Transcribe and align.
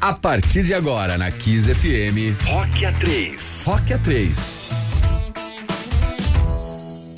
A 0.00 0.12
partir 0.12 0.62
de 0.62 0.74
agora, 0.74 1.18
na 1.18 1.28
Kiss 1.32 1.66
FM, 1.68 2.36
Rock 2.52 2.84
A3. 2.84 3.66
Rock 3.66 3.94
A3. 3.94 4.97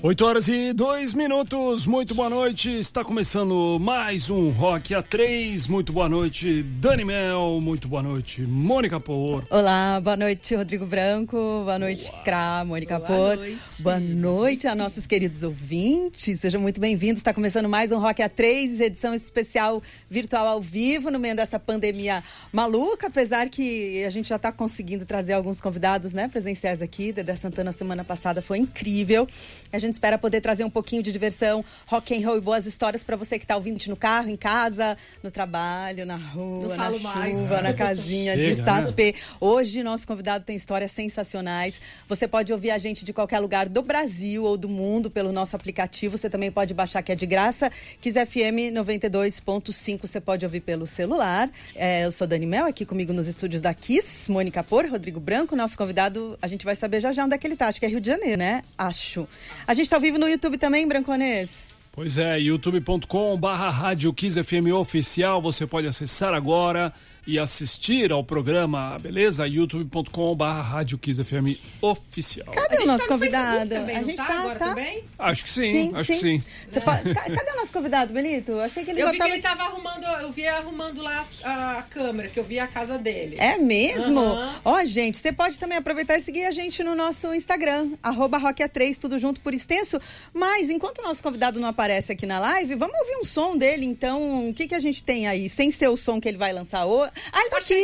8 0.03 0.25
horas 0.25 0.49
e 0.49 0.73
2 0.73 1.13
minutos, 1.13 1.87
muito 1.87 2.15
boa 2.15 2.31
noite. 2.31 2.71
Está 2.71 3.05
começando 3.05 3.77
mais 3.79 4.31
um 4.31 4.49
Rock 4.49 4.95
A3. 4.95 5.69
Muito 5.69 5.93
boa 5.93 6.09
noite, 6.09 6.63
Dani 6.63 7.05
Mel. 7.05 7.61
Muito 7.61 7.87
boa 7.87 8.03
noite, 8.03 8.41
Mônica 8.41 8.99
Por. 8.99 9.47
Olá, 9.51 10.01
boa 10.01 10.17
noite, 10.17 10.55
Rodrigo 10.55 10.87
Branco. 10.87 11.37
Boa 11.37 11.79
noite, 11.79 12.11
Cra, 12.25 12.65
Mônica 12.65 12.99
boa 12.99 13.09
Por. 13.09 13.37
Noite. 13.37 13.83
Boa 13.83 14.01
noite 14.01 14.67
a 14.67 14.75
nossos 14.75 15.07
queridos 15.07 15.43
ouvintes. 15.43 16.41
Sejam 16.41 16.63
muito 16.63 16.81
bem-vindos. 16.81 17.19
Está 17.21 17.35
começando 17.35 17.69
mais 17.69 17.93
um 17.93 17.99
Rock 17.99 18.23
A3, 18.23 18.81
edição 18.81 19.13
especial 19.13 19.83
virtual 20.09 20.47
ao 20.47 20.63
vivo, 20.63 21.11
no 21.11 21.19
meio 21.19 21.37
dessa 21.37 21.59
pandemia 21.59 22.25
maluca. 22.55 23.09
Apesar 23.09 23.51
que 23.51 24.03
a 24.03 24.09
gente 24.09 24.31
já 24.31 24.37
está 24.37 24.51
conseguindo 24.51 25.05
trazer 25.05 25.35
alguns 25.35 25.61
convidados 25.61 26.15
né, 26.15 26.27
presenciais 26.27 26.81
aqui. 26.81 27.13
Dedé 27.13 27.37
Santana, 27.37 27.71
semana 27.71 28.03
passada, 28.03 28.41
foi 28.41 28.57
incrível. 28.57 29.29
A 29.71 29.79
gente 29.79 29.90
gente 29.91 29.97
espera 29.97 30.17
poder 30.17 30.41
trazer 30.41 30.65
um 30.65 30.71
pouquinho 30.71 31.03
de 31.03 31.13
diversão, 31.13 31.65
rock 31.87 32.17
and 32.17 32.27
roll 32.27 32.39
e 32.39 32.41
boas 32.41 32.65
histórias 32.65 33.05
para 33.05 33.17
você 33.17 33.39
que 33.39 33.45
está 33.45 33.57
ouvindo 33.57 33.81
no 33.89 33.97
carro, 33.97 34.29
em 34.29 34.37
casa, 34.37 34.97
no 35.23 35.31
trabalho, 35.31 36.07
na 36.07 36.17
rua, 36.17 36.77
na 36.77 36.93
chuva, 36.93 37.15
mais. 37.15 37.51
na 37.51 37.73
casinha 37.75 38.35
Chega, 38.35 38.55
de 38.55 38.63
sapê. 38.63 39.13
Né? 39.13 39.19
Hoje 39.41 39.83
nosso 39.83 40.07
convidado 40.07 40.45
tem 40.45 40.57
histórias 40.57 40.93
sensacionais. 40.93 41.81
Você 42.09 42.29
pode 42.29 42.53
ouvir 42.53 42.71
a 42.71 42.79
gente 42.79 43.05
de 43.05 43.13
qualquer 43.13 43.39
lugar 43.41 43.69
do 43.69 43.83
Brasil 43.83 44.45
ou 44.45 44.57
do 44.57 44.69
mundo 44.69 45.11
pelo 45.11 45.33
nosso 45.33 45.57
aplicativo. 45.57 46.17
Você 46.17 46.31
também 46.31 46.51
pode 46.51 46.73
baixar 46.75 47.03
que 47.03 47.13
é 47.13 47.15
de 47.15 47.27
graça. 47.27 47.71
Kiss 48.01 48.19
FM 48.19 48.73
92.5 48.73 50.01
você 50.03 50.21
pode 50.21 50.45
ouvir 50.45 50.61
pelo 50.61 50.87
celular. 50.87 51.51
É, 51.75 52.05
eu 52.05 52.13
sou 52.13 52.27
Dani 52.27 52.47
Mel, 52.47 52.67
aqui 52.67 52.85
comigo 52.85 53.13
nos 53.13 53.27
estúdios 53.27 53.61
da 53.61 53.75
Kiss, 53.75 54.31
Mônica 54.31 54.63
Por, 54.63 54.87
Rodrigo 54.87 55.19
Branco. 55.19 55.57
Nosso 55.57 55.77
convidado, 55.77 56.39
a 56.41 56.47
gente 56.47 56.65
vai 56.65 56.77
saber 56.77 57.01
já 57.01 57.13
já 57.13 57.25
onde 57.25 57.35
é 57.35 57.39
que 57.39 57.47
ele 57.47 57.57
tá. 57.57 57.69
Acho 57.69 57.81
que 57.81 57.87
é 57.87 57.89
Rio 57.89 58.01
de 58.01 58.09
Janeiro, 58.09 58.39
né? 58.39 58.63
Acho. 58.77 59.27
A 59.67 59.75
gente 59.75 59.80
está 59.83 59.97
ao 59.97 60.03
vivo 60.03 60.19
no 60.19 60.29
YouTube 60.29 60.59
também, 60.59 60.87
Branconês? 60.87 61.63
Pois 61.93 62.19
é, 62.19 62.39
youtube.com 62.39 63.37
barra 63.37 63.69
Rádio 63.69 64.13
Kiss 64.13 64.43
FM 64.43 64.73
Oficial, 64.75 65.43
você 65.43 65.67
pode 65.67 65.87
acessar 65.87 66.33
agora 66.33 66.93
e 67.27 67.39
assistir 67.39 68.13
ao 68.13 68.25
programa, 68.25 68.99
beleza? 68.99 69.47
youtube.com.br 69.47 70.45
Rádio 70.45 70.99
Kiss 70.99 71.23
FM 71.23 71.59
Oficial. 71.81 72.53
Cadê 72.53 72.83
o 72.83 72.87
nosso 72.87 73.05
tá 73.05 73.09
convidado? 73.09 73.71
Também, 73.71 73.97
a 73.97 74.03
gente 74.03 74.17
tá, 74.17 74.27
tá 74.27 74.39
agora 74.41 74.59
tá? 74.59 74.69
também? 74.69 75.05
Acho 75.19 75.45
que 75.45 75.51
sim, 75.51 75.71
sim 75.71 75.93
acho 75.95 76.05
sim. 76.07 76.13
que 76.13 76.21
sim. 76.21 76.43
É. 76.75 76.81
Pode... 76.81 77.15
Cadê 77.15 77.51
o 77.53 77.57
nosso 77.57 77.73
convidado, 77.73 78.13
Benito? 78.15 78.59
Achei 78.61 78.85
que 78.85 78.91
ele 78.91 79.03
Eu 79.03 79.11
vi 79.11 79.19
tava... 79.19 79.31
que 79.31 79.37
ele 79.37 79.43
tava 79.43 79.63
arrumando, 79.65 80.05
eu 80.23 80.33
vi 80.33 80.47
arrumando 80.47 81.03
lá 81.03 81.23
a, 81.45 81.79
a 81.79 81.83
câmera, 81.83 82.29
que 82.29 82.39
eu 82.39 82.45
vi 82.45 82.59
a 82.59 82.67
casa 82.67 82.99
dele. 82.99 83.37
É 83.39 83.59
mesmo? 83.59 84.21
Ó, 84.21 84.35
uhum. 84.35 84.51
oh, 84.65 84.85
gente, 84.85 85.19
você 85.19 85.33
pode 85.33 85.59
também 85.59 85.79
aproveitar 85.79 86.17
e 86.17 86.23
seguir 86.23 86.47
a 86.47 86.51
gente 86.51 86.83
no 86.83 86.95
nosso 86.95 87.33
Instagram, 87.35 87.93
arroba 88.03 88.41
Rock3, 88.41 88.97
tudo 88.99 89.19
junto 89.19 89.41
por 89.41 89.53
extenso. 89.53 90.01
Mas, 90.33 90.71
enquanto 90.71 90.99
o 91.01 91.03
nosso 91.03 91.23
convidado 91.23 91.61
não 91.61 91.69
aparece 91.69 92.13
aqui 92.13 92.27
na 92.27 92.41
live, 92.41 92.75
vamos 92.77 92.99
ouvir 93.01 93.17
um 93.17 93.25
som 93.25 93.57
dele, 93.57 93.85
então. 93.85 94.49
O 94.49 94.55
que, 94.55 94.69
que 94.69 94.75
a 94.75 94.81
gente 94.81 95.05
tem 95.05 95.27
aí? 95.27 95.49
Sem 95.49 95.71
ser 95.71 95.89
o 95.89 95.97
som 95.97 96.21
que 96.21 96.29
ele 96.29 96.39
vai 96.39 96.53
lançar 96.53 96.87
hoje. 96.87 97.10
Ah, 97.33 97.41
ele 97.41 97.51
tá, 97.51 97.59
aqui! 97.59 97.75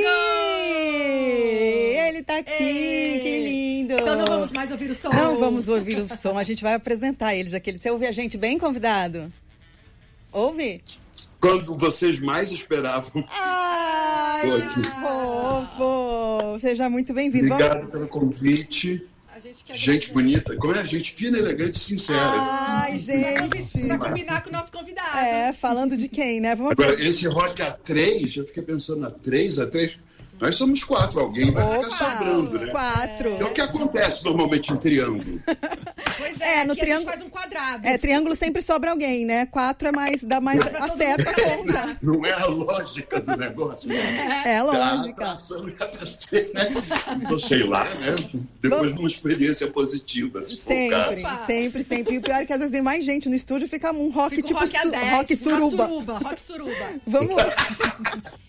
Ele 2.09 2.23
tá 2.23 2.39
aqui, 2.39 2.63
Ei. 2.63 3.21
que 3.21 3.39
lindo! 3.45 3.93
Então 3.95 4.17
não 4.17 4.27
vamos 4.27 4.53
mais 4.53 4.71
ouvir 4.71 4.91
o 4.91 4.95
som. 4.95 5.11
Não 5.11 5.39
vamos 5.39 5.69
ouvir 5.69 5.99
o 5.99 6.09
som, 6.09 6.39
a 6.39 6.45
gente 6.45 6.63
vai 6.63 6.75
apresentar 6.75 7.35
ele, 7.35 7.49
já 7.49 7.61
que 7.61 7.71
ele. 7.71 7.79
Você 7.79 7.91
ouve 7.91 8.07
a 8.07 8.13
gente 8.13 8.37
bem, 8.37 8.59
convidado? 8.59 9.33
Ouve? 10.33 10.83
Quando 11.41 11.77
vocês 11.79 12.19
mais 12.19 12.51
esperavam. 12.51 13.25
Ai, 13.31 14.61
fofo! 15.01 16.59
Seja 16.61 16.89
muito 16.89 17.13
bem-vindo. 17.15 17.53
Obrigado 17.53 17.89
pelo 17.89 18.09
convite. 18.09 19.07
Gente, 19.39 19.77
gente 19.77 20.13
bonita. 20.13 20.57
Como 20.57 20.73
é? 20.73 20.85
Gente 20.87 21.13
fina, 21.13 21.37
elegante 21.39 21.77
e 21.77 21.79
sincera. 21.79 22.19
Ai, 22.19 22.99
gente. 22.99 23.87
Pra 23.87 23.99
combinar 23.99 24.43
com 24.43 24.49
o 24.49 24.53
nosso 24.53 24.73
convidado. 24.73 25.19
É, 25.19 25.53
falando 25.53 25.97
de 25.97 26.09
quem, 26.09 26.41
né? 26.41 26.55
Vamos 26.55 26.73
Agora, 26.73 26.95
esse 27.03 27.27
rock 27.29 27.63
A3, 27.63 28.39
eu 28.39 28.47
fiquei 28.47 28.63
pensando, 28.63 29.07
A3, 29.07 29.49
A3. 29.49 29.93
Nós 30.41 30.55
somos 30.55 30.85
quatro, 30.85 31.21
alguém 31.21 31.51
vai 31.51 31.65
Opa, 31.65 31.85
ficar 31.85 31.97
sobrando, 31.97 32.59
né? 32.59 32.71
Quatro. 32.71 33.29
É 33.31 33.45
o 33.45 33.53
que 33.53 33.61
acontece 33.61 34.25
normalmente 34.25 34.73
em 34.73 34.77
triângulo. 34.77 35.41
Pois 36.19 36.41
é, 36.41 36.61
é 36.61 36.65
no 36.65 36.75
triângulo 36.75 37.11
faz 37.11 37.23
um 37.23 37.29
quadrado. 37.29 37.87
É, 37.87 37.99
triângulo 37.99 38.35
sempre 38.35 38.63
sobra 38.63 38.91
alguém, 38.91 39.27
né? 39.27 39.45
Quatro 39.45 39.89
é 39.89 39.93
mais, 39.93 40.23
dá 40.23 40.41
mais 40.41 40.61
acerta 40.61 41.31
a 41.31 41.35
conta. 41.57 41.99
Não 42.01 42.25
é 42.25 42.33
a 42.33 42.47
lógica 42.47 43.21
do 43.21 43.37
negócio. 43.37 43.87
Né? 43.87 44.43
É, 44.47 44.53
é 44.53 44.59
a 44.59 44.63
lógica. 44.63 45.25
A 45.25 45.31
atração 45.33 45.69
e 45.69 45.73
a 45.73 46.55
né? 46.55 46.83
Então, 47.23 47.39
sei 47.39 47.65
lá, 47.65 47.85
né? 47.85 48.15
Depois 48.63 48.95
de 48.95 48.99
uma 48.99 49.09
experiência 49.09 49.67
positiva, 49.67 50.43
se 50.43 50.57
Sempre, 50.57 51.23
sempre, 51.47 51.85
sempre. 51.85 52.15
E 52.15 52.19
o 52.19 52.23
pior 52.23 52.37
é 52.37 52.47
que 52.47 52.53
às 52.53 52.59
vezes 52.59 52.73
vem 52.73 52.83
mais 52.83 53.05
gente 53.05 53.29
no 53.29 53.35
estúdio 53.35 53.69
fica 53.69 53.93
um 53.93 54.11
rock 54.11 54.37
Fica 54.37 54.49
tipo 54.49 54.61
rock, 54.61 54.79
su 54.79 54.91
10, 54.91 55.13
rock 55.13 55.37
suruba. 55.37 55.87
suruba. 55.87 56.19
Rock 56.19 56.41
suruba. 56.41 56.91
Vamos... 57.07 57.43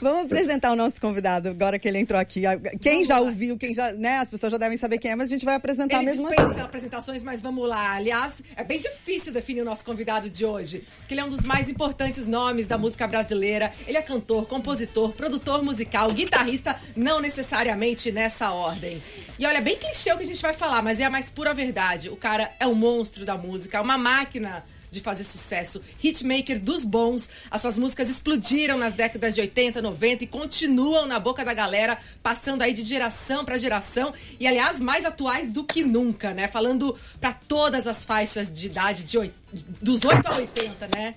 Vamos 0.00 0.24
apresentar 0.24 0.73
o 0.74 0.76
nosso 0.76 1.00
convidado 1.00 1.48
agora 1.48 1.78
que 1.78 1.88
ele 1.88 1.98
entrou 1.98 2.20
aqui. 2.20 2.42
Quem 2.80 2.94
vamos 2.94 3.08
já 3.08 3.18
lá. 3.18 3.26
ouviu, 3.26 3.56
quem 3.56 3.74
já, 3.74 3.92
né? 3.92 4.18
As 4.18 4.28
pessoas 4.28 4.52
já 4.52 4.58
devem 4.58 4.76
saber 4.76 4.98
quem 4.98 5.10
é, 5.10 5.16
mas 5.16 5.26
a 5.26 5.32
gente 5.32 5.44
vai 5.44 5.54
apresentar 5.54 5.96
ele 5.96 6.06
mesmo. 6.06 6.28
Dispensa 6.28 6.64
apresentações, 6.64 7.22
mas 7.22 7.40
vamos 7.40 7.68
lá. 7.68 7.94
Aliás, 7.94 8.42
é 8.56 8.64
bem 8.64 8.78
difícil 8.78 9.32
definir 9.32 9.62
o 9.62 9.64
nosso 9.64 9.84
convidado 9.84 10.28
de 10.28 10.44
hoje, 10.44 10.84
porque 10.98 11.14
ele 11.14 11.20
é 11.20 11.24
um 11.24 11.28
dos 11.28 11.44
mais 11.44 11.68
importantes 11.68 12.26
nomes 12.26 12.66
da 12.66 12.76
música 12.76 13.06
brasileira. 13.06 13.72
Ele 13.86 13.96
é 13.96 14.02
cantor, 14.02 14.46
compositor, 14.46 15.12
produtor 15.12 15.62
musical, 15.62 16.12
guitarrista, 16.12 16.78
não 16.94 17.20
necessariamente 17.20 18.12
nessa 18.12 18.50
ordem. 18.50 19.00
E 19.38 19.46
olha, 19.46 19.58
é 19.58 19.60
bem 19.60 19.76
clichê 19.76 20.12
o 20.12 20.16
que 20.16 20.22
a 20.22 20.26
gente 20.26 20.42
vai 20.42 20.52
falar, 20.52 20.82
mas 20.82 21.00
é 21.00 21.04
a 21.04 21.10
mais 21.10 21.30
pura 21.30 21.54
verdade. 21.54 22.08
O 22.08 22.16
cara 22.16 22.50
é 22.58 22.66
um 22.66 22.74
monstro 22.74 23.24
da 23.24 23.36
música, 23.36 23.80
uma 23.80 23.96
máquina 23.98 24.64
de 24.94 25.00
fazer 25.00 25.24
sucesso, 25.24 25.82
hitmaker 26.02 26.60
dos 26.60 26.84
bons. 26.84 27.28
As 27.50 27.60
suas 27.60 27.76
músicas 27.76 28.08
explodiram 28.08 28.78
nas 28.78 28.94
décadas 28.94 29.34
de 29.34 29.40
80, 29.40 29.82
90 29.82 30.24
e 30.24 30.26
continuam 30.26 31.06
na 31.06 31.18
boca 31.18 31.44
da 31.44 31.52
galera, 31.52 31.98
passando 32.22 32.62
aí 32.62 32.72
de 32.72 32.82
geração 32.82 33.44
para 33.44 33.58
geração 33.58 34.14
e 34.38 34.46
aliás 34.46 34.80
mais 34.80 35.04
atuais 35.04 35.50
do 35.50 35.64
que 35.64 35.82
nunca, 35.82 36.32
né? 36.32 36.48
Falando 36.48 36.96
para 37.20 37.32
todas 37.32 37.86
as 37.86 38.04
faixas 38.04 38.52
de 38.52 38.66
idade 38.66 39.02
de 39.02 39.18
8, 39.18 39.34
dos 39.82 40.04
8 40.04 40.26
a 40.26 40.36
80, 40.36 40.88
né? 40.96 41.14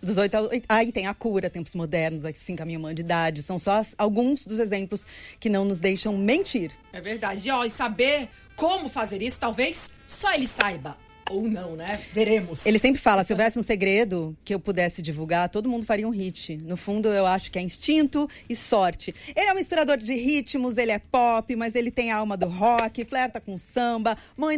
Dos 0.00 0.16
8 0.16 0.34
a 0.34 0.40
8. 0.42 0.64
Aí 0.68 0.92
tem 0.92 1.06
a 1.06 1.14
cura, 1.14 1.50
tempos 1.50 1.74
modernos, 1.74 2.24
assim, 2.24 2.54
caminho 2.54 2.94
de 2.94 3.02
idade. 3.02 3.42
São 3.42 3.58
só 3.58 3.82
alguns 3.98 4.44
dos 4.44 4.60
exemplos 4.60 5.04
que 5.40 5.48
não 5.48 5.64
nos 5.64 5.80
deixam 5.80 6.16
mentir. 6.16 6.70
É 6.92 7.00
verdade. 7.00 7.48
E, 7.48 7.50
ó, 7.50 7.64
e 7.64 7.70
saber 7.70 8.28
como 8.54 8.88
fazer 8.88 9.20
isso, 9.22 9.40
talvez 9.40 9.90
só 10.06 10.32
ele 10.32 10.46
saiba 10.46 10.96
ou 11.30 11.48
não, 11.48 11.76
né? 11.76 12.00
Veremos. 12.12 12.66
Ele 12.66 12.78
sempre 12.78 13.00
fala: 13.00 13.24
se 13.24 13.32
houvesse 13.32 13.58
um 13.58 13.62
segredo 13.62 14.36
que 14.44 14.54
eu 14.54 14.60
pudesse 14.60 15.02
divulgar, 15.02 15.48
todo 15.48 15.68
mundo 15.68 15.84
faria 15.84 16.06
um 16.06 16.10
hit. 16.10 16.56
No 16.58 16.76
fundo, 16.76 17.08
eu 17.08 17.26
acho 17.26 17.50
que 17.50 17.58
é 17.58 17.62
instinto 17.62 18.28
e 18.48 18.56
sorte. 18.56 19.14
Ele 19.34 19.48
é 19.48 19.52
um 19.52 19.56
misturador 19.56 19.96
de 19.96 20.14
ritmos, 20.14 20.78
ele 20.78 20.92
é 20.92 20.98
pop, 20.98 21.54
mas 21.56 21.74
ele 21.74 21.90
tem 21.90 22.12
a 22.12 22.16
alma 22.16 22.36
do 22.36 22.46
rock, 22.46 23.04
flerta 23.04 23.40
com 23.40 23.56
samba, 23.56 24.16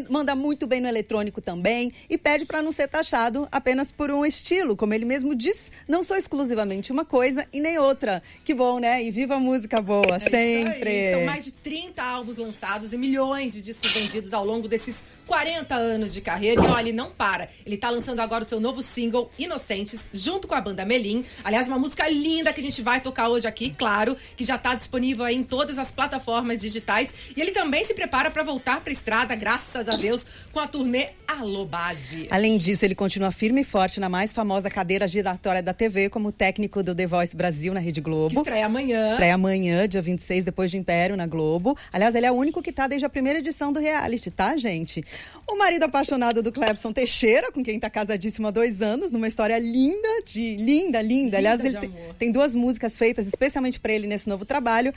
manda 0.08 0.34
muito 0.34 0.66
bem 0.66 0.80
no 0.80 0.88
eletrônico 0.88 1.40
também 1.40 1.90
e 2.08 2.16
pede 2.16 2.44
para 2.44 2.62
não 2.62 2.72
ser 2.72 2.88
taxado 2.88 3.48
apenas 3.50 3.92
por 3.92 4.10
um 4.10 4.24
estilo. 4.24 4.76
Como 4.76 4.94
ele 4.94 5.04
mesmo 5.04 5.34
diz, 5.34 5.70
não 5.88 6.02
sou 6.02 6.16
exclusivamente 6.16 6.92
uma 6.92 7.04
coisa 7.04 7.46
e 7.52 7.60
nem 7.60 7.78
outra. 7.78 8.22
Que 8.44 8.54
bom, 8.54 8.78
né? 8.78 9.02
E 9.02 9.10
viva 9.10 9.36
a 9.36 9.40
música 9.40 9.80
boa, 9.80 10.02
é 10.16 10.18
sempre. 10.18 11.10
São 11.12 11.24
mais 11.24 11.44
de 11.44 11.52
30 11.52 12.02
álbuns 12.02 12.36
lançados 12.36 12.92
e 12.92 12.98
milhões 12.98 13.52
de 13.52 13.62
discos 13.62 13.92
vendidos 13.92 14.32
ao 14.32 14.44
longo 14.44 14.68
desses 14.68 15.02
40 15.30 15.76
anos 15.76 16.12
de 16.12 16.20
carreira. 16.20 16.60
E 16.60 16.66
olha, 16.66 16.80
ele 16.80 16.92
não 16.92 17.08
para. 17.08 17.48
Ele 17.64 17.76
tá 17.76 17.88
lançando 17.88 18.18
agora 18.18 18.42
o 18.42 18.48
seu 18.48 18.58
novo 18.58 18.82
single, 18.82 19.30
Inocentes, 19.38 20.08
junto 20.12 20.48
com 20.48 20.56
a 20.56 20.60
banda 20.60 20.84
Melim. 20.84 21.24
Aliás, 21.44 21.68
uma 21.68 21.78
música 21.78 22.08
linda 22.08 22.52
que 22.52 22.58
a 22.58 22.62
gente 22.64 22.82
vai 22.82 23.00
tocar 23.00 23.28
hoje 23.28 23.46
aqui, 23.46 23.70
claro, 23.70 24.16
que 24.36 24.42
já 24.44 24.58
tá 24.58 24.74
disponível 24.74 25.24
aí 25.24 25.36
em 25.36 25.44
todas 25.44 25.78
as 25.78 25.92
plataformas 25.92 26.58
digitais. 26.58 27.14
E 27.36 27.40
ele 27.40 27.52
também 27.52 27.84
se 27.84 27.94
prepara 27.94 28.28
para 28.28 28.42
voltar 28.42 28.80
pra 28.80 28.92
estrada, 28.92 29.36
graças 29.36 29.88
a 29.88 29.96
Deus, 29.96 30.26
com 30.52 30.58
a 30.58 30.66
turnê 30.66 31.10
Alô 31.28 31.64
Base. 31.64 32.26
Além 32.28 32.58
disso, 32.58 32.84
ele 32.84 32.96
continua 32.96 33.30
firme 33.30 33.60
e 33.60 33.64
forte 33.64 34.00
na 34.00 34.08
mais 34.08 34.32
famosa 34.32 34.68
cadeira 34.68 35.06
giratória 35.06 35.62
da 35.62 35.72
TV, 35.72 36.10
como 36.10 36.32
técnico 36.32 36.82
do 36.82 36.92
The 36.92 37.06
Voice 37.06 37.36
Brasil 37.36 37.72
na 37.72 37.78
Rede 37.78 38.00
Globo. 38.00 38.30
Que 38.30 38.36
estreia 38.36 38.66
amanhã. 38.66 39.04
Estreia 39.06 39.34
amanhã, 39.34 39.86
dia 39.86 40.02
26, 40.02 40.42
depois 40.42 40.72
de 40.72 40.76
Império, 40.76 41.16
na 41.16 41.28
Globo. 41.28 41.78
Aliás, 41.92 42.16
ele 42.16 42.26
é 42.26 42.32
o 42.32 42.34
único 42.34 42.60
que 42.60 42.72
tá 42.72 42.88
desde 42.88 43.06
a 43.06 43.08
primeira 43.08 43.38
edição 43.38 43.72
do 43.72 43.78
reality, 43.78 44.28
tá, 44.28 44.56
gente? 44.56 45.04
O 45.46 45.58
marido 45.58 45.82
apaixonado 45.82 46.42
do 46.42 46.52
Clebson 46.52 46.92
Teixeira, 46.92 47.50
com 47.50 47.62
quem 47.62 47.74
está 47.74 47.90
casadíssimo 47.90 48.46
há 48.46 48.50
dois 48.50 48.80
anos, 48.80 49.10
numa 49.10 49.26
história 49.26 49.58
linda, 49.58 50.22
de 50.24 50.56
linda, 50.56 51.02
linda. 51.02 51.38
Aliás, 51.38 51.64
ele 51.64 51.76
tem, 51.76 51.92
tem, 52.18 52.32
duas 52.32 52.54
músicas 52.54 52.96
feitas 52.96 53.26
especialmente 53.26 53.80
para 53.80 53.92
ele 53.92 54.06
nesse 54.06 54.28
novo 54.28 54.44
trabalho. 54.44 54.94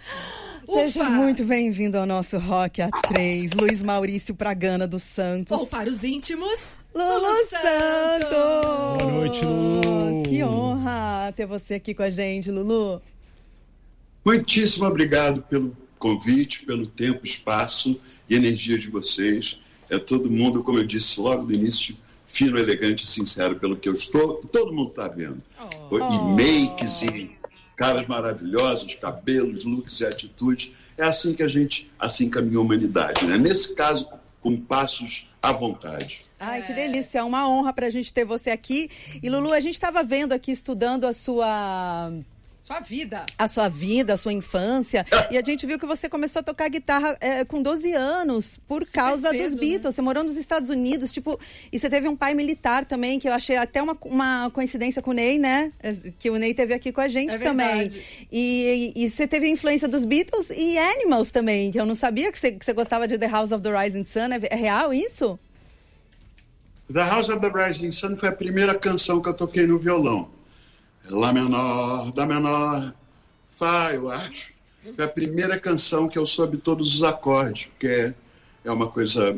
Ufa. 0.68 0.80
Seja 0.80 1.10
muito 1.10 1.44
bem-vindo 1.44 1.98
ao 1.98 2.06
nosso 2.06 2.38
Rock 2.38 2.82
A3, 2.82 3.50
Luiz 3.60 3.82
Maurício 3.82 4.36
Pragana 4.36 4.88
dos 4.88 5.04
Santos. 5.04 5.60
Ou 5.60 5.68
para 5.68 5.90
os 5.90 6.04
íntimos, 6.04 6.80
Lulu, 6.94 7.20
Lulu 7.20 7.48
Santos. 7.48 8.30
Santos. 8.30 8.98
Boa 9.00 9.12
noite, 9.12 9.46
Lulu. 9.46 10.24
Que 10.24 10.44
honra 10.44 11.34
ter 11.36 11.46
você 11.46 11.74
aqui 11.74 11.94
com 11.94 12.04
a 12.04 12.10
gente, 12.10 12.52
Lulu. 12.52 13.02
Muitíssimo 14.24 14.86
obrigado 14.86 15.42
pelo 15.44 15.76
convite, 15.98 16.66
pelo 16.66 16.86
tempo, 16.86 17.26
espaço 17.26 18.00
e 18.30 18.36
energia 18.36 18.78
de 18.78 18.90
vocês. 18.90 19.58
É 19.94 20.00
todo 20.00 20.30
mundo, 20.30 20.64
como 20.64 20.80
eu 20.80 20.84
disse 20.84 21.20
logo 21.20 21.44
no 21.44 21.52
início, 21.52 21.96
fino, 22.26 22.58
elegante 22.58 23.06
e 23.06 23.08
sincero 23.08 23.58
pelo 23.60 23.78
que 23.78 23.88
eu 23.88 23.94
estou, 23.94 24.44
todo 24.52 24.74
mundo 24.74 24.90
está 24.90 25.08
vendo. 25.08 25.40
Oh. 25.92 25.98
E 25.98 26.36
makes 26.36 27.04
e 27.04 27.38
caras 27.76 28.08
maravilhosos, 28.08 28.96
cabelos, 28.96 29.66
looks 29.66 30.00
e 30.00 30.06
atitudes. 30.06 30.72
É 30.98 31.04
assim 31.04 31.36
que 31.36 31.44
a 31.44 31.48
gente, 31.48 31.92
assim 32.00 32.28
caminha 32.28 32.58
a 32.58 32.62
humanidade, 32.62 33.28
né? 33.28 33.38
Nesse 33.38 33.76
caso, 33.76 34.10
com 34.42 34.60
passos 34.60 35.28
à 35.40 35.52
vontade. 35.52 36.22
Ai, 36.40 36.66
que 36.66 36.74
delícia, 36.74 37.20
é 37.20 37.24
uma 37.24 37.48
honra 37.48 37.72
para 37.72 37.86
a 37.86 37.90
gente 37.92 38.12
ter 38.12 38.26
você 38.26 38.50
aqui. 38.50 38.90
E 39.22 39.30
Lulu, 39.30 39.54
a 39.54 39.60
gente 39.60 39.76
estava 39.76 40.02
vendo 40.02 40.34
aqui, 40.34 40.52
estudando 40.52 41.06
a 41.06 41.14
sua 41.14 42.12
sua 42.64 42.80
vida. 42.80 43.26
A 43.38 43.46
sua 43.46 43.68
vida, 43.68 44.14
a 44.14 44.18
sua 44.18 44.32
infância. 44.32 45.06
e 45.30 45.38
a 45.38 45.42
gente 45.42 45.66
viu 45.66 45.78
que 45.78 45.86
você 45.86 46.08
começou 46.08 46.40
a 46.40 46.44
tocar 46.44 46.70
guitarra 46.70 47.18
é, 47.20 47.44
com 47.44 47.62
12 47.62 47.92
anos, 47.92 48.58
por 48.66 48.86
Super 48.86 49.02
causa 49.02 49.32
cedo, 49.32 49.44
dos 49.44 49.54
Beatles. 49.54 49.84
Né? 49.84 49.92
Você 49.92 50.02
morou 50.02 50.24
nos 50.24 50.38
Estados 50.38 50.70
Unidos, 50.70 51.12
tipo, 51.12 51.38
e 51.74 51.78
você 51.78 51.90
teve 51.90 52.08
um 52.08 52.16
pai 52.16 52.34
militar 52.34 52.86
também, 52.86 53.20
que 53.20 53.28
eu 53.28 53.34
achei 53.34 53.58
até 53.58 53.82
uma, 53.82 53.98
uma 54.06 54.50
coincidência 54.52 55.02
com 55.02 55.12
o 55.12 55.14
Ney, 55.14 55.38
né? 55.38 55.74
É, 55.84 55.94
que 56.18 56.30
o 56.30 56.38
Ney 56.38 56.54
teve 56.54 56.74
aqui 56.74 56.94
com 56.94 57.02
a 57.02 57.10
gente 57.10 57.34
é 57.34 57.38
também. 57.38 57.90
E, 58.32 58.94
e, 58.96 59.04
e, 59.04 59.10
você 59.10 59.28
teve 59.28 59.50
influência 59.50 59.90
dos 59.90 60.06
Beatles 60.06 60.50
e 60.50 60.78
Animals 60.78 61.32
também, 61.32 61.70
que 61.70 61.78
eu 61.78 61.86
não 61.86 61.96
sabia 61.96 62.32
que 62.32 62.40
você, 62.40 62.54
que 62.54 62.64
você 62.64 62.72
gostava 62.72 63.10
de 63.10 63.18
The 63.18 63.28
House 63.28 63.52
of 63.52 63.62
the 63.62 63.84
Rising 63.84 64.06
Sun. 64.06 64.32
É, 64.32 64.40
é 64.52 64.56
real 64.56 64.94
isso? 64.94 65.38
The 66.94 67.04
House 67.04 67.28
of 67.28 67.42
the 67.42 67.52
Rising 67.54 67.92
Sun 67.92 68.16
foi 68.16 68.30
a 68.30 68.34
primeira 68.34 68.74
canção 68.74 69.22
que 69.22 69.28
eu 69.28 69.34
toquei 69.34 69.68
no 69.68 69.78
violão. 69.78 70.32
Lá 71.10 71.34
menor, 71.34 72.12
Dá 72.12 72.26
menor, 72.26 72.94
Fá, 73.50 73.94
eu 73.94 74.10
acho. 74.10 74.52
Foi 74.96 75.06
a 75.06 75.08
primeira 75.08 75.60
canção 75.60 76.10
que 76.10 76.18
eu 76.18 76.26
soube 76.26 76.58
todos 76.58 76.96
os 76.96 77.04
acordes, 77.04 77.68
porque 77.68 77.88
é, 77.88 78.14
é 78.66 78.72
uma 78.72 78.90
coisa 78.90 79.36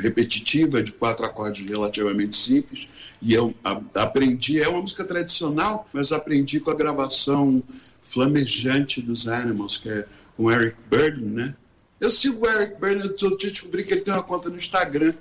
repetitiva, 0.00 0.82
de 0.82 0.90
quatro 0.90 1.24
acordes 1.24 1.68
relativamente 1.68 2.34
simples. 2.34 2.88
E 3.20 3.34
eu 3.34 3.54
aprendi, 3.94 4.60
é 4.60 4.68
uma 4.68 4.80
música 4.80 5.04
tradicional, 5.04 5.88
mas 5.92 6.12
aprendi 6.12 6.60
com 6.60 6.70
a 6.70 6.74
gravação 6.74 7.62
flamejante 8.02 9.02
dos 9.02 9.28
Animals, 9.28 9.76
que 9.76 9.90
é 9.90 10.06
com 10.36 10.50
Eric 10.50 10.76
Burden, 10.88 11.26
né? 11.26 11.54
Eu 12.00 12.10
sigo 12.10 12.46
o 12.46 12.50
Eric 12.50 12.80
Burden, 12.80 13.12
eu 13.20 13.36
descobri 13.36 13.84
que 13.84 13.92
ele 13.92 14.00
tem 14.00 14.14
uma 14.14 14.22
conta 14.22 14.48
no 14.48 14.56
Instagram. 14.56 15.12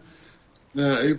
É, 0.75 1.17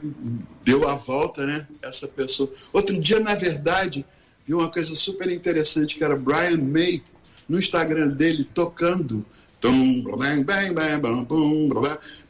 deu 0.65 0.89
a 0.89 0.95
volta, 0.95 1.45
né? 1.45 1.67
Essa 1.83 2.07
pessoa. 2.07 2.51
Outro 2.73 2.99
dia, 2.99 3.19
na 3.19 3.35
verdade, 3.35 4.07
vi 4.49 4.55
uma 4.55 4.71
coisa 4.71 4.97
super 4.97 5.31
interessante 5.31 5.95
que 5.95 6.03
era 6.03 6.17
Brian 6.17 6.57
May 6.57 7.03
no 7.47 7.59
Instagram 7.59 8.09
dele 8.09 8.45
tocando. 8.55 9.25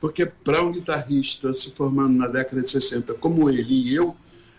Porque 0.01 0.27
para 0.27 0.63
um 0.63 0.73
guitarrista 0.73 1.55
se 1.55 1.71
formando 1.71 2.19
na 2.19 2.27
década 2.27 2.61
de 2.61 2.71
60 2.71 3.15
como 3.15 3.49
ele 3.49 3.73
e 3.73 3.95
eu, 3.95 4.17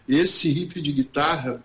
esse 0.07 0.49
riff 0.49 0.79
de 0.81 0.93
guitarra 0.93 1.61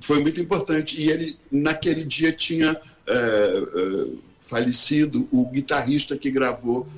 foi 0.00 0.20
muito 0.20 0.40
importante. 0.40 1.02
E 1.02 1.10
ele, 1.10 1.36
naquele 1.52 2.04
dia, 2.04 2.32
tinha 2.32 2.80
é, 3.06 3.14
é, 3.14 4.06
falecido 4.40 5.28
o 5.30 5.44
guitarrista 5.50 6.16
que 6.16 6.30
gravou 6.30 6.88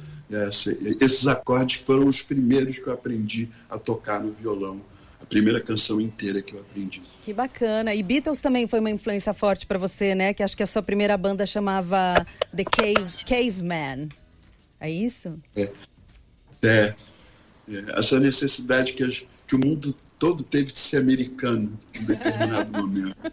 esses 1.00 1.26
acordes, 1.26 1.78
que 1.78 1.84
foram 1.84 2.06
os 2.06 2.22
primeiros 2.22 2.78
que 2.78 2.86
eu 2.86 2.92
aprendi 2.92 3.48
a 3.70 3.78
tocar 3.78 4.22
no 4.22 4.32
violão 4.32 4.80
a 5.20 5.26
primeira 5.26 5.60
canção 5.60 6.00
inteira 6.00 6.42
que 6.42 6.54
eu 6.54 6.60
aprendi. 6.60 7.02
Que 7.22 7.32
bacana. 7.32 7.94
E 7.94 8.02
Beatles 8.02 8.40
também 8.40 8.66
foi 8.66 8.80
uma 8.80 8.90
influência 8.90 9.32
forte 9.32 9.66
para 9.66 9.78
você, 9.78 10.14
né? 10.14 10.34
Que 10.34 10.42
acho 10.42 10.56
que 10.56 10.62
a 10.62 10.66
sua 10.66 10.82
primeira 10.82 11.16
banda 11.16 11.44
chamava 11.46 12.14
The 12.54 12.64
Cave, 12.64 13.24
Caveman. 13.24 14.08
É 14.80 14.90
isso? 14.90 15.38
É. 15.56 15.72
é. 16.62 16.68
é. 16.68 16.94
Essa 17.96 18.20
necessidade 18.20 18.92
que, 18.92 19.02
a, 19.02 19.08
que 19.46 19.56
o 19.56 19.58
mundo 19.58 19.94
todo 20.18 20.44
teve 20.44 20.72
de 20.72 20.78
ser 20.78 20.98
americano 20.98 21.78
em 21.94 22.04
determinado 22.04 22.70
momento. 22.80 23.32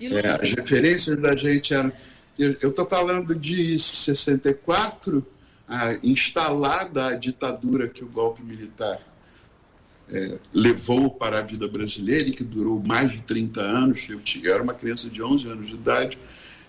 É, 0.00 0.28
as 0.28 0.50
referências 0.52 1.20
da 1.20 1.36
gente 1.36 1.74
eram. 1.74 1.92
Eu 2.38 2.70
estou 2.70 2.86
falando 2.86 3.34
de 3.34 3.78
64, 3.78 5.26
a, 5.68 5.94
instalada 6.02 7.08
a 7.08 7.16
ditadura 7.16 7.86
que 7.86 8.02
o 8.02 8.08
golpe 8.08 8.42
militar 8.42 8.98
é, 10.12 10.38
levou 10.52 11.10
para 11.10 11.38
a 11.38 11.42
vida 11.42 11.68
brasileira 11.68 12.28
e 12.28 12.32
que 12.32 12.44
durou 12.44 12.82
mais 12.84 13.12
de 13.12 13.20
30 13.20 13.60
anos. 13.60 14.08
Eu, 14.08 14.20
eu 14.42 14.54
era 14.54 14.62
uma 14.62 14.74
criança 14.74 15.08
de 15.08 15.22
11 15.22 15.46
anos 15.46 15.66
de 15.68 15.74
idade 15.74 16.18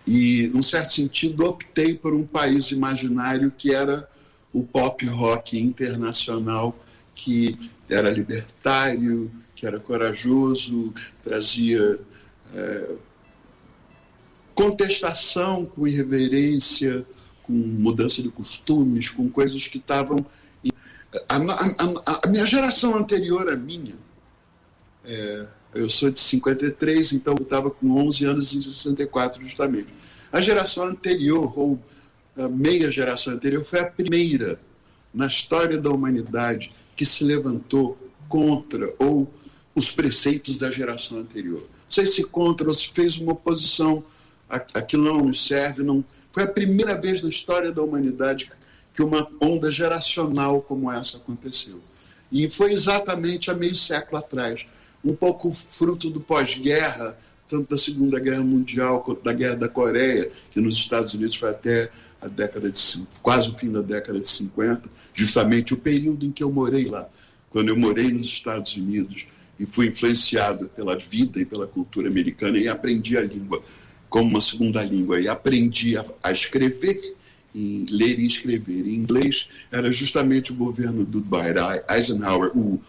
e, 0.06 0.50
num 0.54 0.62
certo 0.62 0.94
sentido, 0.94 1.46
optei 1.46 1.94
por 1.94 2.14
um 2.14 2.26
país 2.26 2.72
imaginário 2.72 3.52
que 3.56 3.74
era 3.74 4.08
o 4.54 4.64
pop 4.64 5.06
rock 5.06 5.60
internacional, 5.60 6.78
que 7.16 7.58
era 7.90 8.10
libertário, 8.10 9.32
que 9.56 9.66
era 9.66 9.80
corajoso, 9.80 10.94
trazia 11.24 12.00
é, 12.54 12.92
contestação 14.54 15.66
com 15.66 15.88
irreverência, 15.88 17.06
com 17.44 17.54
mudança 17.54 18.22
de 18.22 18.30
costumes, 18.30 19.10
com 19.10 19.30
coisas 19.30 19.68
que 19.68 19.78
estavam 19.78 20.26
a, 21.28 21.36
a, 21.36 22.20
a, 22.24 22.28
minha 22.30 22.46
geração 22.46 22.96
anterior 22.96 23.52
à 23.52 23.56
minha, 23.56 23.96
é, 25.04 25.48
eu 25.74 25.90
sou 25.90 26.10
de 26.10 26.20
53, 26.20 27.14
então 27.14 27.36
eu 27.38 27.44
estava 27.44 27.70
com 27.70 27.92
11 28.08 28.26
anos 28.26 28.54
em 28.54 28.62
64, 28.62 29.42
justamente. 29.44 29.88
A 30.32 30.40
geração 30.40 30.86
anterior, 30.86 31.58
ou 31.58 31.80
a 32.38 32.48
meia 32.48 32.90
geração 32.92 33.34
anterior, 33.34 33.64
foi 33.64 33.80
a 33.80 33.86
primeira 33.86 34.60
na 35.14 35.28
história 35.28 35.78
da 35.78 35.90
humanidade 35.90 36.72
que 36.96 37.06
se 37.06 37.24
levantou 37.24 37.98
contra 38.30 38.94
ou 38.98 39.32
os 39.76 39.90
preceitos 39.90 40.58
da 40.58 40.72
geração 40.72 41.18
anterior. 41.18 41.68
Sei 41.90 42.06
se 42.06 42.24
contra 42.24 42.68
ou 42.68 42.74
se 42.74 42.90
fez 42.94 43.18
uma 43.18 43.34
oposição, 43.34 44.04
aquilo 44.50 45.04
não 45.04 45.34
serve. 45.34 45.84
Não... 45.84 46.04
Foi 46.32 46.44
a 46.44 46.48
primeira 46.48 47.00
vez 47.00 47.22
na 47.22 47.30
história 47.30 47.72
da 47.72 47.82
humanidade 47.82 48.50
que 48.94 49.02
uma 49.02 49.28
onda 49.42 49.72
geracional 49.72 50.62
como 50.62 50.92
essa 50.92 51.18
aconteceu. 51.18 51.80
E 52.32 52.50
foi 52.50 52.72
exatamente 52.72 53.52
há 53.52 53.54
meio 53.54 53.76
século 53.76 54.18
atrás, 54.18 54.66
um 55.04 55.16
pouco 55.16 55.52
fruto 55.52 56.10
do 56.10 56.22
pós-guerra, 56.22 57.18
tanto 57.48 57.70
da 57.70 57.78
Segunda 57.78 58.20
Guerra 58.20 58.44
Mundial 58.44 59.02
quanto 59.02 59.24
da 59.24 59.34
Guerra 59.34 59.56
da 59.56 59.68
Coreia, 59.68 60.32
que 60.52 60.62
nos 60.62 60.76
Estados 60.76 61.14
Unidos 61.14 61.36
foi 61.36 61.50
até 61.50 61.90
a 62.22 62.28
década 62.28 62.70
de 62.70 62.80
quase 63.22 63.50
o 63.50 63.58
fim 63.58 63.72
da 63.72 63.82
década 63.82 64.20
de 64.20 64.30
50, 64.30 64.90
justamente 65.14 65.74
o 65.74 65.78
período 65.78 66.26
em 66.26 66.32
que 66.32 66.44
eu 66.44 66.52
morei 66.52 66.86
lá, 66.86 67.10
quando 67.50 67.70
eu 67.70 67.78
morei 67.78 68.12
nos 68.12 68.26
Estados 68.26 68.76
Unidos 68.76 69.26
e 69.60 69.66
fui 69.66 69.88
influenciado 69.88 70.70
pela 70.70 70.98
vida 70.98 71.40
e 71.40 71.46
pela 71.46 71.68
cultura 71.68 72.08
americana 72.08 72.58
e 72.58 72.68
aprendi 72.68 73.18
a 73.18 73.22
língua 73.22 73.62
como 74.10 74.30
uma 74.30 74.42
segunda 74.42 74.84
língua 74.84 75.20
e 75.20 75.28
aprendi 75.28 75.98
a, 75.98 76.06
a 76.24 76.32
escrever 76.32 76.96
em 77.54 77.86
ler 77.90 78.20
e 78.20 78.26
escrever. 78.26 78.88
Em 78.88 78.96
inglês 78.96 79.48
era 79.72 79.92
justamente 79.92 80.52
o 80.52 80.56
governo 80.56 81.06
do 81.06 81.22
Dwight 81.22 81.60
Eisenhower, 81.90 82.52
o, 82.56 82.82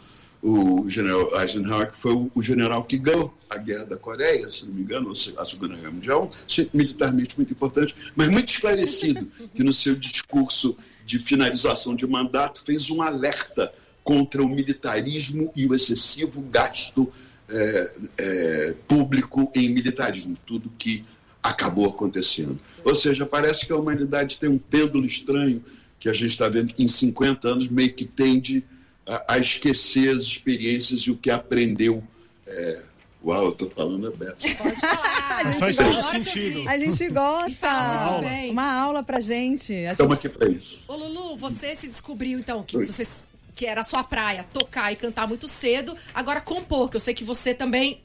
o 0.42 0.88
general 0.88 1.40
Eisenhower, 1.40 1.90
que 1.90 1.96
foi 1.96 2.12
o, 2.34 2.42
general 2.42 2.84
que 2.84 2.98
ganhou 2.98 3.32
a 3.48 3.56
guerra 3.58 3.84
da 3.84 3.96
Coreia, 3.96 4.50
se 4.50 4.66
não 4.66 4.74
me 4.74 4.82
engano, 4.82 5.12
a 5.12 5.44
Segunda 5.44 5.76
Guerra 5.76 5.90
Mundial, 5.90 6.30
militarmente 6.74 7.36
muito 7.36 7.52
importante, 7.52 7.94
mas 8.16 8.28
muito 8.28 8.52
esclarecido, 8.52 9.30
que 9.54 9.62
no 9.62 9.72
seu 9.72 9.94
discurso 9.94 10.76
de 11.04 11.18
finalização 11.18 11.94
de 11.94 12.06
mandato 12.06 12.62
fez 12.64 12.90
um 12.90 13.02
alerta 13.02 13.72
contra 14.02 14.42
o 14.42 14.48
militarismo 14.48 15.52
e 15.54 15.66
o 15.66 15.74
excessivo 15.74 16.42
gasto 16.42 17.12
é, 17.48 17.92
é, 18.18 18.74
público 18.88 19.50
em 19.54 19.68
militarismo, 19.68 20.36
tudo 20.44 20.72
que 20.76 21.04
acabou 21.42 21.88
acontecendo. 21.88 22.58
Ou 22.84 22.94
seja, 22.94 23.26
parece 23.26 23.66
que 23.66 23.72
a 23.72 23.76
humanidade 23.76 24.38
tem 24.38 24.48
um 24.48 24.58
pêndulo 24.58 25.04
estranho 25.04 25.64
que 25.98 26.08
a 26.08 26.12
gente 26.12 26.30
está 26.30 26.48
vendo 26.48 26.72
que 26.72 26.82
em 26.82 26.88
50 26.88 27.48
anos 27.48 27.68
meio 27.68 27.92
que 27.92 28.04
tende 28.04 28.64
a, 29.06 29.34
a 29.34 29.38
esquecer 29.38 30.08
as 30.10 30.22
experiências 30.22 31.00
e 31.02 31.10
o 31.10 31.16
que 31.16 31.30
aprendeu. 31.30 32.02
É, 32.46 32.82
Uau, 33.24 33.46
eu 33.46 33.52
tô 33.52 33.70
falando 33.70 34.08
aberto. 34.08 34.42
Pode 34.56 34.80
falar. 34.80 35.54
Faz 35.58 35.76
todo 35.76 36.02
sentido. 36.02 36.68
A 36.68 36.76
gente 36.76 37.08
gosta. 37.08 37.68
Uma 37.68 38.04
aula. 38.04 38.28
Bem. 38.28 38.50
Uma 38.50 38.72
aula 38.72 39.02
pra 39.02 39.20
gente. 39.20 39.72
Estamos 39.72 40.16
aqui 40.16 40.28
pra 40.28 40.48
isso. 40.48 40.80
Ô, 40.88 40.96
Lulu, 40.96 41.36
você 41.36 41.74
se 41.76 41.86
descobriu, 41.86 42.38
então, 42.38 42.64
que 42.64 42.84
você 42.84 43.06
que 43.54 43.66
era 43.66 43.82
a 43.82 43.84
sua 43.84 44.02
praia, 44.02 44.44
tocar 44.52 44.92
e 44.92 44.96
cantar 44.96 45.28
muito 45.28 45.46
cedo. 45.46 45.94
Agora, 46.14 46.40
compor, 46.40 46.90
que 46.90 46.96
eu 46.96 47.00
sei 47.00 47.14
que 47.14 47.22
você 47.22 47.54
também 47.54 48.00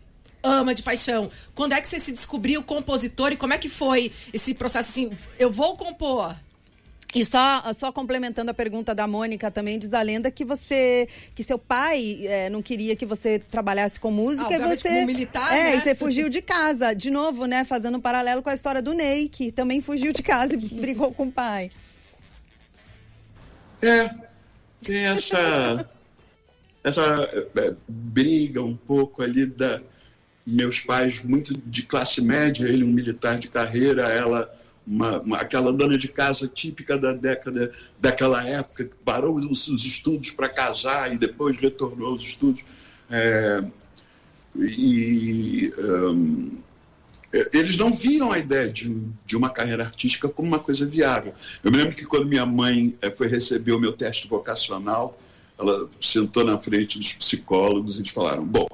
ama 0.48 0.74
de 0.74 0.82
paixão. 0.82 1.30
Quando 1.54 1.74
é 1.74 1.82
que 1.82 1.88
você 1.88 2.00
se 2.00 2.12
descobriu 2.12 2.64
compositor 2.64 3.32
e 3.32 3.38
como 3.38 3.54
é 3.54 3.58
que 3.58 3.70
foi 3.70 4.12
esse 4.34 4.54
processo 4.54 4.90
assim? 4.90 5.12
Eu 5.38 5.52
vou 5.52 5.76
compor. 5.76 6.36
E 7.16 7.24
só, 7.26 7.64
só 7.74 7.92
complementando 7.92 8.52
a 8.52 8.54
pergunta 8.54 8.94
da 8.94 9.08
Mônica 9.08 9.50
também, 9.50 9.80
diz 9.80 9.94
a 9.94 10.02
lenda 10.02 10.30
que 10.30 10.44
você, 10.44 11.08
que 11.34 11.42
seu 11.42 11.58
pai 11.58 12.20
é, 12.28 12.50
não 12.50 12.62
queria 12.62 12.96
que 12.96 13.06
você 13.06 13.40
trabalhasse 13.40 14.00
com 14.00 14.12
música 14.12 14.50
ah, 14.50 14.56
e 14.56 14.60
você. 14.60 14.90
Como 14.90 15.06
militar, 15.06 15.56
é, 15.56 15.64
né? 15.64 15.76
e 15.78 15.82
você 15.82 15.96
fugiu 15.96 16.30
de 16.30 16.42
casa. 16.42 16.94
De 16.94 17.10
novo, 17.10 17.46
né? 17.46 17.64
Fazendo 17.64 17.98
um 17.98 18.02
paralelo 18.02 18.44
com 18.44 18.50
a 18.50 18.54
história 18.54 18.82
do 18.82 18.94
Ney, 18.94 19.30
que 19.30 19.52
também 19.52 19.82
fugiu 19.82 20.12
de 20.12 20.22
casa 20.22 20.54
e 20.54 20.58
brigou 20.76 21.14
com 21.14 21.24
o 21.24 21.32
pai. 21.32 21.72
É, 23.82 24.10
tem 24.84 25.06
essa, 25.06 25.90
essa 26.84 27.02
é, 27.56 27.74
briga 27.88 28.62
um 28.62 28.76
pouco 28.76 29.24
ali 29.24 29.46
da 29.46 29.82
meus 30.48 30.80
pais 30.80 31.22
muito 31.22 31.56
de 31.66 31.84
classe 31.84 32.22
média, 32.22 32.66
ele 32.66 32.86
um 32.86 32.92
militar 32.92 33.38
de 33.38 33.50
carreira, 33.50 34.04
ela 34.04 34.50
uma, 34.86 35.20
uma, 35.20 35.38
aquela 35.38 35.74
dona 35.74 35.98
de 35.98 36.08
casa 36.08 36.48
típica 36.48 36.98
da 36.98 37.12
década 37.12 37.74
daquela 38.00 38.48
época 38.48 38.86
que 38.86 38.96
parou 39.04 39.36
os, 39.36 39.68
os 39.68 39.84
estudos 39.84 40.32
para 40.32 40.48
casar 40.48 41.14
e 41.14 41.18
depois 41.18 41.58
retornou 41.58 42.14
aos 42.14 42.24
estudos 42.24 42.64
é, 43.10 43.66
e 44.56 45.74
um, 45.78 46.58
eles 47.52 47.78
não 47.78 47.92
viam 47.92 48.32
a 48.32 48.40
ideia 48.40 48.70
de, 48.70 49.04
de 49.26 49.36
uma 49.36 49.50
carreira 49.50 49.84
artística 49.84 50.30
como 50.30 50.48
uma 50.48 50.60
coisa 50.60 50.86
viável. 50.86 51.34
Eu 51.64 51.72
me 51.72 51.78
lembro 51.78 51.94
que 51.94 52.06
quando 52.06 52.26
minha 52.26 52.46
mãe 52.46 52.96
eh, 53.02 53.12
foi 53.12 53.28
receber 53.28 53.74
o 53.74 53.80
meu 53.80 53.92
teste 53.92 54.28
vocacional, 54.28 55.20
ela 55.60 55.90
sentou 56.00 56.44
na 56.46 56.58
frente 56.58 56.98
dos 56.98 57.14
psicólogos 57.14 57.98
e 57.98 58.00
eles 58.00 58.12
falaram: 58.12 58.46
bom, 58.46 58.68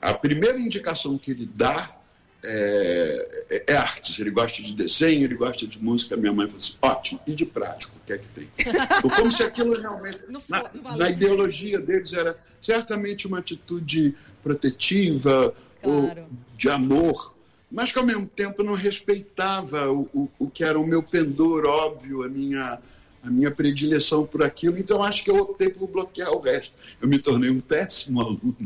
a 0.00 0.14
primeira 0.14 0.58
indicação 0.58 1.18
que 1.18 1.30
ele 1.30 1.46
dá 1.46 1.96
é, 2.42 3.44
é, 3.50 3.64
é 3.72 3.76
artes. 3.76 4.18
Ele 4.18 4.30
gosta 4.30 4.62
de 4.62 4.72
desenho, 4.72 5.24
ele 5.24 5.34
gosta 5.34 5.66
de 5.66 5.82
música. 5.82 6.16
Minha 6.16 6.32
mãe 6.32 6.46
falou 6.46 6.58
assim: 6.58 6.74
ótimo, 6.80 7.20
e 7.26 7.34
de 7.34 7.44
prático, 7.44 7.96
o 7.96 8.06
que 8.06 8.12
é 8.12 8.18
que 8.18 8.28
tem? 8.28 8.48
Como 9.16 9.30
se 9.30 9.42
aquilo 9.42 9.78
realmente, 9.78 10.20
na, 10.48 10.96
na 10.96 11.10
ideologia 11.10 11.78
deles, 11.78 12.12
era 12.12 12.38
certamente 12.60 13.26
uma 13.26 13.38
atitude 13.38 14.14
protetiva 14.42 15.54
claro. 15.82 16.22
ou 16.22 16.28
de 16.56 16.68
amor 16.70 17.34
mas 17.70 17.92
que 17.92 17.98
ao 17.98 18.04
mesmo 18.04 18.26
tempo 18.26 18.62
não 18.64 18.74
respeitava 18.74 19.90
o, 19.90 20.08
o, 20.12 20.28
o 20.40 20.50
que 20.50 20.64
era 20.64 20.78
o 20.78 20.86
meu 20.86 21.02
pendor 21.02 21.64
óbvio, 21.64 22.24
a 22.24 22.28
minha, 22.28 22.80
a 23.22 23.30
minha 23.30 23.50
predileção 23.50 24.26
por 24.26 24.42
aquilo. 24.42 24.78
Então 24.78 25.02
acho 25.02 25.22
que 25.22 25.30
eu 25.30 25.36
optei 25.36 25.68
por 25.70 25.86
bloquear 25.86 26.32
o 26.32 26.40
resto. 26.40 26.72
Eu 27.00 27.08
me 27.08 27.18
tornei 27.18 27.50
um 27.50 27.60
péssimo 27.60 28.20
aluno. 28.22 28.56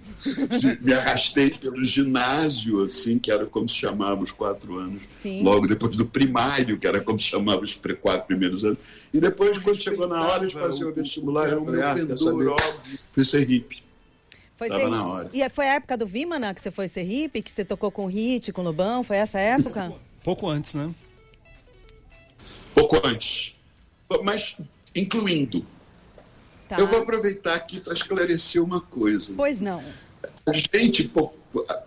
me 0.81 0.93
arrastei 0.93 1.51
pelo 1.51 1.83
ginásio, 1.83 2.83
assim, 2.83 3.19
que 3.19 3.31
era 3.31 3.47
como 3.47 3.69
se 3.69 3.77
chamava 3.77 4.23
os 4.23 4.31
quatro 4.31 4.79
anos. 4.79 5.03
Sim. 5.21 5.43
Logo 5.43 5.67
depois 5.67 5.97
do 5.97 6.07
primário, 6.07 6.79
que 6.79 6.87
era 6.87 7.01
como 7.01 7.19
se 7.19 7.27
chamava 7.27 7.63
os 7.63 7.75
quatro 8.01 8.27
primeiros 8.27 8.65
anos. 8.65 8.79
E 9.13 9.21
depois, 9.21 9.59
quando 9.59 9.81
chegou 9.81 10.07
na 10.07 10.27
hora 10.27 10.47
de 10.47 10.53
fazer 10.53 10.85
o, 10.85 10.91
o 10.91 10.93
vestibular, 10.93 11.49
era 11.49 11.61
o 11.61 11.65
meu 11.65 11.83
pendor 11.95 12.49
óbvio. 12.53 12.99
Fui 13.13 13.25
ser 13.25 13.45
hippie. 13.49 13.83
Foi 14.57 14.69
Tava 14.69 14.83
ser... 14.83 14.89
na 14.89 15.07
hora. 15.07 15.31
E 15.33 15.49
foi 15.51 15.69
a 15.69 15.75
época 15.75 15.97
do 15.97 16.07
Vimana 16.07 16.55
que 16.55 16.61
você 16.61 16.71
foi 16.71 16.87
ser 16.87 17.03
hippie, 17.03 17.43
que 17.43 17.51
você 17.51 17.65
tocou 17.65 17.91
com 17.91 18.07
Hit, 18.07 18.53
com 18.53 18.63
Lobão? 18.63 19.03
Foi 19.03 19.17
essa 19.17 19.39
época? 19.39 19.93
Pouco 20.23 20.49
antes, 20.49 20.75
né? 20.75 20.95
Pouco 22.73 23.01
antes. 23.05 23.57
Mas 24.23 24.57
incluindo. 24.95 25.65
Tá. 26.69 26.77
Eu 26.79 26.87
vou 26.87 27.01
aproveitar 27.01 27.55
aqui 27.55 27.81
para 27.81 27.93
esclarecer 27.93 28.63
uma 28.63 28.81
coisa. 28.81 29.35
Pois 29.37 29.61
não. 29.61 29.83
A 30.47 30.57
gente, 30.57 31.11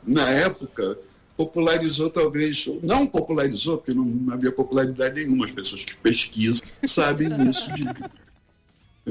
na 0.05 0.29
época, 0.29 0.97
popularizou 1.35 2.09
talvez, 2.09 2.67
não 2.81 3.05
popularizou, 3.07 3.77
porque 3.77 3.93
não 3.93 4.33
havia 4.33 4.51
popularidade 4.51 5.15
nenhuma, 5.15 5.45
as 5.45 5.51
pessoas 5.51 5.83
que 5.83 5.95
pesquisam 5.95 6.67
sabem 6.85 7.29
disso 7.29 7.71
de 7.73 7.85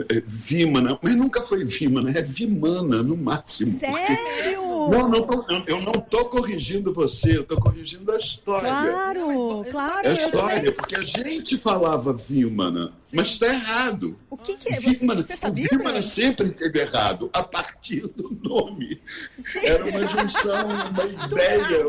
é, 0.09 0.23
Vimana, 0.27 0.99
mas 1.01 1.17
nunca 1.17 1.41
foi 1.43 1.65
Vimana, 1.65 2.11
é 2.11 2.21
Vimana 2.21 3.03
no 3.03 3.17
máximo. 3.17 3.79
Sério? 3.79 4.66
Não, 4.91 5.09
não 5.09 5.23
tô, 5.23 5.45
eu 5.67 5.81
não 5.81 5.93
estou 5.93 6.27
corrigindo 6.27 6.93
você, 6.93 7.37
eu 7.37 7.43
estou 7.43 7.59
corrigindo 7.61 8.13
a 8.13 8.17
história. 8.17 8.69
Claro, 8.69 9.27
mas, 9.27 9.71
claro. 9.71 10.07
É 10.07 10.11
a 10.11 10.13
história, 10.13 10.73
porque 10.73 10.97
a 10.97 11.03
gente 11.03 11.59
falava 11.59 12.13
Vimana, 12.13 12.93
Sim. 13.01 13.17
mas 13.17 13.29
está 13.29 13.47
errado. 13.47 14.19
O 14.31 14.37
que, 14.37 14.57
que 14.57 14.73
é? 14.73 14.81
Vimana, 14.81 15.23
você, 15.23 15.29
você 15.29 15.37
sabia? 15.37 15.67
Vimana 15.71 16.03
sempre 16.03 16.49
esteve 16.49 16.81
errado, 16.81 17.31
a 17.33 17.43
partir 17.43 18.07
do 18.09 18.31
nome. 18.43 19.01
Era 19.63 19.85
uma 19.85 20.07
junção, 20.07 20.67
uma 20.67 21.05
ideia 21.05 21.87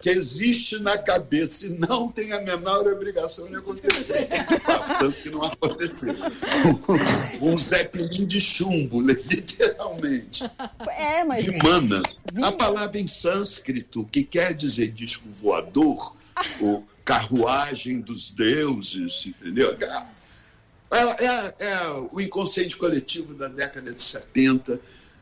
que 0.00 0.10
existe 0.10 0.78
na 0.78 0.96
cabeça 0.96 1.66
e 1.66 1.70
não 1.70 2.08
tem 2.08 2.32
a 2.32 2.40
menor 2.40 2.86
obrigação 2.86 3.48
de 3.48 3.56
acontecer. 3.56 4.28
Tanto 4.98 5.22
que 5.22 5.30
não 5.30 5.42
aconteceu. 5.42 6.14
Um 7.40 7.56
zeppelin 7.56 8.26
de 8.26 8.38
chumbo, 8.40 9.00
literalmente. 9.02 10.44
É, 10.96 11.24
mas... 11.24 11.44
Vimana. 11.44 12.02
A 12.42 12.52
palavra 12.52 12.98
em 12.98 13.06
sânscrito, 13.06 14.04
que 14.04 14.22
quer 14.22 14.54
dizer 14.54 14.92
disco 14.92 15.28
voador, 15.28 16.16
ou 16.60 16.86
carruagem 17.04 18.00
dos 18.00 18.30
deuses, 18.30 19.26
entendeu? 19.26 19.76
É, 20.90 21.24
é, 21.24 21.54
é 21.58 21.88
o 22.12 22.20
inconsciente 22.20 22.76
coletivo 22.76 23.34
da 23.34 23.48
década 23.48 23.92
de 23.92 24.02
70 24.02 24.80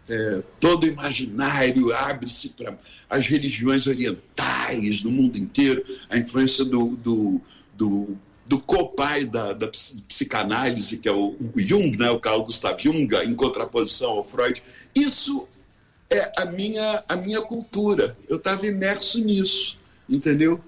é, 0.08 0.42
todo 0.58 0.86
imaginário 0.86 1.94
abre-se 1.94 2.50
para 2.50 2.78
as 3.08 3.26
religiões 3.26 3.86
orientais 3.86 5.02
no 5.02 5.10
mundo 5.10 5.36
inteiro, 5.36 5.84
a 6.08 6.16
influência 6.16 6.64
do, 6.64 6.96
do, 6.96 7.40
do, 7.74 8.16
do 8.46 8.58
copai 8.58 9.24
da, 9.24 9.52
da 9.52 9.68
psicanálise, 10.08 10.98
que 10.98 11.08
é 11.08 11.12
o, 11.12 11.36
o 11.54 11.60
Jung, 11.60 11.96
né, 11.96 12.10
o 12.10 12.20
Carl 12.20 12.44
Gustav 12.44 12.80
Jung, 12.80 13.08
em 13.24 13.34
contraposição 13.34 14.10
ao 14.10 14.24
Freud. 14.24 14.62
Isso 14.94 15.46
é 16.10 16.32
a 16.38 16.46
minha, 16.46 17.04
a 17.08 17.16
minha 17.16 17.42
cultura. 17.42 18.16
Eu 18.28 18.38
estava 18.38 18.66
imerso 18.66 19.22
nisso, 19.22 19.78
entendeu? 20.08 20.60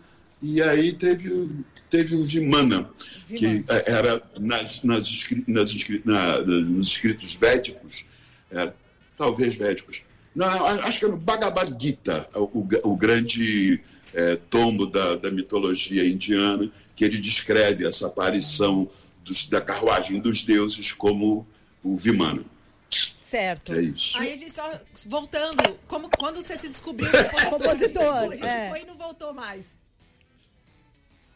E 0.42 0.62
aí 0.62 0.92
teve, 0.92 1.48
teve 1.88 2.14
o 2.14 2.24
Vimana, 2.24 2.88
que 3.28 3.64
é, 3.68 3.92
era 3.92 4.22
nas, 4.38 4.82
nas, 4.82 5.28
nas, 5.46 5.74
na, 6.04 6.38
nos 6.38 6.88
escritos 6.88 7.34
védicos, 7.34 8.06
era, 8.50 8.74
talvez 9.20 9.54
védicos. 9.54 10.02
Não, 10.34 10.48
acho 10.64 10.98
que 10.98 11.04
é 11.04 11.08
no 11.08 11.16
Bhagavad 11.18 11.76
Gita, 11.78 12.26
o, 12.34 12.66
o 12.84 12.96
grande 12.96 13.78
é, 14.14 14.36
tombo 14.48 14.86
da, 14.86 15.16
da, 15.16 15.30
mitologia 15.30 16.06
indiana, 16.06 16.70
que 16.96 17.04
ele 17.04 17.18
descreve 17.18 17.86
essa 17.86 18.06
aparição 18.06 18.88
dos, 19.22 19.46
da 19.46 19.60
carruagem 19.60 20.20
dos 20.20 20.42
deuses 20.42 20.94
como 20.94 21.46
o 21.84 21.96
Vimana. 21.96 22.42
Certo. 23.22 23.74
É 23.74 23.82
isso. 23.82 24.16
Aí 24.16 24.32
a 24.32 24.36
gente 24.36 24.52
só, 24.52 24.80
voltando, 25.06 25.78
como, 25.86 26.08
quando 26.18 26.36
você 26.36 26.56
se 26.56 26.68
descobriu 26.68 27.10
compositor, 27.50 28.14
a 28.14 28.34
gente 28.34 28.46
é. 28.46 28.70
foi 28.70 28.80
e 28.80 28.86
não 28.86 28.96
voltou 28.96 29.34
mais. 29.34 29.76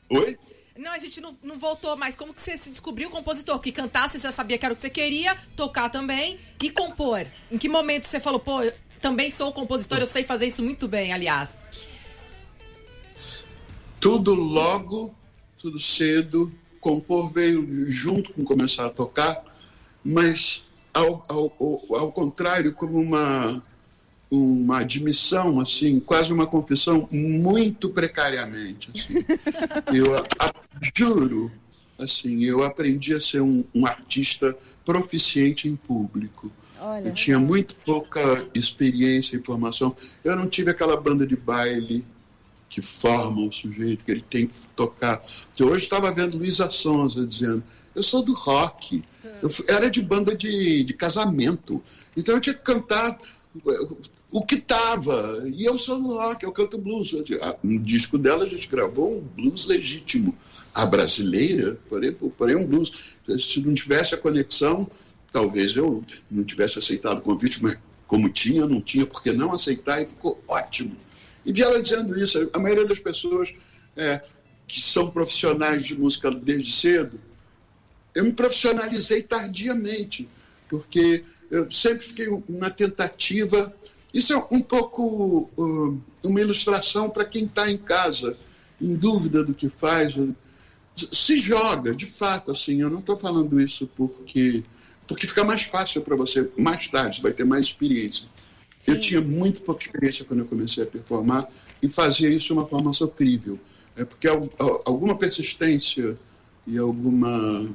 Oi? 0.09 0.39
Não, 0.77 0.91
a 0.91 0.99
gente 0.99 1.21
não, 1.21 1.37
não 1.43 1.57
voltou 1.57 1.97
mais. 1.97 2.17
Como 2.17 2.35
que 2.35 2.41
você 2.41 2.57
se 2.57 2.69
descobriu 2.69 3.09
compositor? 3.09 3.59
Que 3.61 3.71
cantar, 3.71 4.09
você 4.09 4.19
já 4.19 4.33
sabia 4.33 4.59
que 4.59 4.65
era 4.65 4.73
o 4.73 4.77
que 4.77 4.83
você 4.83 4.91
queria, 4.91 5.37
tocar 5.55 5.89
também 5.89 6.39
e 6.63 6.69
compor. 6.69 7.25
Em 7.51 7.57
que 7.57 7.69
momento 7.69 8.05
você 8.05 8.19
falou, 8.19 8.41
pô, 8.41 8.59
também 9.01 9.31
sou 9.31 9.53
compositor, 9.53 9.99
eu 9.99 10.07
sei 10.07 10.25
fazer 10.25 10.47
isso 10.47 10.63
muito 10.65 10.89
bem, 10.89 11.13
aliás? 11.13 11.59
Tudo 14.01 14.35
logo, 14.35 15.15
tudo 15.57 15.79
cedo. 15.79 16.53
Compor 16.81 17.31
veio 17.31 17.87
junto 17.87 18.33
com 18.33 18.45
começar 18.45 18.87
a 18.87 18.91
tocar, 18.91 19.45
mas 20.05 20.65
ao, 20.93 21.23
ao, 21.29 21.55
ao 21.97 22.13
contrário, 22.13 22.75
como 22.75 22.99
uma 22.99 23.63
uma 24.31 24.81
admissão, 24.81 25.61
assim, 25.61 26.01
quase 26.01 26.33
uma 26.33 26.47
confissão, 26.47 27.09
muito 27.11 27.89
precariamente. 27.89 28.91
Assim. 28.95 29.25
Eu 29.95 30.17
a, 30.17 30.53
juro, 30.97 31.53
assim, 31.99 32.45
eu 32.45 32.65
aprendi 32.65 33.15
a 33.15 33.21
ser 33.21 33.41
um, 33.41 33.65
um 33.75 33.87
artista 33.87 34.57
proficiente 34.85 35.69
em 35.69 35.77
público. 35.77 36.51
Olha. 36.81 37.09
Eu 37.09 37.15
tinha 37.15 37.39
muito 37.39 37.77
pouca 37.77 38.21
experiência 38.55 39.37
e 39.37 39.43
formação. 39.43 39.95
Eu 40.23 40.37
não 40.37 40.49
tive 40.49 40.71
aquela 40.71 41.01
banda 41.01 41.27
de 41.27 41.37
baile 41.37 42.05
que 42.69 42.83
forma 42.83 43.41
o 43.43 43.53
sujeito, 43.53 44.05
que 44.05 44.11
ele 44.11 44.25
tem 44.29 44.47
que 44.49 44.55
tocar. 44.75 45.23
Eu 45.57 45.69
hoje 45.69 45.85
estava 45.85 46.11
vendo 46.11 46.37
Luísa 46.37 46.69
Sonza 46.73 47.25
dizendo, 47.25 47.63
eu 47.95 48.03
sou 48.03 48.23
do 48.23 48.35
rock, 48.35 49.01
eu 49.41 49.49
era 49.69 49.89
de 49.89 50.03
banda 50.03 50.35
de, 50.35 50.83
de 50.83 50.93
casamento, 50.93 51.81
então 52.17 52.35
eu 52.35 52.41
tinha 52.41 52.55
que 52.55 52.63
cantar 52.63 53.17
o 54.35 54.45
que 54.45 54.57
estava. 54.57 55.45
E 55.47 55.65
eu 55.65 55.79
sou 55.79 55.99
no 55.99 56.15
rock, 56.15 56.45
eu 56.45 56.53
canto 56.53 56.77
blues. 56.77 57.15
No 57.63 57.79
disco 57.79 58.19
dela 58.19 58.45
a 58.45 58.49
gente 58.49 58.69
gravou 58.69 59.19
um 59.19 59.21
blues 59.21 59.67
legítimo. 59.67 60.37
A 60.75 60.85
brasileira, 60.85 61.79
porém, 61.89 62.13
porém 62.13 62.57
um 62.57 62.67
blues. 62.67 63.17
Se 63.39 63.61
não 63.61 63.73
tivesse 63.75 64.15
a 64.15 64.19
conexão, 64.19 64.91
talvez 65.33 65.77
eu 65.77 66.05
não 66.29 66.43
tivesse 66.43 66.79
aceitado 66.79 67.19
o 67.19 67.23
convite, 67.23 67.63
mas 67.63 67.79
como 68.07 68.29
tinha, 68.29 68.67
não 68.67 68.81
tinha 68.81 69.07
porque 69.07 69.33
não 69.33 69.53
aceitar 69.53 70.03
e 70.03 70.07
ficou 70.07 70.43
ótimo. 70.49 70.97
E 71.47 71.53
vi 71.53 71.63
ela 71.63 71.81
dizendo 71.81 72.19
isso. 72.19 72.51
A 72.53 72.59
maioria 72.59 72.87
das 72.87 72.99
pessoas 72.99 73.55
é, 73.97 74.21
que 74.67 74.83
são 74.83 75.11
profissionais 75.11 75.85
de 75.85 75.97
música 75.97 76.29
desde 76.29 76.73
cedo 76.73 77.21
eu 78.15 78.25
me 78.25 78.33
profissionalizei 78.33 79.23
tardiamente, 79.23 80.29
porque 80.69 81.25
eu 81.51 81.71
sempre 81.71 82.07
fiquei 82.07 82.27
na 82.49 82.71
tentativa. 82.71 83.75
Isso 84.15 84.33
é 84.33 84.47
um 84.49 84.63
pouco 84.63 85.51
uh, 85.59 86.01
uma 86.23 86.41
ilustração 86.41 87.11
para 87.11 87.25
quem 87.25 87.47
está 87.47 87.69
em 87.69 87.77
casa, 87.77 88.37
em 88.81 88.95
dúvida 88.95 89.43
do 89.43 89.53
que 89.53 89.69
faz. 89.69 90.15
Se 90.95 91.37
joga, 91.37 91.93
de 91.93 92.07
fato, 92.07 92.53
assim. 92.53 92.81
Eu 92.81 92.89
não 92.89 93.01
estou 93.01 93.19
falando 93.19 93.61
isso 93.61 93.91
porque 93.97 94.63
porque 95.07 95.27
fica 95.27 95.45
mais 95.45 95.65
fácil 95.65 96.01
para 96.01 96.17
você 96.17 96.49
mais 96.57 96.89
tarde, 96.89 97.17
você 97.17 97.23
vai 97.23 97.33
ter 97.33 97.45
mais 97.45 97.63
experiência. 97.63 98.27
Sim. 98.81 98.93
Eu 98.93 99.01
tinha 99.01 99.21
muito 99.21 99.61
pouca 99.61 99.85
experiência 99.85 100.25
quando 100.25 100.41
eu 100.41 100.47
comecei 100.47 100.83
a 100.83 100.87
performar 100.87 101.47
e 101.83 101.89
fazia 101.89 102.29
isso 102.29 102.47
de 102.47 102.53
uma 102.55 102.67
forma 102.67 102.93
sofrível. 102.93 103.59
É 103.97 104.05
porque 104.05 104.29
alguma 104.87 105.17
persistência 105.17 106.17
e 106.67 106.79
alguma 106.79 107.69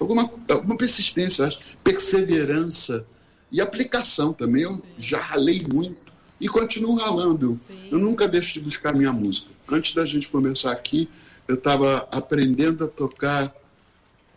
alguma, 0.00 0.30
alguma 0.48 0.76
persistência, 0.76 1.46
acho, 1.46 1.58
perseverança 1.84 3.06
e 3.54 3.60
aplicação 3.60 4.32
também. 4.32 4.64
Eu 4.64 4.74
Sim. 4.74 4.82
já 4.98 5.20
ralei 5.20 5.64
muito 5.72 6.12
e 6.40 6.48
continuo 6.48 6.96
ralando. 6.96 7.54
Sim. 7.64 7.88
Eu 7.88 8.00
nunca 8.00 8.26
deixo 8.26 8.54
de 8.54 8.60
buscar 8.60 8.92
minha 8.92 9.12
música. 9.12 9.48
Antes 9.70 9.94
da 9.94 10.04
gente 10.04 10.28
começar 10.28 10.72
aqui, 10.72 11.08
eu 11.46 11.54
estava 11.54 12.08
aprendendo 12.10 12.84
a 12.84 12.88
tocar 12.88 13.54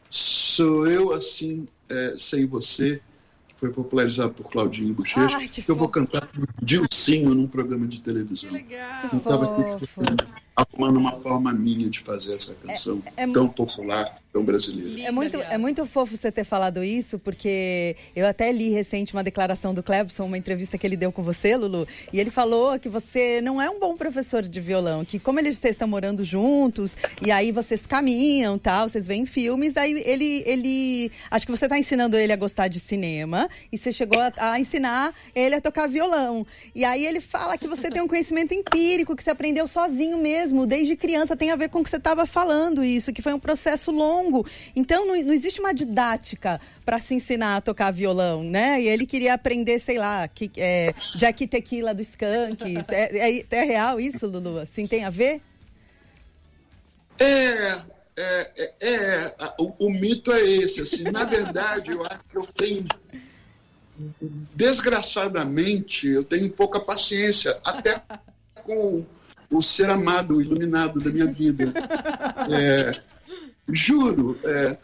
Sou 0.08 0.88
Eu 0.88 1.12
Assim 1.12 1.68
é, 1.90 2.14
Sem 2.16 2.46
Você, 2.46 3.02
que 3.48 3.60
foi 3.60 3.72
popularizado 3.72 4.34
por 4.34 4.52
Claudinho 4.52 4.94
Bochecha, 4.94 5.40
que, 5.40 5.64
que 5.64 5.72
eu 5.72 5.76
vou 5.76 5.90
cantar 5.90 6.30
Dilcinho 6.62 7.34
num 7.34 7.48
programa 7.48 7.88
de 7.88 8.00
televisão. 8.00 8.52
Que 8.52 8.56
legal! 8.56 9.10
Arrumando 10.58 10.98
uma 10.98 11.12
forma 11.12 11.54
minha 11.54 11.88
de 11.88 12.00
fazer 12.00 12.36
essa 12.36 12.56
canção 12.56 13.00
é, 13.16 13.24
é, 13.24 13.28
tão 13.28 13.48
popular, 13.48 14.18
tão 14.34 14.44
brasileira. 14.44 15.08
É 15.08 15.12
muito, 15.12 15.38
é 15.38 15.58
muito 15.58 15.86
fofo 15.86 16.18
você 16.18 16.32
ter 16.32 16.44
falado 16.44 16.84
isso, 16.84 17.20
porque 17.20 17.96
eu 18.16 18.26
até 18.26 18.52
li 18.52 18.70
recente 18.70 19.14
uma 19.14 19.24
declaração 19.24 19.72
do 19.72 19.84
Clebson, 19.84 20.26
uma 20.26 20.38
entrevista 20.38 20.76
que 20.76 20.88
ele 20.88 20.98
deu 20.98 21.12
com 21.12 21.22
você, 21.22 21.56
Lulu, 21.56 21.88
e 22.12 22.20
ele 22.20 22.32
falou 22.32 22.80
que 22.80 22.90
você 22.90 23.40
não 23.40 23.62
é 23.62 23.70
um 23.70 23.80
bom 23.80 23.96
professor 23.96 24.42
de 24.42 24.60
violão, 24.60 25.06
que 25.06 25.20
como 25.20 25.40
eles 25.40 25.58
vocês 25.60 25.76
estão 25.76 25.88
morando 25.88 26.26
juntos, 26.26 26.98
e 27.24 27.30
aí 27.30 27.52
vocês 27.52 27.86
caminham, 27.86 28.58
tal, 28.58 28.90
vocês 28.90 29.06
veem 29.06 29.28
filmes, 29.28 29.78
aí 29.78 29.94
ele, 30.06 30.44
ele 30.46 31.12
acho 31.30 31.46
que 31.46 31.52
você 31.52 31.66
está 31.66 31.78
ensinando 31.78 32.18
ele 32.18 32.34
a 32.34 32.36
gostar 32.36 32.68
de 32.68 32.80
cinema, 32.80 33.48
e 33.72 33.78
você 33.78 33.92
chegou 33.92 34.20
a, 34.20 34.32
a 34.38 34.60
ensinar 34.60 35.14
ele 35.36 35.54
a 35.54 35.62
tocar 35.62 35.88
violão. 35.88 36.46
E 36.74 36.84
aí 36.84 37.06
ele 37.06 37.22
fala 37.22 37.60
que 37.60 37.68
você 37.68 37.92
tem 37.92 38.02
um 38.02 38.08
conhecimento 38.08 38.56
empírico, 38.56 39.16
que 39.16 39.24
você 39.24 39.30
aprendeu 39.30 39.68
sozinho 39.68 40.18
mesmo, 40.18 40.47
mesmo, 40.48 40.66
desde 40.66 40.96
criança, 40.96 41.36
tem 41.36 41.52
a 41.52 41.56
ver 41.56 41.70
com 41.70 41.80
o 41.80 41.84
que 41.84 41.90
você 41.90 41.98
estava 41.98 42.26
falando, 42.26 42.84
isso, 42.84 43.12
que 43.12 43.22
foi 43.22 43.34
um 43.34 43.40
processo 43.40 43.92
longo. 43.92 44.46
Então, 44.76 45.06
não, 45.06 45.16
não 45.22 45.34
existe 45.34 45.60
uma 45.60 45.74
didática 45.74 46.60
para 46.86 47.00
se 47.00 47.14
ensinar 47.14 47.58
a 47.58 47.62
tocar 47.62 47.92
violão, 47.92 48.44
né? 48.44 48.82
E 48.82 48.88
ele 48.88 49.06
queria 49.06 49.34
aprender, 49.34 49.78
sei 49.80 49.98
lá, 49.98 50.28
que, 50.28 50.50
é, 50.58 50.94
Jack 51.18 51.46
Tequila 51.48 51.94
do 51.94 52.02
Skank. 52.02 52.78
É, 52.88 53.40
é, 53.40 53.46
é 53.50 53.64
real 53.64 54.00
isso, 54.00 54.26
Lulu? 54.28 54.60
Assim, 54.60 54.88
tem 54.88 55.04
a 55.04 55.10
ver? 55.10 55.42
É, 57.20 57.82
é, 58.16 58.52
é, 58.56 58.66
é 58.80 59.36
o, 59.60 59.88
o, 59.88 59.92
mito 59.92 60.32
é 60.32 60.42
esse. 60.42 60.82
Assim, 60.82 61.04
na 61.04 61.26
verdade, 61.26 61.92
eu 61.92 62.02
acho 62.04 62.26
que 62.26 62.38
eu 62.38 62.46
tenho. 62.46 62.88
Desgraçadamente, 64.54 66.08
eu 66.08 66.24
tenho 66.24 66.50
pouca 66.52 66.80
paciência, 66.80 67.60
até 67.66 68.00
com 68.64 69.04
o 69.50 69.62
ser 69.62 69.90
amado, 69.90 70.36
o 70.36 70.42
iluminado 70.42 71.00
da 71.00 71.10
minha 71.10 71.28
vida. 71.28 71.74
É, 72.50 72.92
juro, 73.68 74.40
é, 74.46 74.78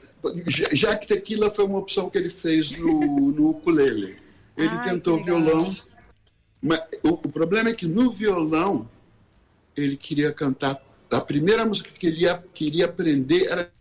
já 0.74 0.98
que 0.98 1.08
tequila 1.08 1.50
foi 1.50 1.63
uma 1.63 1.77
opção 1.77 2.10
que 2.10 2.17
ele 2.17 2.29
fez 2.29 2.77
no, 2.77 3.32
no 3.32 3.50
ukulele. 3.51 4.17
Ele 4.58 4.67
Ai, 4.67 4.84
tentou 4.84 5.24
violão, 5.24 5.74
mas 6.62 6.82
o, 7.03 7.13
o, 7.13 7.29
problema 7.29 7.70
é 7.70 7.74
que 7.74 7.88
no 7.88 8.12
violão 8.12 8.89
ele 9.77 9.96
queria 9.96 10.34
cantar. 10.34 10.77
A 11.10 11.22
primeira 11.22 11.65
música 11.65 11.89
que 11.89 12.08
ele 12.08 12.22
ia, 12.22 12.43
queria 12.53 12.86
aprender 12.86 13.48
era 13.48 13.72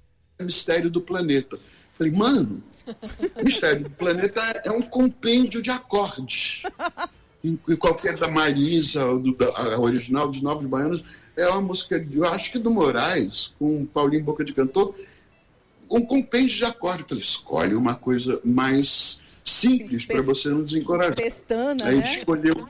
Mistério 0.40 0.90
do 0.90 1.00
Planeta. 1.00 1.58
Falei, 1.92 2.12
mano, 2.12 2.62
Mistério 3.42 3.84
do 3.84 3.90
Planeta 3.90 4.40
é 4.64 4.70
um 4.70 4.82
compêndio 4.82 5.60
de 5.60 5.70
acordes 5.70 6.62
em, 7.44 7.76
qualquer 7.76 8.16
da 8.16 8.28
Marisa, 8.28 9.04
do, 9.18 9.34
da, 9.34 9.46
a 9.46 9.80
original 9.80 10.28
dos 10.28 10.40
Novos 10.40 10.66
Baianos, 10.66 11.02
é 11.36 11.46
uma 11.48 11.60
música, 11.60 12.04
eu 12.12 12.24
acho 12.26 12.52
que 12.52 12.58
do 12.58 12.70
Moraes, 12.70 13.54
com 13.58 13.86
Paulinho 13.86 14.24
Boca 14.24 14.44
de 14.44 14.52
Cantor, 14.52 14.94
um 15.90 16.04
compêndio 16.04 16.56
de 16.56 16.64
acorde. 16.64 17.02
Eu 17.02 17.08
falei, 17.08 17.22
escolhe 17.22 17.74
uma 17.74 17.94
coisa 17.94 18.40
mais 18.44 19.20
simples 19.44 20.04
para 20.06 20.22
você 20.22 20.48
não 20.48 20.62
desencorajar. 20.62 21.14
Pestana, 21.14 21.84
Aí 21.84 21.96
né? 21.96 22.04
escolheu. 22.04 22.68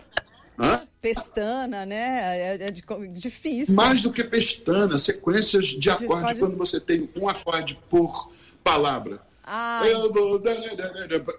Hã? 0.58 0.86
Pestana, 1.00 1.84
né? 1.84 2.56
É, 2.56 2.68
é 2.68 2.70
difícil. 2.70 3.74
Mais 3.74 4.02
do 4.02 4.12
que 4.12 4.22
pestana, 4.22 4.96
sequências 4.98 5.68
de 5.68 5.90
acorde, 5.90 6.36
quando 6.36 6.56
você 6.56 6.78
tem 6.78 7.08
um 7.16 7.28
acorde 7.28 7.78
por 7.90 8.30
palavra. 8.62 9.20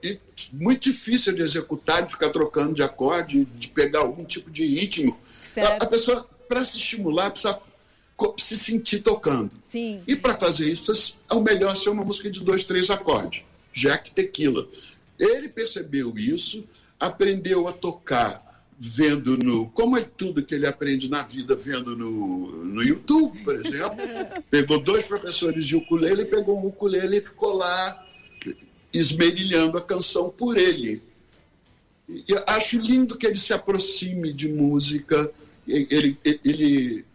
E 0.04 0.20
muito 0.52 0.92
difícil 0.92 1.34
de 1.34 1.42
executar, 1.42 2.04
de 2.04 2.12
ficar 2.12 2.30
trocando 2.30 2.74
de 2.74 2.84
acorde, 2.84 3.46
de 3.46 3.68
pegar 3.70 4.00
algum 4.00 4.24
tipo 4.24 4.52
de 4.52 4.66
ritmo. 4.66 5.18
A, 5.58 5.84
a, 5.84 5.86
pessoa, 5.86 6.28
para 6.48 6.66
se 6.66 6.78
estimular, 6.78 7.32
precisa 7.32 7.60
se 8.38 8.58
sentir 8.58 9.00
tocando. 9.00 9.52
Sim. 9.62 10.02
E 10.08 10.16
para 10.16 10.36
fazer 10.36 10.68
isso, 10.68 10.92
é 11.30 11.34
o 11.34 11.42
melhor 11.42 11.76
ser 11.76 11.90
uma 11.90 12.04
música 12.04 12.30
de 12.30 12.42
dois, 12.42 12.64
três 12.64 12.90
acordes. 12.90 13.44
Jack 13.72 14.12
Tequila. 14.12 14.68
Ele 15.18 15.50
percebeu 15.50 16.14
isso, 16.18 16.64
aprendeu 17.00 17.68
a 17.68 17.74
tocar 17.74 18.53
vendo 18.86 19.38
no. 19.38 19.68
Como 19.70 19.98
é 19.98 20.02
tudo 20.02 20.44
que 20.44 20.54
ele 20.54 20.68
aprende 20.68 21.10
na 21.10 21.24
vida 21.24 21.56
vendo 21.56 21.96
no, 21.96 22.66
no 22.66 22.84
YouTube, 22.84 23.40
por 23.40 23.66
exemplo. 23.66 23.98
pegou 24.52 24.78
dois 24.78 25.06
professores 25.06 25.66
de 25.66 25.78
ukulele, 25.78 26.26
pegou 26.26 26.60
um 26.60 26.68
ukulele 26.68 27.18
e 27.18 27.22
ficou 27.22 27.54
lá 27.54 28.06
esmerilhando 28.92 29.78
a 29.78 29.82
canção 29.82 30.30
por 30.30 30.58
ele. 30.58 31.02
E 32.10 32.26
acho 32.46 32.78
lindo 32.78 33.18
que 33.18 33.26
ele 33.26 33.38
se 33.38 33.54
aproxime 33.54 34.34
de 34.34 34.50
música. 34.50 35.32
Ele, 35.66 36.18
ele, 36.26 37.06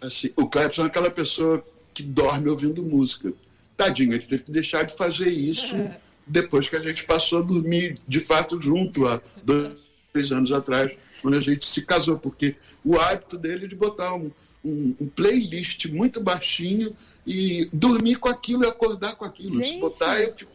assim, 0.00 0.30
o 0.36 0.48
Clepson 0.48 0.84
é 0.84 0.86
aquela 0.86 1.10
pessoa 1.10 1.62
que 1.92 2.02
dorme 2.02 2.48
ouvindo 2.48 2.82
música. 2.82 3.30
Tadinho, 3.76 4.14
ele 4.14 4.24
teve 4.24 4.44
que 4.44 4.50
deixar 4.50 4.84
de 4.84 4.96
fazer 4.96 5.28
isso 5.28 5.76
depois 6.26 6.66
que 6.66 6.76
a 6.76 6.80
gente 6.80 7.04
passou 7.04 7.40
a 7.40 7.42
dormir 7.42 7.98
de 8.08 8.20
fato 8.20 8.58
junto 8.58 9.06
há 9.06 9.20
dois 9.44 10.32
anos 10.32 10.50
atrás 10.50 10.96
quando 11.20 11.34
a 11.34 11.40
gente 11.40 11.66
se 11.66 11.82
casou, 11.82 12.18
porque 12.18 12.56
o 12.84 12.98
hábito 12.98 13.36
dele 13.36 13.64
é 13.64 13.68
de 13.68 13.76
botar 13.76 14.14
um, 14.14 14.30
um, 14.64 14.94
um 15.00 15.08
playlist 15.08 15.86
muito 15.86 16.20
baixinho 16.20 16.94
e 17.26 17.68
dormir 17.72 18.16
com 18.16 18.28
aquilo 18.28 18.64
e 18.64 18.68
acordar 18.68 19.16
com 19.16 19.24
aquilo. 19.24 19.56
Gente. 19.56 19.74
Se 19.74 19.80
botar, 19.80 20.20
eu 20.20 20.34
fico 20.34 20.50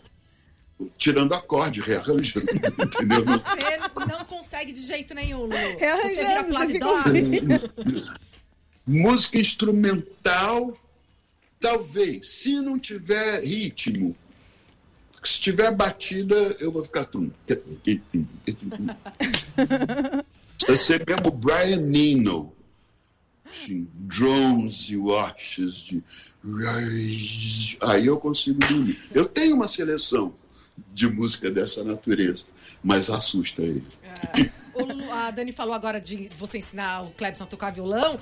tirando 0.98 1.34
acorde, 1.34 1.80
rearranjando, 1.80 2.48
entendeu? 2.52 3.24
Você 3.24 3.78
não 4.12 4.26
consegue 4.26 4.72
de 4.72 4.82
jeito 4.82 5.14
nenhum, 5.14 5.44
Lu. 5.44 5.56
Rearranjando, 5.80 6.50
você 6.50 6.68
vira 6.68 7.60
fica... 7.60 8.14
Música 8.86 9.40
instrumental, 9.40 10.78
talvez, 11.60 12.28
se 12.28 12.62
não 12.62 12.78
tiver 12.78 13.44
ritmo, 13.44 14.16
se 15.24 15.40
tiver 15.40 15.76
batida, 15.76 16.36
eu 16.60 16.72
vou 16.72 16.84
ficar 16.84 17.06
tudo. 17.06 17.34
Você 20.68 21.00
mesmo 21.06 21.32
Brian 21.32 21.84
Eno. 21.94 22.54
Assim, 23.46 23.88
drones 23.94 24.90
e 24.90 24.98
washes 24.98 25.76
de. 25.76 26.04
Aí 27.82 28.06
eu 28.06 28.18
consigo 28.20 28.60
dormir. 28.60 29.00
Eu 29.14 29.26
tenho 29.26 29.56
uma 29.56 29.68
seleção 29.68 30.34
de 30.94 31.08
música 31.08 31.50
dessa 31.50 31.84
natureza, 31.84 32.46
mas 32.84 33.10
assusta 33.10 33.62
ele. 33.62 33.84
É. 34.04 34.50
a 35.12 35.32
Dani 35.32 35.52
falou 35.52 35.74
agora 35.74 36.00
de 36.00 36.30
você 36.36 36.58
ensinar 36.58 37.04
o 37.04 37.12
Clebson 37.12 37.44
a 37.44 37.48
tocar 37.48 37.72
violão. 37.72 38.20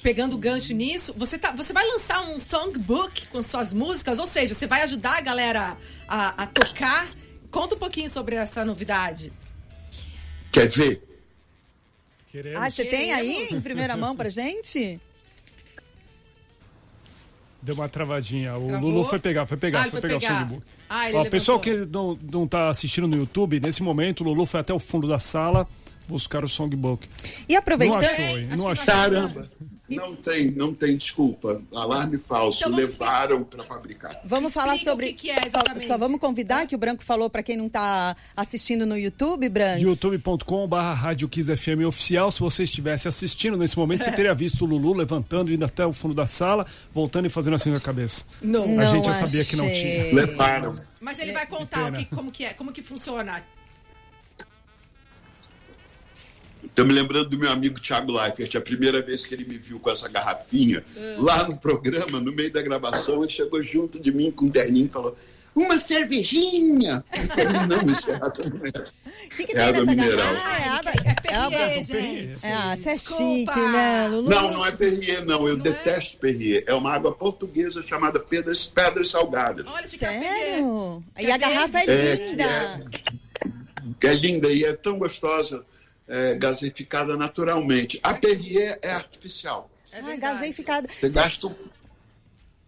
Pegando 0.00 0.36
o 0.36 0.38
gancho 0.38 0.72
nisso, 0.72 1.12
você, 1.16 1.36
tá, 1.36 1.50
você 1.50 1.72
vai 1.72 1.84
lançar 1.84 2.22
um 2.30 2.38
songbook 2.38 3.26
com 3.26 3.42
suas 3.42 3.72
músicas, 3.72 4.20
ou 4.20 4.26
seja, 4.26 4.54
você 4.54 4.64
vai 4.64 4.82
ajudar 4.82 5.18
a 5.18 5.20
galera 5.20 5.76
a, 6.06 6.44
a 6.44 6.46
tocar. 6.46 7.08
Conta 7.50 7.74
um 7.74 7.78
pouquinho 7.78 8.08
sobre 8.08 8.36
essa 8.36 8.64
novidade. 8.64 9.32
Quer 10.52 10.68
ver? 10.68 11.07
Queremos. 12.30 12.60
Ah, 12.60 12.70
você 12.70 12.84
tem 12.84 13.12
aí 13.12 13.48
em 13.50 13.60
primeira 13.60 13.96
mão 13.96 14.14
pra 14.14 14.28
gente? 14.28 15.00
Deu 17.60 17.74
uma 17.74 17.88
travadinha. 17.88 18.54
O 18.54 18.66
Travou? 18.66 18.90
Lulu 18.90 19.04
foi 19.04 19.18
pegar, 19.18 19.46
foi 19.46 19.56
pegar, 19.56 19.80
ah, 19.80 19.82
foi, 19.84 19.92
foi, 19.92 20.00
pegar, 20.02 20.20
pegar, 20.20 20.34
o 20.34 20.38
songbook. 20.38 20.62
Ah, 20.88 21.06
ele 21.08 21.16
Ó, 21.16 21.18
levantou. 21.18 21.30
pessoal 21.30 21.60
que 21.60 21.76
não, 21.86 22.18
não 22.30 22.46
tá 22.46 22.68
assistindo 22.68 23.08
no 23.08 23.16
YouTube, 23.16 23.60
nesse 23.60 23.82
momento 23.82 24.20
o 24.20 24.24
Lulu 24.24 24.46
foi 24.46 24.60
até 24.60 24.72
o 24.72 24.78
fundo 24.78 25.08
da 25.08 25.18
sala 25.18 25.66
buscar 26.08 26.44
o 26.44 26.48
songbook. 26.48 27.08
E 27.48 27.54
aproveitando. 27.54 28.00
Não 28.02 28.08
achou, 28.10 28.24
hein? 28.38 28.48
Acho 28.50 28.62
Não 28.62 28.68
achou. 28.70 28.86
Caramba! 28.86 29.50
Não 29.88 30.14
tem, 30.14 30.50
não 30.50 30.74
tem 30.74 30.96
desculpa. 30.98 31.62
Alarme 31.74 32.18
falso. 32.18 32.62
Então 32.62 32.76
Levaram 32.76 33.42
para 33.42 33.62
fabricar. 33.62 34.20
Vamos 34.22 34.52
falar 34.52 34.74
Explica 34.74 34.90
sobre. 34.90 35.06
o 35.06 35.08
que 35.08 35.14
que 35.14 35.30
é 35.30 35.40
só, 35.42 35.46
exatamente. 35.46 35.86
só 35.86 35.96
vamos 35.96 36.20
convidar 36.20 36.66
que 36.66 36.74
o 36.74 36.78
Branco 36.78 37.02
falou 37.02 37.30
para 37.30 37.42
quem 37.42 37.56
não 37.56 37.70
tá 37.70 38.14
assistindo 38.36 38.84
no 38.84 38.98
YouTube, 38.98 39.48
Branco. 39.48 39.80
youtube.com 39.80 40.68
barra 40.68 40.92
Rádio 40.92 41.28
FM 41.28 41.86
oficial. 41.86 42.30
Se 42.30 42.40
você 42.40 42.64
estivesse 42.64 43.08
assistindo 43.08 43.56
nesse 43.56 43.78
momento, 43.78 44.04
você 44.04 44.12
teria 44.12 44.34
visto 44.34 44.62
o 44.62 44.66
Lulu 44.66 44.92
levantando, 44.92 45.50
indo 45.50 45.64
até 45.64 45.86
o 45.86 45.92
fundo 45.94 46.12
da 46.14 46.26
sala, 46.26 46.66
voltando 46.92 47.24
e 47.26 47.30
fazendo 47.30 47.54
assim 47.54 47.70
com 47.70 47.76
a 47.76 47.80
cabeça. 47.80 48.26
Não. 48.42 48.64
A 48.64 48.66
Não 48.66 48.92
gente 48.92 49.06
já 49.06 49.14
sabia 49.14 49.42
que 49.44 49.56
não 49.56 49.64
achei. 49.66 50.02
tinha. 50.10 50.14
Levaram. 50.14 50.74
Mas 51.00 51.18
ele 51.18 51.32
vai 51.32 51.46
contar 51.46 51.90
o 51.90 51.92
que, 51.94 52.04
como 52.04 52.30
que 52.30 52.44
é, 52.44 52.52
como 52.52 52.72
que 52.72 52.82
funciona. 52.82 53.42
Estou 56.64 56.86
me 56.86 56.92
lembrando 56.92 57.28
do 57.30 57.38
meu 57.38 57.50
amigo 57.50 57.80
Thiago 57.80 58.12
Leifert, 58.12 58.54
a 58.56 58.60
primeira 58.60 59.02
vez 59.02 59.26
que 59.26 59.34
ele 59.34 59.44
me 59.44 59.58
viu 59.58 59.80
com 59.80 59.90
essa 59.90 60.08
garrafinha, 60.08 60.84
lá 61.18 61.48
no 61.48 61.58
programa, 61.58 62.20
no 62.20 62.32
meio 62.32 62.52
da 62.52 62.62
gravação, 62.62 63.22
ele 63.22 63.32
chegou 63.32 63.62
junto 63.62 63.98
de 64.00 64.12
mim 64.12 64.30
com 64.30 64.44
um 64.46 64.50
terninho 64.50 64.86
e 64.86 64.90
falou: 64.90 65.16
Uma 65.54 65.78
cervejinha! 65.78 67.04
Eu 67.12 67.26
falei, 67.28 67.66
não, 67.66 67.92
isso 67.92 68.10
é 68.10 68.14
água 68.14 68.44
mineral. 68.44 68.84
O 69.24 69.28
que, 69.36 69.46
que 69.46 69.56
É 69.56 69.60
água 69.62 69.84
mineral. 69.84 70.34
Ah, 70.44 70.58
é 70.60 70.68
água. 70.68 70.92
É 71.04 71.32
É 71.32 71.34
água. 71.36 71.58
Perrier, 71.58 71.84
gente. 71.84 72.46
É, 72.46 72.52
ah, 72.54 72.76
você 72.76 72.88
é 72.90 72.94
Desculpa. 72.94 73.52
chique, 73.52 73.60
né, 73.72 74.08
Lulu? 74.08 74.30
Não, 74.30 74.52
não 74.52 74.66
é 74.66 74.70
Perrier, 74.72 75.24
não. 75.24 75.48
Eu 75.48 75.56
detesto 75.56 76.16
Perrier. 76.16 76.64
É 76.66 76.74
uma 76.74 76.92
água 76.92 77.12
portuguesa 77.12 77.82
chamada 77.82 78.18
Pedras, 78.20 78.66
Pedras 78.66 79.10
Salgadas. 79.10 79.66
Olha, 79.66 79.84
é 79.84 79.86
Sério? 79.86 81.02
E 81.18 81.30
a 81.30 81.34
é 81.34 81.38
garrafa 81.38 81.78
é 81.80 81.84
É, 81.86 82.14
linda. 82.14 82.84
que 84.00 84.06
é 84.06 84.14
linda 84.14 84.48
e 84.50 84.64
é 84.64 84.72
tão 84.72 84.98
gostosa, 84.98 85.64
é, 86.08 86.34
gaseificada 86.34 87.16
naturalmente. 87.16 88.00
A 88.02 88.14
Perrier 88.14 88.78
é 88.82 88.92
artificial. 88.92 89.70
É 89.92 89.98
ah, 89.98 90.02
verdade. 90.02 90.34
gaseificada. 90.34 90.88
Você 90.88 91.08
gasta, 91.08 91.46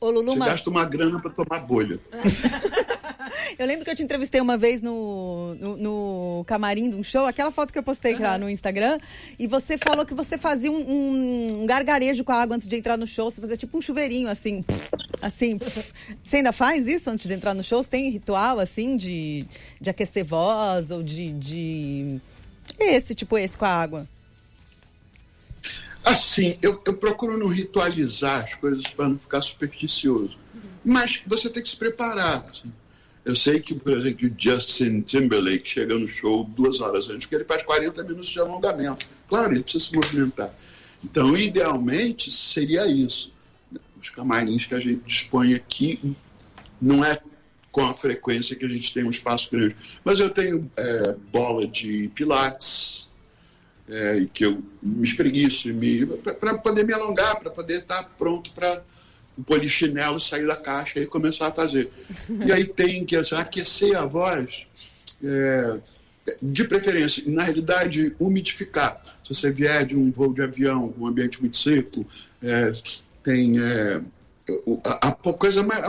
Ô, 0.00 0.11
Lulu, 0.11 0.33
você 0.33 0.38
gasta 0.38 0.70
uma 0.70 0.85
grana 0.87 1.20
para 1.20 1.31
tomar 1.31 1.61
bolha. 1.61 2.00
eu 3.59 3.66
lembro 3.66 3.85
que 3.85 3.90
eu 3.90 3.94
te 3.94 4.03
entrevistei 4.03 4.40
uma 4.40 4.57
vez 4.57 4.81
no, 4.81 5.55
no, 5.57 5.76
no 5.76 6.44
camarim 6.46 6.88
de 6.88 6.96
um 6.96 7.05
show, 7.05 7.26
aquela 7.26 7.50
foto 7.50 7.70
que 7.70 7.79
eu 7.79 7.83
postei 7.83 8.16
lá 8.16 8.38
no 8.38 8.48
Instagram, 8.48 8.98
e 9.38 9.46
você 9.46 9.76
falou 9.76 10.07
que 10.07 10.14
você 10.14 10.38
fazia 10.38 10.72
um, 10.72 10.81
um- 10.81 11.62
um 11.62 11.66
gargarejo 11.66 12.24
com 12.24 12.33
a 12.33 12.40
água 12.40 12.57
antes 12.57 12.66
de 12.66 12.74
entrar 12.76 12.96
no 12.96 13.07
show, 13.07 13.31
você 13.31 13.42
fazia 13.42 13.59
tipo 13.59 13.76
um 13.76 13.83
chuveirinho, 13.83 14.29
assim, 14.29 14.64
assim. 15.20 15.59
Você 15.59 16.37
ainda 16.37 16.53
faz 16.53 16.88
isso 16.88 17.11
antes 17.11 17.26
de 17.26 17.35
entrar 17.35 17.53
no 17.55 17.62
show? 17.62 17.83
Você 17.83 17.90
tem 17.90 18.09
ritual, 18.09 18.59
assim, 18.59 18.96
de, 18.96 19.44
de 19.79 19.90
aquecer 19.90 20.24
voz 20.24 20.90
ou 20.90 21.03
de, 21.03 21.33
de... 21.33 22.20
Esse, 22.81 23.14
tipo 23.14 23.37
esse 23.37 23.59
com 23.59 23.66
a 23.66 23.69
água? 23.69 24.09
Assim, 26.03 26.59
eu, 26.62 26.81
eu 26.87 26.95
procuro 26.95 27.37
não 27.38 27.47
ritualizar 27.47 28.45
as 28.45 28.55
coisas 28.55 28.87
para 28.87 29.09
não 29.09 29.19
ficar 29.19 29.43
supersticioso. 29.43 30.38
Mas 30.83 31.23
você 31.27 31.51
tem 31.51 31.62
que 31.62 31.69
se 31.69 31.77
preparar. 31.77 32.47
assim. 32.51 32.73
Eu 33.23 33.37
sei 33.37 33.61
que, 33.61 33.75
por 33.75 33.93
exemplo, 33.93 34.27
o 34.27 34.33
Justin 34.37 35.03
Timberlake 35.03 35.69
chega 35.69 35.95
no 35.97 36.09
show 36.09 36.45
duas 36.45 36.81
horas 36.81 37.09
antes, 37.11 37.27
porque 37.27 37.37
ele 37.37 37.45
faz 37.45 37.62
40 37.62 38.03
minutos 38.03 38.31
de 38.31 38.40
alongamento. 38.40 39.07
Claro, 39.29 39.53
ele 39.53 39.62
precisa 39.62 39.85
se 39.85 39.95
movimentar. 39.95 40.51
Então, 41.05 41.37
idealmente, 41.37 42.31
seria 42.31 42.87
isso. 42.87 43.31
Os 44.01 44.09
camarins 44.09 44.64
que 44.64 44.75
a 44.75 44.81
gente 44.81 45.03
dispõe 45.05 45.55
aqui 45.55 46.16
não 46.81 47.05
é 47.05 47.19
com 47.70 47.85
a 47.85 47.94
frequência 47.94 48.56
que 48.56 48.64
a 48.64 48.68
gente 48.68 48.92
tem 48.92 49.04
um 49.04 49.11
espaço 49.11 49.50
grande. 49.50 49.76
Mas 50.04 50.18
eu 50.18 50.30
tenho 50.30 50.70
é, 50.76 51.14
bola 51.33 51.66
de 51.66 52.11
pilates, 52.14 53.09
é, 53.88 54.26
que 54.33 54.44
eu 54.44 54.62
me 54.83 55.04
espreguiço 55.04 55.68
para 56.38 56.59
poder 56.59 56.85
me 56.85 56.92
alongar, 56.92 57.38
para 57.38 57.50
poder 57.50 57.80
estar 57.80 58.04
pronto 58.16 58.52
para 58.52 58.83
o 59.37 59.42
polichinelo 59.42 60.20
sair 60.20 60.46
da 60.46 60.56
caixa 60.56 61.00
e 61.00 61.06
começar 61.06 61.48
a 61.48 61.52
fazer. 61.52 61.90
E 62.46 62.52
aí 62.52 62.64
tem 62.64 63.04
que 63.04 63.16
assim, 63.16 63.35
aquecer 63.35 63.96
a 63.96 64.04
voz, 64.04 64.66
é, 65.22 65.78
de 66.40 66.64
preferência, 66.64 67.22
na 67.26 67.42
realidade, 67.42 68.14
umidificar. 68.18 69.00
Se 69.24 69.35
você 69.35 69.50
vier 69.50 69.87
de 69.87 69.96
um 69.96 70.11
voo 70.11 70.33
de 70.33 70.42
avião, 70.42 70.94
um 70.98 71.06
ambiente 71.06 71.40
muito 71.40 71.56
seco, 71.56 72.06
é, 72.42 72.72
tem 73.22 73.59
é, 73.59 74.00
a, 74.84 75.08
a 75.08 75.12
coisa 75.32 75.62
mais. 75.62 75.82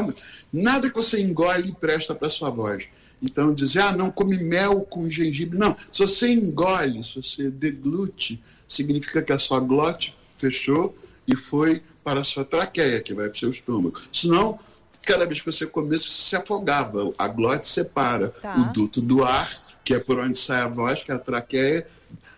Nada 0.52 0.90
que 0.90 0.96
você 0.96 1.22
engole 1.22 1.76
presta 1.80 2.14
para 2.16 2.30
sua 2.30 2.50
voz. 2.50 2.88
Então, 3.24 3.54
dizer, 3.54 3.82
ah, 3.82 3.92
não 3.92 4.10
come 4.10 4.38
mel 4.38 4.82
com 4.82 5.08
gengibre. 5.10 5.58
Não, 5.58 5.76
se 5.92 6.00
você 6.00 6.30
engole, 6.30 7.04
se 7.04 7.16
você 7.22 7.52
deglute, 7.52 8.42
significa 8.68 9.22
que 9.22 9.32
a 9.32 9.38
sua 9.40 9.60
glote 9.60 10.16
fechou 10.38 10.96
e 11.28 11.36
foi 11.36 11.84
para 12.04 12.22
a 12.22 12.24
sua 12.24 12.44
traqueia, 12.44 13.00
que 13.00 13.14
vai 13.14 13.26
para 13.28 13.36
o 13.36 13.40
seu 13.40 13.50
estômago. 13.52 14.00
Senão, 14.12 14.58
cada 15.06 15.26
vez 15.26 15.40
que 15.40 15.46
você 15.52 15.68
comesse, 15.68 16.06
você 16.06 16.30
se 16.30 16.36
afogava. 16.36 17.14
A 17.18 17.28
glote 17.28 17.68
separa 17.68 18.30
Tá. 18.30 18.56
o 18.58 18.74
duto 18.74 19.00
do 19.00 19.24
ar, 19.24 19.50
que 19.84 19.94
é 19.94 20.00
por 20.00 20.18
onde 20.20 20.36
sai 20.38 20.62
a 20.62 20.68
voz, 20.68 21.04
que 21.04 21.12
é 21.12 21.16
a 21.16 21.20
traqueia, 21.20 21.86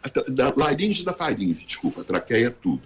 a 0.02 0.10
tra- 0.10 0.26
da 0.28 0.54
laringe 0.56 1.06
da 1.06 1.14
faringe, 1.14 1.66
desculpa, 1.66 2.02
a 2.02 2.04
traqueia 2.04 2.48
é 2.48 2.50
tudo. 2.50 2.82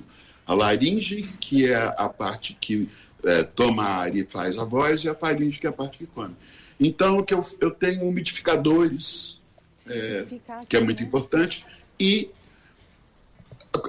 A 0.46 0.54
laringe, 0.54 1.24
que 1.40 1.68
é 1.68 1.76
a 1.76 2.08
parte 2.08 2.56
que 2.62 2.88
é, 3.28 3.44
toma 3.44 4.10
e 4.10 4.26
faz 4.26 4.58
a 4.58 4.64
voz, 4.64 5.04
e 5.04 5.10
a 5.10 5.16
faringe, 5.16 5.60
que 5.60 5.68
é 5.68 5.70
a 5.70 5.74
parte 5.74 5.98
que 5.98 6.08
come. 6.08 6.36
Então, 6.80 7.22
que 7.24 7.34
eu, 7.34 7.46
eu 7.60 7.72
tenho 7.72 8.04
umidificadores, 8.04 9.40
é, 9.88 10.26
que 10.68 10.78
é 10.78 10.80
muito 10.80 11.02
né? 11.02 11.08
importante, 11.08 11.66
e 12.00 12.30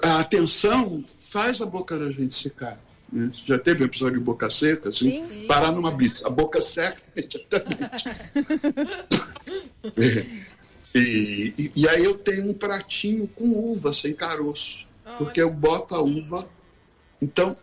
a 0.02 0.20
atenção 0.20 1.02
faz 1.18 1.60
a 1.60 1.66
boca 1.66 1.98
da 1.98 2.10
gente 2.10 2.34
secar. 2.34 2.80
né? 3.12 3.30
Já 3.32 3.58
teve 3.58 3.82
um 3.82 3.86
episódio 3.86 4.18
de 4.18 4.24
boca 4.24 4.50
seca, 4.50 4.88
assim, 4.88 5.24
Sim. 5.26 5.46
parar 5.46 5.72
numa 5.72 5.90
blitz. 5.90 6.24
A 6.24 6.30
boca 6.30 6.60
seca 6.60 7.00
imediatamente. 7.16 8.04
É. 9.96 10.48
E, 10.94 11.54
e, 11.58 11.72
e 11.76 11.88
aí 11.88 12.02
eu 12.02 12.16
tenho 12.16 12.48
um 12.48 12.54
pratinho 12.54 13.28
com 13.28 13.50
uva 13.50 13.92
sem 13.92 14.14
caroço, 14.14 14.86
porque 15.18 15.40
eu 15.40 15.50
boto 15.50 15.94
a 15.94 16.00
uva. 16.00 16.48
Então, 17.20 17.56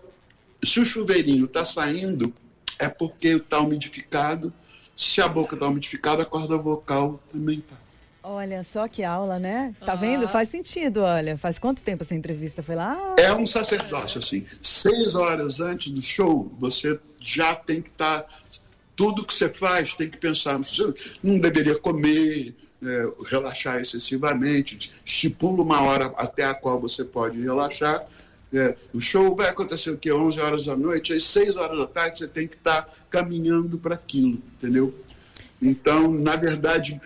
se 0.64 0.80
o 0.80 0.86
chuveirinho 0.86 1.46
está 1.46 1.66
saindo, 1.66 2.34
é 2.80 2.90
porque 2.90 3.30
está 3.30 3.60
umidificado. 3.60 4.54
Se 4.96 5.22
a 5.22 5.28
boca 5.28 5.56
está 5.56 5.68
umidificada, 5.68 6.24
a 6.24 6.26
corda 6.26 6.58
vocal 6.58 7.22
também 7.32 7.60
está. 7.60 7.76
Olha 8.28 8.64
só 8.64 8.88
que 8.88 9.04
aula, 9.04 9.38
né? 9.38 9.76
Tá 9.86 9.94
vendo? 9.94 10.28
Faz 10.28 10.50
sentido, 10.50 11.02
olha. 11.02 11.38
Faz 11.38 11.60
quanto 11.60 11.84
tempo 11.84 12.02
essa 12.02 12.16
entrevista 12.16 12.64
foi 12.64 12.74
lá? 12.74 13.16
É 13.20 13.32
um 13.32 13.46
sacerdócio, 13.46 14.18
assim. 14.18 14.44
Seis 14.62 15.14
horas 15.14 15.62
antes 15.62 15.92
do 15.92 16.02
show, 16.02 16.52
você 16.60 17.00
já 17.20 17.54
tem 17.54 17.84
que 17.84 17.90
estar. 17.90 18.26
tudo 18.96 19.24
que 19.24 19.34
você 19.34 19.48
faz 19.48 19.94
tem 19.94 20.10
que 20.10 20.18
pensar. 20.18 20.58
Você 20.58 20.92
não 21.22 21.38
deveria 21.38 21.78
comer, 21.78 22.56
é, 22.84 23.12
relaxar 23.30 23.80
excessivamente. 23.80 24.92
Estipula 25.06 25.62
uma 25.62 25.82
hora 25.84 26.08
até 26.18 26.46
a 26.46 26.56
qual 26.56 26.80
você 26.80 27.04
pode 27.04 27.40
relaxar. 27.40 28.08
É, 28.56 28.78
o 28.94 29.02
show 29.02 29.36
vai 29.36 29.50
acontecer 29.50 29.92
o 29.92 29.98
quê? 29.98 30.14
11 30.14 30.40
horas 30.40 30.66
da 30.66 30.78
noite, 30.78 31.12
às 31.12 31.26
6 31.26 31.58
horas 31.58 31.78
da 31.78 31.88
tarde 31.88 32.20
você 32.20 32.28
tem 32.28 32.48
que 32.48 32.56
estar 32.56 32.90
caminhando 33.10 33.78
para 33.78 33.96
aquilo, 33.96 34.42
entendeu? 34.56 34.96
Então, 35.62 36.10
na 36.10 36.38
verdade, 36.38 37.00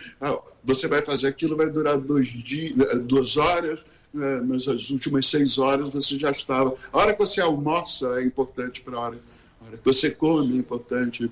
você 0.62 0.86
vai 0.86 1.04
fazer 1.04 1.26
aquilo, 1.26 1.56
vai 1.56 1.68
durar 1.68 1.98
dois 1.98 2.28
dias, 2.28 2.78
eh, 2.78 2.98
duas 2.98 3.36
horas, 3.36 3.80
eh, 4.14 4.40
mas 4.42 4.68
as 4.68 4.90
últimas 4.90 5.26
seis 5.26 5.58
horas 5.58 5.90
você 5.90 6.16
já 6.16 6.30
estava. 6.30 6.76
A 6.92 6.98
hora 6.98 7.12
que 7.14 7.18
você 7.18 7.40
almoça 7.40 8.20
é 8.20 8.24
importante 8.24 8.80
para 8.82 8.96
a 8.96 9.00
hora, 9.00 9.18
a 9.60 9.66
hora 9.66 9.76
que 9.76 9.84
você 9.84 10.08
come 10.08 10.54
é 10.54 10.58
importante 10.58 11.28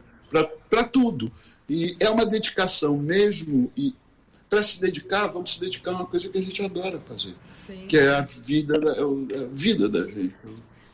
para 0.68 0.82
tudo. 0.82 1.30
E 1.68 1.94
é 2.00 2.10
uma 2.10 2.26
dedicação 2.26 2.96
mesmo, 2.96 3.70
e 3.76 3.94
para 4.48 4.62
se 4.62 4.80
dedicar, 4.80 5.26
vamos 5.28 5.54
se 5.54 5.60
dedicar 5.60 5.90
a 5.92 5.94
uma 5.96 6.06
coisa 6.06 6.28
que 6.28 6.38
a 6.38 6.42
gente 6.42 6.62
adora 6.64 6.98
fazer, 7.06 7.34
Sim. 7.56 7.86
que 7.86 7.98
é 7.98 8.10
a 8.16 8.20
vida 8.22 8.78
da, 8.80 8.92
é 8.92 9.00
é 9.00 9.44
a 9.44 9.48
vida 9.52 9.88
da 9.88 10.02
gente. 10.06 10.34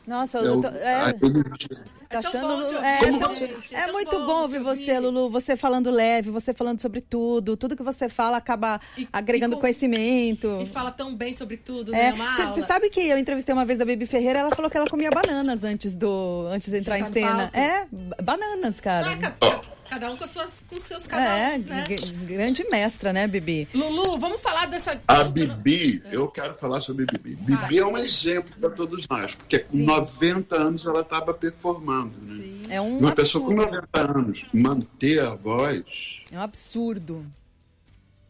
Nossa, 0.05 0.37
É 0.37 0.45
eu 0.47 0.57
o- 0.59 0.61
tô, 0.61 0.67
é, 0.67 0.71
tá 0.71 1.09
É 1.09 1.13
tão 1.13 2.59
achando. 2.61 2.77
é, 2.85 2.97
Como 2.99 3.19
tão- 3.19 3.31
é 3.31 3.81
É 3.87 3.91
muito 3.91 4.11
bom 4.25 4.41
ouvir 4.43 4.59
você. 4.59 4.99
Lulu. 4.99 5.31
Você 5.31 5.57
falando 5.57 5.89
leve, 5.89 6.29
você 6.29 6.53
falando 6.53 6.79
sobre 6.79 7.01
tudo. 7.01 7.57
Tudo 7.57 7.75
que 7.75 7.81
você 7.81 8.07
fala 8.07 8.37
acaba 8.37 8.79
E- 8.95 9.07
agregando 9.11 9.53
e 9.53 9.55
com- 9.55 9.61
conhecimento. 9.61 10.59
E 10.61 10.65
fala 10.67 10.91
tão 10.91 11.15
bem 11.15 11.33
sobre 11.33 11.57
tudo, 11.57 11.93
É, 11.95 12.11
né? 12.11 12.17
Você 12.53 12.61
sabe 12.67 12.91
que 12.91 12.99
eu 13.01 13.17
entrevistei 13.17 13.51
uma 13.51 13.65
vez 13.65 13.81
a 13.81 13.85
Baby 13.85 14.05
Ferreira, 14.05 14.39
ela 14.39 14.55
falou 14.55 14.69
que 14.69 14.77
ela 14.77 14.87
comia 14.87 15.09
bananas 15.09 15.63
antes 15.63 15.95
do 15.95 16.47
antes 16.51 16.71
de 16.71 16.77
entrar 16.77 16.97
De 17.01 17.09
em 17.09 17.11
cena. 17.11 17.49
palco. 17.51 17.57
É, 17.57 17.87
ba- 17.91 18.17
bananas, 18.21 18.79
cara. 18.79 19.07
Ah, 19.11 19.17
ca- 19.17 19.61
Cada 19.89 20.11
um 20.11 20.17
com, 20.17 20.23
as 20.23 20.29
suas, 20.31 20.63
com 20.67 20.75
os 20.75 20.83
seus 20.83 21.07
cada 21.07 21.25
é, 21.25 21.57
né? 21.59 21.83
grande 22.25 22.63
mestra, 22.69 23.13
né, 23.13 23.27
Bibi? 23.27 23.67
Lulu, 23.73 24.19
vamos 24.19 24.41
falar 24.41 24.65
dessa. 24.65 24.99
A 25.07 25.23
Bibi, 25.23 26.01
eu 26.11 26.27
quero 26.27 26.53
falar 26.55 26.81
sobre 26.81 27.03
a 27.03 27.07
Bibi. 27.07 27.35
Bibi 27.35 27.77
é 27.79 27.85
um 27.85 27.97
exemplo 27.97 28.53
para 28.59 28.69
todos 28.71 29.07
nós, 29.07 29.35
porque 29.35 29.59
com 29.59 29.77
90 29.77 30.55
anos 30.55 30.85
ela 30.85 31.01
estava 31.01 31.33
performando. 31.33 32.13
Né? 32.21 32.31
Sim. 32.31 32.61
É 32.69 32.81
um 32.81 32.97
Uma 32.97 33.11
absurdo. 33.11 33.15
pessoa 33.15 33.45
com 33.45 33.53
90 33.53 33.87
anos 34.01 34.45
manter 34.53 35.19
a 35.21 35.35
voz. 35.35 36.21
É 36.31 36.37
um 36.37 36.41
absurdo. 36.41 37.25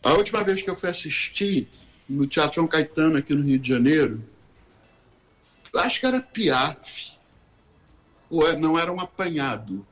A 0.03 0.13
última 0.13 0.43
vez 0.43 0.61
que 0.61 0.69
eu 0.69 0.75
fui 0.75 0.89
assistir 0.89 1.67
no 2.07 2.27
Teatro 2.27 2.55
João 2.55 2.67
Caetano, 2.67 3.17
aqui 3.17 3.33
no 3.33 3.43
Rio 3.43 3.57
de 3.57 3.69
Janeiro, 3.69 4.21
acho 5.77 5.99
que 5.99 6.05
era 6.05 6.21
Piaf. 6.21 7.13
Ou 8.29 8.47
é- 8.47 8.55
não 8.55 8.77
era 8.77 8.91
um 8.91 8.99
apanhado. 8.99 9.85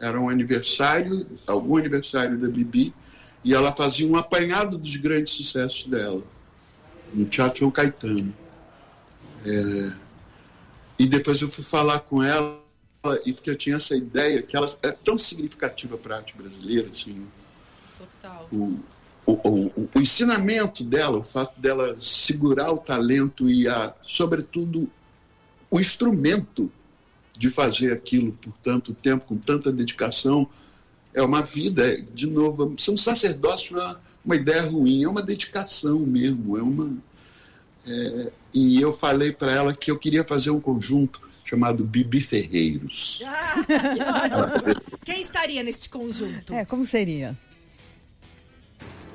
Era 0.00 0.20
um 0.20 0.28
aniversário, 0.28 1.26
algum 1.46 1.76
aniversário 1.76 2.38
da 2.38 2.48
Bibi, 2.48 2.94
e 3.42 3.54
ela 3.54 3.72
fazia 3.74 4.06
um 4.06 4.16
apanhado 4.16 4.76
dos 4.78 4.96
grandes 4.96 5.32
sucessos 5.34 5.86
dela, 5.86 6.22
no 7.12 7.24
Teatro 7.26 7.60
João 7.60 7.70
Caetano. 7.70 8.34
É, 9.44 9.92
E 10.98 11.06
depois 11.06 11.40
eu 11.42 11.50
fui 11.50 11.64
falar 11.64 12.00
com 12.00 12.22
ela, 12.22 12.62
e 13.26 13.32
porque 13.32 13.50
eu 13.50 13.56
tinha 13.56 13.76
essa 13.76 13.96
ideia 13.96 14.42
que 14.42 14.56
ela 14.56 14.66
é 14.82 14.92
tão 14.92 15.18
significativa 15.18 15.98
para 15.98 16.14
a 16.14 16.18
arte 16.18 16.34
brasileira, 16.36 16.88
assim, 16.92 17.26
Total. 17.98 18.48
o, 18.52 18.80
o, 19.26 19.32
o, 19.32 19.88
o 19.94 20.00
ensinamento 20.00 20.84
dela, 20.84 21.18
o 21.18 21.24
fato 21.24 21.60
dela 21.60 21.96
segurar 22.00 22.72
o 22.72 22.78
talento 22.78 23.48
e, 23.50 23.68
a, 23.68 23.94
sobretudo, 24.02 24.90
o 25.70 25.80
instrumento 25.80 26.70
de 27.36 27.50
fazer 27.50 27.92
aquilo 27.92 28.32
por 28.32 28.52
tanto 28.62 28.94
tempo, 28.94 29.24
com 29.24 29.36
tanta 29.36 29.72
dedicação, 29.72 30.48
é 31.12 31.22
uma 31.22 31.42
vida, 31.42 31.86
é, 31.86 31.96
de 31.96 32.26
novo, 32.26 32.74
ser 32.78 32.90
um 32.90 32.96
sacerdócio 32.96 33.78
é 33.78 33.96
uma 34.24 34.36
ideia 34.36 34.62
ruim, 34.62 35.04
é 35.04 35.08
uma 35.08 35.22
dedicação 35.22 35.98
mesmo, 36.00 36.56
é 36.56 36.62
uma... 36.62 36.96
é, 37.86 38.32
e 38.52 38.80
eu 38.80 38.92
falei 38.92 39.32
para 39.32 39.52
ela 39.52 39.74
que 39.74 39.90
eu 39.90 39.98
queria 39.98 40.24
fazer 40.24 40.50
um 40.50 40.60
conjunto 40.60 41.20
chamado 41.44 41.84
Bibi 41.84 42.20
Ferreiros. 42.20 43.22
Ah, 43.26 44.28
que 44.28 44.42
ótimo. 44.42 44.80
Quem 45.04 45.20
estaria 45.20 45.62
neste 45.62 45.88
conjunto? 45.88 46.52
É, 46.52 46.64
como 46.64 46.84
seria? 46.84 47.36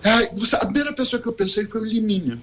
Ah, 0.03 0.19
a 0.57 0.65
primeira 0.65 0.93
pessoa 0.93 1.21
que 1.21 1.27
eu 1.27 1.33
pensei 1.33 1.65
foi 1.65 1.81
o 1.81 1.85
Liminha. 1.85 2.39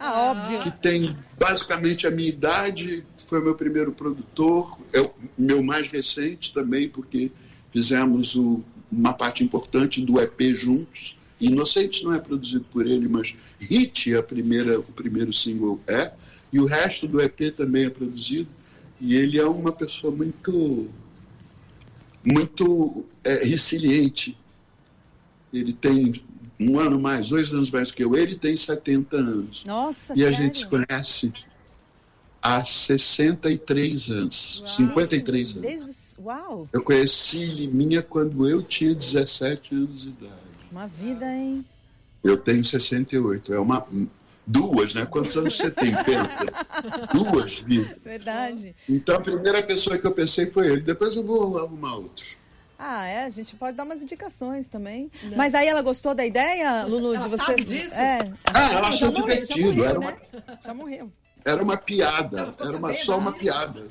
Ah, 0.00 0.30
óbvio. 0.30 0.60
que 0.60 0.70
tem 0.70 1.16
basicamente 1.38 2.06
a 2.06 2.10
minha 2.10 2.28
idade, 2.28 3.04
foi 3.16 3.42
meu 3.42 3.54
primeiro 3.54 3.92
produtor, 3.92 4.78
é 4.92 5.00
o 5.00 5.10
meu 5.36 5.62
mais 5.62 5.88
recente 5.88 6.52
também, 6.54 6.88
porque 6.88 7.32
fizemos 7.72 8.36
o- 8.36 8.62
uma 8.90 9.12
parte 9.12 9.42
importante 9.42 10.00
do 10.00 10.20
EP 10.20 10.54
juntos. 10.54 11.16
Inocentes 11.40 12.02
não 12.04 12.12
é 12.14 12.18
produzido 12.20 12.64
por 12.70 12.86
ele, 12.86 13.08
mas 13.08 13.34
Hit, 13.60 14.14
a 14.14 14.22
primeira, 14.22 14.78
o 14.78 14.82
primeiro 14.84 15.32
single 15.32 15.80
é, 15.86 16.12
e 16.52 16.58
o 16.60 16.64
resto 16.64 17.06
do 17.08 17.20
EP 17.20 17.50
também 17.50 17.84
é 17.86 17.90
produzido. 17.90 18.48
E 19.00 19.14
ele 19.14 19.38
é 19.38 19.44
uma 19.46 19.70
pessoa 19.72 20.12
muito, 20.12 20.88
muito 22.24 23.04
é, 23.24 23.44
resiliente. 23.44 24.36
Ele 25.52 25.72
tem 25.72 26.12
um 26.60 26.78
ano 26.78 26.98
mais, 27.00 27.28
dois 27.28 27.52
anos 27.52 27.70
mais 27.70 27.90
que 27.90 28.02
eu, 28.04 28.16
ele 28.16 28.34
tem 28.36 28.56
70 28.56 29.16
anos. 29.16 29.62
Nossa, 29.66 30.12
E 30.16 30.22
a 30.24 30.28
sério? 30.30 30.36
gente 30.36 30.58
se 30.58 30.66
conhece 30.66 31.32
há 32.42 32.64
63 32.64 34.10
anos, 34.10 34.62
53 34.76 35.50
anos. 35.56 35.62
Desde... 35.62 36.08
Uau, 36.20 36.68
Eu 36.72 36.82
conheci 36.82 37.44
Liminha 37.46 38.02
quando 38.02 38.48
eu 38.48 38.60
tinha 38.62 38.92
17 38.94 39.74
anos 39.74 40.02
de 40.02 40.08
idade. 40.08 40.32
uma 40.70 40.86
vida, 40.88 41.24
hein? 41.32 41.64
Eu 42.24 42.36
tenho 42.36 42.64
68. 42.64 43.54
É 43.54 43.60
uma. 43.60 43.86
Duas, 44.44 44.94
né? 44.94 45.06
Quantos 45.06 45.36
anos 45.36 45.56
você 45.56 45.70
tem? 45.70 45.92
Pensa. 46.04 46.44
Duas 47.12 47.60
vidas. 47.60 47.96
Verdade. 48.02 48.74
Então 48.88 49.16
a 49.16 49.20
primeira 49.20 49.62
pessoa 49.62 49.96
que 49.96 50.06
eu 50.06 50.10
pensei 50.10 50.46
foi 50.50 50.66
ele. 50.72 50.80
Depois 50.80 51.14
eu 51.14 51.22
vou 51.22 51.56
arrumar 51.58 51.94
outros. 51.94 52.30
Ah, 52.78 53.06
é, 53.06 53.24
a 53.24 53.30
gente 53.30 53.56
pode 53.56 53.76
dar 53.76 53.82
umas 53.82 54.00
indicações 54.02 54.68
também. 54.68 55.10
Mas 55.34 55.52
aí 55.54 55.66
ela 55.66 55.82
gostou 55.82 56.14
da 56.14 56.24
ideia, 56.24 56.84
Lulu, 56.84 57.14
Ela 57.14 57.24
de 57.24 57.30
você. 57.30 57.44
sabe 57.44 57.64
disso? 57.64 57.94
É. 57.96 58.18
Ah, 58.54 58.72
ela 58.72 58.82
já 58.82 58.88
achou 59.08 59.12
morreu, 59.12 59.28
já 59.28 59.54
divertido. 59.54 59.68
morreu, 59.74 59.84
Era 59.84 59.98
né? 59.98 60.06
uma, 60.46 60.58
Já 60.64 60.74
morreu. 60.74 61.12
era 61.44 61.62
uma 61.64 61.76
piada. 61.76 62.54
Era 62.60 62.76
uma, 62.76 62.94
só 62.98 63.18
uma 63.18 63.32
disso? 63.32 63.42
piada. 63.44 63.88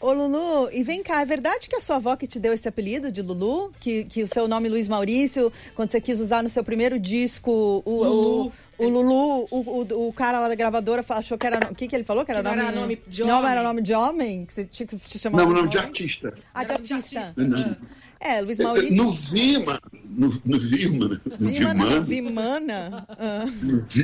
Ô, 0.00 0.12
Lulu, 0.14 0.70
e 0.72 0.82
vem 0.82 1.02
cá, 1.02 1.20
é 1.20 1.24
verdade 1.26 1.68
que 1.68 1.76
a 1.76 1.80
sua 1.80 1.96
avó 1.96 2.16
que 2.16 2.26
te 2.26 2.38
deu 2.38 2.54
esse 2.54 2.66
apelido 2.66 3.12
de 3.12 3.20
Lulu? 3.20 3.70
Que, 3.78 4.04
que 4.04 4.22
o 4.22 4.26
seu 4.26 4.48
nome 4.48 4.66
Luiz 4.68 4.88
Maurício, 4.88 5.52
quando 5.74 5.90
você 5.92 6.00
quis 6.00 6.18
usar 6.20 6.42
no 6.42 6.48
seu 6.48 6.64
primeiro 6.64 6.98
disco, 6.98 7.82
o 7.84 8.04
Lulu. 8.04 8.52
o, 8.78 8.84
o 8.84 8.88
Lulu, 8.88 9.46
o, 9.50 9.58
o, 9.58 10.08
o 10.08 10.12
cara 10.14 10.40
lá 10.40 10.48
da 10.48 10.54
gravadora 10.54 11.04
achou 11.10 11.36
que 11.36 11.46
era. 11.46 11.58
O 11.70 11.74
que, 11.74 11.86
que 11.86 11.94
ele 11.94 12.04
falou? 12.04 12.24
Que 12.24 12.30
era 12.32 12.40
Que 12.42 12.48
não 12.48 12.56
nome. 12.56 12.68
era 12.68 12.80
nome 12.80 13.02
de 13.06 13.24
Não 13.24 13.38
homem. 13.40 13.50
era 13.50 13.62
nome 13.62 13.82
de 13.82 13.92
homem? 13.92 14.46
Que 14.46 14.52
você 14.54 14.64
tinha 14.64 14.86
que 14.86 14.98
se 14.98 15.18
chamar 15.18 15.36
Não, 15.42 15.50
não, 15.52 15.66
de 15.66 15.76
artista. 15.76 16.32
Ah, 16.54 16.64
de 16.64 16.72
Era 16.72 16.82
de 16.82 16.92
artista. 16.94 17.18
artista. 17.20 17.42
Não. 17.42 17.76
É, 18.22 18.40
Luiz 18.42 18.58
Maurício. 18.58 18.94
No 18.94 19.10
Vima, 19.12 19.80
no, 20.04 20.28
no 20.44 20.60
Vimana, 20.60 21.20
no 21.38 21.48
Vimana. 21.48 22.00
Vimana, 22.00 22.00
Vimana. 22.02 23.06
Ah. 23.18 23.46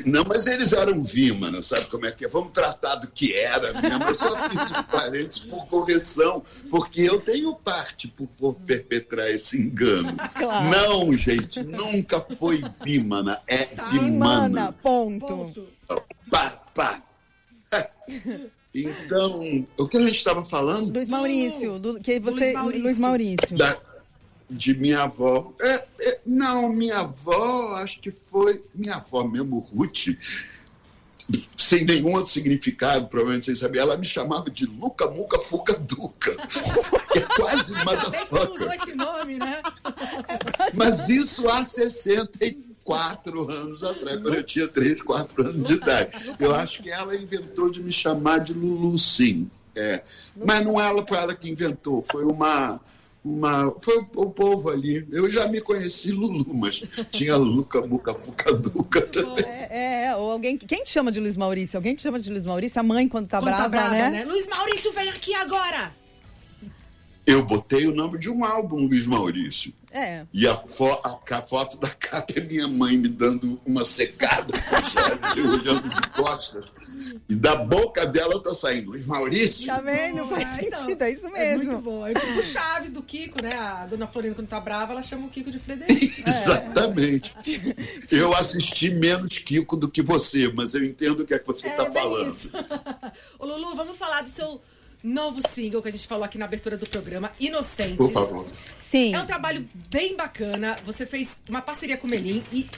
não, 0.07 0.24
mas 0.26 0.46
eles 0.46 0.72
eram 0.72 1.02
Vimana, 1.02 1.61
sabe 1.61 1.85
como 1.87 2.07
é 2.07 2.12
que 2.12 2.24
é? 2.24 2.29
Vamos 2.29 2.52
tratar 2.52 2.94
do 2.94 3.09
que 3.09 3.35
era 3.35 3.79
mesmo. 3.81 4.05
Eu 4.05 4.14
só 4.14 4.48
fiz 4.48 4.70
um 4.70 4.83
parênteses 4.85 5.38
por 5.40 5.66
correção, 5.66 6.42
porque 6.70 7.02
eu 7.02 7.20
tenho 7.20 7.55
parte 7.57 8.09
por, 8.09 8.26
por 8.38 8.55
perpetrar 8.55 9.31
esse 9.31 9.61
engano. 9.61 10.16
Claro. 10.35 10.70
Não, 10.70 11.12
gente, 11.14 11.62
nunca 11.62 12.24
foi 12.38 12.62
Vimana, 12.83 13.40
é 13.46 13.64
Tá. 13.66 13.85
Vimana, 13.90 14.48
Vimana. 14.48 14.72
ponto. 14.83 15.26
Ponto. 15.26 15.68
Pá, 16.31 16.50
pá. 16.74 17.02
Então, 18.74 19.66
o 19.79 19.88
que 19.88 19.96
a 19.96 20.02
gente 20.02 20.16
estava 20.16 20.44
falando? 20.44 20.92
Luiz 20.92 21.09
Maurício, 21.09 21.79
do- 21.79 21.98
que 22.00 22.18
você. 22.20 22.52
Luiz 22.52 22.52
Maurício. 22.55 22.83
Luiz 22.83 22.98
Maurício. 22.98 23.57
da- 23.57 23.79
de 24.48 24.74
minha 24.74 25.02
avó. 25.02 25.52
É, 25.61 25.85
é, 26.00 26.20
não, 26.24 26.68
minha 26.68 26.98
avó, 26.98 27.76
acho 27.76 28.00
que 28.00 28.11
foi 28.11 28.62
minha 28.74 28.94
avó 28.94 29.24
mesmo, 29.24 29.59
Ruth, 29.59 30.16
sem 31.56 31.85
nenhum 31.85 32.12
outro 32.14 32.30
significado, 32.30 33.09
provavelmente 33.09 33.46
sem 33.46 33.54
saber. 33.54 33.80
Ela 33.80 33.96
me 33.96 34.06
chamava 34.06 34.50
de 34.50 34.66
Luca 34.66 35.09
Muca 35.11 35.38
Fuca 35.38 35.74
Duca. 35.74 36.37
É 37.16 37.20
quase 37.35 37.72
que 37.72 37.82
você 37.82 38.26
usou 38.26 38.48
motherfucker. 38.50 38.72
esse 38.74 38.94
nome, 38.94 39.38
né? 39.38 39.62
Mas 40.74 41.09
isso 41.09 41.48
há 41.48 41.64
64 41.64 43.50
anos 43.50 43.82
atrás, 43.82 44.20
quando 44.20 44.35
eu 44.35 44.42
tinha 44.42 44.68
3, 44.68 45.00
4 45.00 45.42
anos 45.42 45.66
de 45.66 45.74
idade. 45.76 46.37
Eu 46.38 46.54
acho 46.54 46.82
que 46.82 46.90
ela 46.90 47.16
inventou 47.16 47.70
de 47.70 47.82
me 47.82 47.90
chamar 47.90 48.40
de 48.40 48.52
Lulu, 48.52 48.98
sim. 48.98 49.50
É. 49.74 50.02
Mas 50.37 50.62
não 50.62 50.78
ela 50.78 51.06
foi 51.06 51.16
ela 51.16 51.35
que 51.35 51.48
inventou, 51.48 52.02
foi 52.02 52.24
uma. 52.24 52.80
Uma, 53.26 53.74
foi 53.80 53.98
o, 53.98 54.22
o 54.22 54.30
povo 54.30 54.70
ali. 54.70 55.04
Eu 55.10 55.28
já 55.28 55.48
me 55.48 55.60
conheci 55.60 56.12
Lulu, 56.12 56.54
mas 56.54 56.84
tinha 57.10 57.36
Luca 57.36 57.84
Muca 57.84 58.14
Fuca 58.14 58.54
Duca 58.54 59.00
também. 59.02 59.44
É, 59.44 60.04
é, 60.04 60.16
ou 60.16 60.30
alguém. 60.30 60.56
Quem 60.56 60.84
te 60.84 60.90
chama 60.90 61.10
de 61.10 61.18
Luiz 61.18 61.36
Maurício? 61.36 61.76
Alguém 61.76 61.96
te 61.96 62.02
chama 62.02 62.20
de 62.20 62.30
Luiz 62.30 62.44
Maurício? 62.44 62.78
A 62.80 62.84
mãe, 62.84 63.08
quando 63.08 63.26
tá 63.26 63.38
Quando 63.38 63.46
brava, 63.46 63.62
tá 63.64 63.68
brava, 63.68 63.94
né? 63.94 64.10
né? 64.10 64.24
Luiz 64.24 64.46
Maurício, 64.46 64.92
vem 64.92 65.08
aqui 65.08 65.34
agora! 65.34 66.05
Eu 67.26 67.44
botei 67.44 67.86
o 67.88 67.94
nome 67.94 68.18
de 68.18 68.30
um 68.30 68.44
álbum, 68.44 68.86
Luiz 68.86 69.04
Maurício. 69.06 69.72
É. 69.92 70.24
E 70.32 70.46
a, 70.46 70.56
fo- 70.56 71.00
a 71.02 71.16
ca- 71.24 71.42
foto 71.42 71.78
da 71.80 71.88
capa 71.88 72.34
é 72.36 72.40
minha 72.40 72.68
mãe 72.68 72.96
me 72.96 73.08
dando 73.08 73.58
uma 73.66 73.84
secada 73.84 74.52
com 74.68 74.82
chave, 74.82 75.40
olhando 75.40 75.88
de 75.88 76.08
costas. 76.10 76.64
E 77.28 77.34
da 77.34 77.56
boca 77.56 78.06
dela 78.06 78.40
tá 78.42 78.52
saindo 78.54 78.90
Luiz 78.90 79.06
Maurício. 79.06 79.66
Tá 79.66 79.80
vendo? 79.80 80.24
Faz 80.28 80.48
Ah, 80.50 80.58
então, 80.62 80.78
sentido, 80.80 81.02
é 81.02 81.10
isso 81.10 81.26
É 81.28 81.30
mesmo. 81.56 81.64
muito 81.72 81.82
bom. 81.82 82.06
É 82.06 82.14
tipo 82.14 82.42
Chaves 82.42 82.90
do 82.90 83.02
Kiko, 83.02 83.42
né? 83.42 83.50
A 83.58 83.86
dona 83.86 84.06
Florinda, 84.06 84.34
quando 84.36 84.48
tá 84.48 84.60
brava, 84.60 84.92
ela 84.92 85.02
chama 85.02 85.26
o 85.26 85.30
Kiko 85.30 85.50
de 85.50 85.58
Frederico. 85.58 86.22
Exatamente. 86.28 87.34
Eu 88.10 88.34
assisti 88.36 88.90
menos 88.90 89.38
Kiko 89.38 89.76
do 89.76 89.88
que 89.88 90.02
você, 90.02 90.46
mas 90.52 90.74
eu 90.74 90.84
entendo 90.84 91.20
o 91.20 91.26
que 91.26 91.34
é 91.34 91.38
que 91.38 91.46
você 91.46 91.66
está 91.68 91.84
bem 91.84 91.92
falando. 92.02 92.28
isso. 92.36 92.50
Ô, 93.38 93.46
Lulu, 93.46 93.74
vamos 93.74 93.96
falar 93.96 94.22
do 94.22 94.28
seu 94.30 94.60
novo 95.02 95.40
single 95.48 95.82
que 95.82 95.88
a 95.88 95.92
gente 95.92 96.06
falou 96.06 96.24
aqui 96.24 96.38
na 96.38 96.44
abertura 96.44 96.76
do 96.76 96.87
programa, 96.87 97.32
Inocentes. 97.38 97.96
Por 97.96 98.12
favor. 98.12 98.46
Sim. 98.80 99.14
É 99.14 99.20
um 99.20 99.26
trabalho 99.26 99.68
bem 99.90 100.16
bacana. 100.16 100.78
Você 100.85 101.04
fez 101.06 101.42
uma 101.48 101.61
parceria 101.61 101.96
com 101.96 102.06
o 102.06 102.11
Melim 102.11 102.42
e 102.52 102.68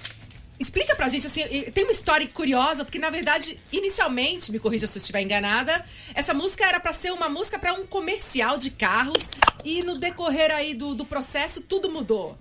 explica 0.59 0.95
pra 0.97 1.09
gente, 1.09 1.27
assim, 1.27 1.43
tem 1.73 1.85
uma 1.85 1.93
história 1.93 2.27
curiosa, 2.29 2.85
porque 2.85 2.99
na 2.99 3.11
verdade, 3.11 3.59
inicialmente, 3.73 4.51
me 4.51 4.59
corrija 4.59 4.87
se 4.87 4.99
eu 4.99 5.01
estiver 5.01 5.23
enganada, 5.23 5.85
essa 6.15 6.35
música 6.35 6.67
era 6.67 6.81
pra 6.81 6.93
ser 6.93 7.13
uma 7.13 7.29
música 7.29 7.59
pra 7.59 7.73
um 7.75 7.87
comercial 7.87 8.59
de 8.59 8.71
carros 8.71 9.29
e 9.65 9.83
no 9.83 9.99
decorrer 9.99 10.51
aí 10.53 10.75
do, 10.75 10.95
do 10.95 11.05
processo 11.05 11.61
tudo 11.61 11.91
mudou. 11.91 12.37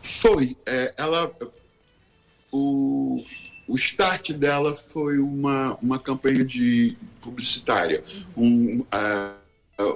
Foi. 0.00 0.56
é, 0.66 0.94
ela. 0.96 1.34
O, 2.52 3.24
o 3.66 3.74
start 3.76 4.32
dela 4.32 4.74
foi 4.74 5.18
uma, 5.18 5.76
uma 5.82 5.98
campanha 5.98 6.44
de 6.44 6.96
publicitária. 7.20 8.02
Um, 8.36 8.84
ah, 8.90 9.34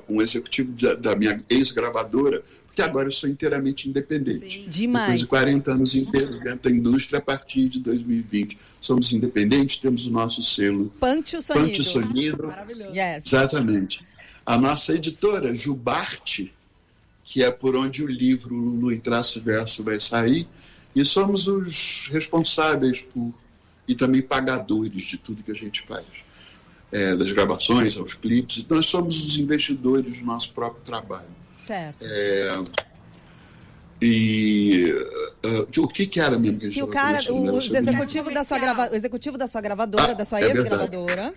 um 0.09 0.21
executivo 0.21 0.73
da, 0.73 0.95
da 0.95 1.17
minha 1.17 1.43
ex-gravadora, 1.49 2.43
porque 2.67 2.83
agora 2.83 3.09
eu 3.09 3.13
sou 3.13 3.29
inteiramente 3.29 3.89
independente. 3.89 4.63
Sim. 4.63 4.69
Demais. 4.69 5.05
Depois 5.05 5.21
de 5.21 5.27
40 5.27 5.73
anos 5.73 5.95
inteiros 5.95 6.41
dentro 6.41 6.71
da 6.71 6.71
indústria, 6.71 7.19
a 7.19 7.23
partir 7.23 7.69
de 7.69 7.81
2020 7.81 8.59
somos 8.81 9.13
independentes, 9.13 9.77
temos 9.77 10.07
o 10.07 10.11
nosso 10.11 10.43
selo 10.43 10.93
Punch 11.01 11.37
o 11.37 11.43
Pante 11.43 11.85
sonido. 11.85 11.85
Sonido. 11.85 12.47
Maravilhoso. 12.47 12.95
Yes. 12.95 13.27
Exatamente. 13.27 14.05
a 14.45 14.57
nossa 14.57 14.95
editora, 14.95 15.55
Jubarte, 15.55 16.53
que 17.25 17.43
é 17.43 17.51
por 17.51 17.77
onde 17.77 18.03
o 18.03 18.07
livro 18.07 18.55
Lulu 18.55 18.93
em 18.93 18.99
Traço 18.99 19.39
e 19.39 19.43
Verso 19.43 19.85
vai 19.85 20.01
sair, 20.01 20.49
e 20.95 21.05
somos 21.05 21.47
os 21.47 22.09
responsáveis 22.11 23.03
por 23.03 23.35
e 23.89 23.95
também 23.95 24.23
pagadores 24.23 25.03
de 25.03 25.17
tudo 25.17 25.43
que 25.43 25.51
a 25.51 25.55
gente 25.55 25.83
faz. 25.83 26.05
É, 26.91 27.15
das 27.17 27.33
gravações 27.33 27.97
aos 27.99 28.15
clipes, 28.15 28.59
então 28.59 28.79
nós 28.79 28.87
somos 28.87 29.23
os 29.23 29.37
investidores 29.37 30.19
do 30.19 30.25
nosso 30.25 30.55
próprio 30.55 30.83
trabalho. 30.85 31.29
Certo. 31.61 31.99
É, 32.03 32.63
e 34.01 34.95
uh, 35.45 35.83
o 35.83 35.89
que, 35.89 36.07
que 36.07 36.21
era 36.21 36.39
mesmo 36.39 36.61
que 36.61 36.67
a 36.67 36.71
gente 36.71 36.79
que 36.79 36.83
o 36.83 36.87
cara, 36.87 37.21
o, 37.33 37.43
o 37.43 37.59
executivo 37.59 38.33
da 38.33 38.45
sua 38.45 38.59
grava, 38.59 38.91
o 38.91 38.95
executivo 38.95 39.37
da 39.37 39.47
sua 39.49 39.61
gravadora, 39.61 40.13
ah, 40.13 40.15
da 40.15 40.25
sua 40.25 40.41
é 40.41 40.45
ex-gravadora. 40.45 41.35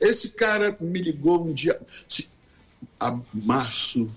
Esse 0.00 0.30
cara 0.30 0.76
me 0.80 1.00
ligou 1.00 1.46
um 1.46 1.54
dia, 1.54 1.80
se, 2.08 2.28
a 2.98 3.18
março, 3.32 4.10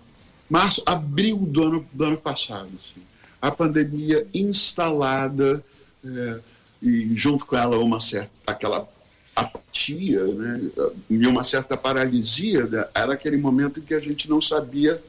março, 0.50 0.82
abril 0.86 1.38
do 1.38 1.64
ano, 1.64 1.88
do 1.94 2.04
ano 2.04 2.18
passado. 2.18 2.68
Assim, 2.68 3.02
a 3.42 3.52
pandemia 3.52 4.28
instalada 4.34 5.64
é, 6.04 6.40
e 6.82 7.16
junto 7.16 7.46
com 7.46 7.56
ela 7.56 7.78
uma 7.78 8.00
certa 8.00 8.32
aquela 8.48 8.88
apatia, 9.36 10.26
né, 10.26 10.62
e 11.10 11.28
uma 11.28 11.44
certa 11.44 11.78
paralisia. 11.78 12.66
Né, 12.66 12.86
era 12.94 13.14
aquele 13.14 13.38
momento 13.38 13.80
em 13.80 13.84
que 13.84 13.94
a 13.94 14.00
gente 14.00 14.30
não 14.30 14.42
sabia 14.42 15.02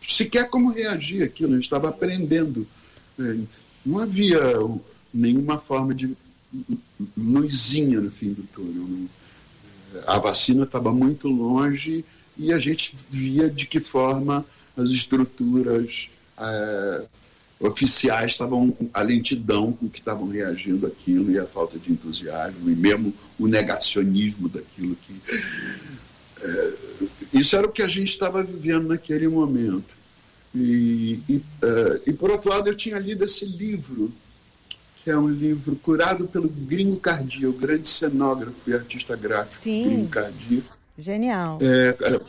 sequer 0.00 0.48
como 0.48 0.72
reagir 0.72 1.22
aquilo, 1.22 1.52
a 1.52 1.54
gente 1.54 1.64
estava 1.64 1.88
aprendendo. 1.88 2.66
Né? 3.18 3.44
Não 3.84 3.98
havia 3.98 4.40
nenhuma 5.12 5.58
forma 5.58 5.94
de 5.94 6.16
luzinha 7.16 8.00
no 8.00 8.10
fim 8.10 8.32
do 8.32 8.42
túnel. 8.44 9.08
A 10.06 10.18
vacina 10.18 10.64
estava 10.64 10.92
muito 10.92 11.28
longe 11.28 12.04
e 12.36 12.52
a 12.52 12.58
gente 12.58 12.94
via 13.10 13.48
de 13.48 13.66
que 13.66 13.80
forma 13.80 14.44
as 14.76 14.90
estruturas 14.90 16.10
é, 16.38 17.02
oficiais 17.58 18.32
estavam, 18.32 18.76
a 18.92 19.02
lentidão 19.02 19.72
com 19.72 19.88
que 19.88 19.98
estavam 19.98 20.28
reagindo 20.28 20.86
aquilo 20.86 21.30
e 21.30 21.38
a 21.38 21.46
falta 21.46 21.78
de 21.78 21.90
entusiasmo 21.90 22.70
e 22.70 22.74
mesmo 22.74 23.14
o 23.38 23.46
negacionismo 23.46 24.48
daquilo 24.48 24.96
que. 24.96 25.20
É, 26.42 26.72
isso 27.32 27.56
era 27.56 27.66
o 27.66 27.72
que 27.72 27.82
a 27.82 27.88
gente 27.88 28.10
estava 28.10 28.42
vivendo 28.42 28.88
naquele 28.88 29.26
momento. 29.26 29.96
E, 30.54 31.20
e, 31.28 31.36
uh, 31.36 32.00
e, 32.06 32.12
por 32.12 32.30
outro 32.30 32.48
lado, 32.48 32.68
eu 32.68 32.74
tinha 32.74 32.98
lido 32.98 33.24
esse 33.24 33.44
livro, 33.44 34.10
que 35.02 35.10
é 35.10 35.16
um 35.16 35.28
livro 35.28 35.76
curado 35.76 36.26
pelo 36.26 36.48
Gringo 36.48 36.96
Cardia, 36.96 37.48
o 37.48 37.52
grande 37.52 37.88
cenógrafo 37.88 38.70
e 38.70 38.74
artista 38.74 39.16
gráfico 39.16 39.62
Sim. 39.62 39.84
Gringo 39.84 40.08
Cardia. 40.08 40.64
Genial. 40.98 41.58
É, 41.60 41.88
é, 41.88 42.20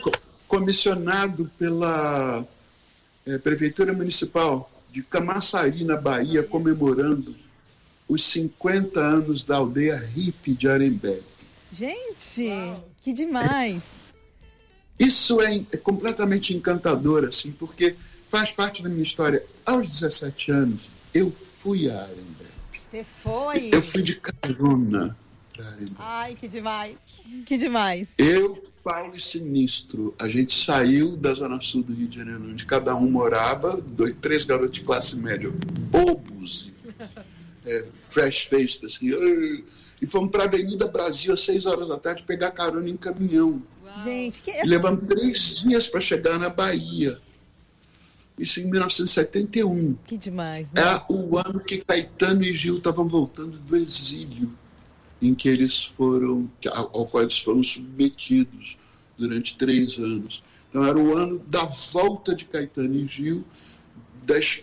comissionado 0.47 1.49
pela 1.57 2.45
é, 3.25 3.37
Prefeitura 3.37 3.93
Municipal 3.93 4.69
de 4.91 5.03
Camaçari, 5.03 5.83
na 5.83 5.97
Bahia, 5.97 6.43
comemorando 6.43 7.35
os 8.07 8.23
50 8.23 8.99
anos 8.99 9.43
da 9.43 9.57
aldeia 9.57 9.97
hippie 9.97 10.53
de 10.53 10.67
Arembepe. 10.67 11.23
Gente, 11.71 12.49
que 13.01 13.11
demais! 13.13 13.83
Isso 14.97 15.41
é, 15.41 15.63
é 15.71 15.77
completamente 15.77 16.55
encantador, 16.55 17.25
assim, 17.25 17.51
porque 17.51 17.95
faz 18.29 18.51
parte 18.51 18.81
da 18.81 18.89
minha 18.89 19.03
história. 19.03 19.43
Aos 19.65 19.87
17 19.87 20.51
anos, 20.51 20.81
eu 21.13 21.31
fui 21.61 21.89
a 21.89 22.01
Arembepe. 22.01 22.47
Você 22.89 23.03
foi? 23.03 23.69
Eu 23.71 23.81
fui 23.81 24.01
de 24.01 24.15
carona. 24.15 25.15
Ai, 25.97 26.35
que 26.35 26.47
demais. 26.47 26.97
Que 27.45 27.57
demais. 27.57 28.13
Eu, 28.17 28.63
Paulo 28.83 29.13
e 29.15 29.21
Sinistro, 29.21 30.15
a 30.19 30.27
gente 30.27 30.53
saiu 30.53 31.15
da 31.15 31.33
Zona 31.33 31.59
Sul 31.61 31.83
do 31.83 31.93
Rio 31.93 32.07
de 32.07 32.17
Janeiro, 32.17 32.43
onde 32.43 32.65
cada 32.65 32.95
um 32.95 33.09
morava, 33.09 33.81
dois, 33.81 34.15
três 34.21 34.45
garotos 34.45 34.79
de 34.79 34.83
classe 34.83 35.15
média, 35.17 35.51
bobos, 35.91 36.71
é, 37.65 37.85
fresh-faced, 38.05 38.85
assim, 38.85 39.09
e 40.01 40.05
fomos 40.05 40.31
para 40.31 40.43
a 40.43 40.45
Avenida 40.45 40.87
Brasil 40.87 41.33
às 41.33 41.41
seis 41.41 41.65
horas 41.65 41.87
da 41.87 41.97
tarde 41.97 42.23
pegar 42.23 42.51
carona 42.51 42.89
em 42.89 42.97
caminhão. 42.97 43.61
Gente, 44.03 44.41
que... 44.41 44.51
levando 44.63 45.05
três 45.07 45.57
dias 45.59 45.87
para 45.87 46.01
chegar 46.01 46.37
na 46.37 46.49
Bahia. 46.49 47.17
Isso 48.37 48.59
em 48.59 48.65
1971. 48.65 49.95
Que 50.05 50.17
demais, 50.17 50.71
né? 50.71 50.81
É 50.81 51.11
o 51.11 51.37
ano 51.37 51.59
que 51.59 51.79
Caetano 51.79 52.43
e 52.43 52.53
Gil 52.53 52.77
estavam 52.77 53.07
voltando 53.07 53.57
do 53.57 53.75
exílio, 53.75 54.53
em 55.21 55.33
que 55.33 55.49
eles 55.49 55.85
foram, 55.85 56.49
ao 56.73 57.05
qual 57.05 57.23
eles 57.23 57.39
foram 57.39 57.63
submetidos 57.63 58.77
durante 59.17 59.57
três 59.57 59.97
anos. 59.97 60.43
Então 60.69 60.85
era 60.85 60.97
o 60.97 61.15
ano 61.15 61.39
da 61.47 61.65
volta 61.65 62.35
de 62.35 62.45
Caetano 62.45 62.95
e 62.95 63.05
Gil, 63.05 63.43
das, 64.23 64.59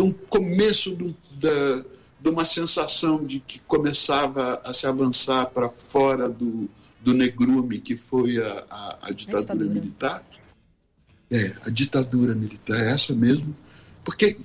um 0.00 0.12
começo 0.12 0.94
do, 0.94 1.14
da, 1.32 1.84
de 2.20 2.30
uma 2.30 2.44
sensação 2.44 3.24
de 3.24 3.40
que 3.40 3.58
começava 3.60 4.60
a 4.64 4.72
se 4.72 4.86
avançar 4.86 5.46
para 5.46 5.68
fora 5.68 6.28
do, 6.28 6.68
do 7.00 7.12
negrume, 7.12 7.78
que 7.78 7.96
foi 7.96 8.38
a, 8.38 8.66
a, 8.70 8.98
a, 9.08 9.10
ditadura, 9.10 9.42
ditadura 9.42 9.70
militar. 9.70 10.26
É, 11.30 11.56
a 11.62 11.70
ditadura 11.70 12.34
militar, 12.34 12.80
é 12.80 12.92
essa 12.92 13.14
mesmo. 13.14 13.54
Porque 14.04 14.38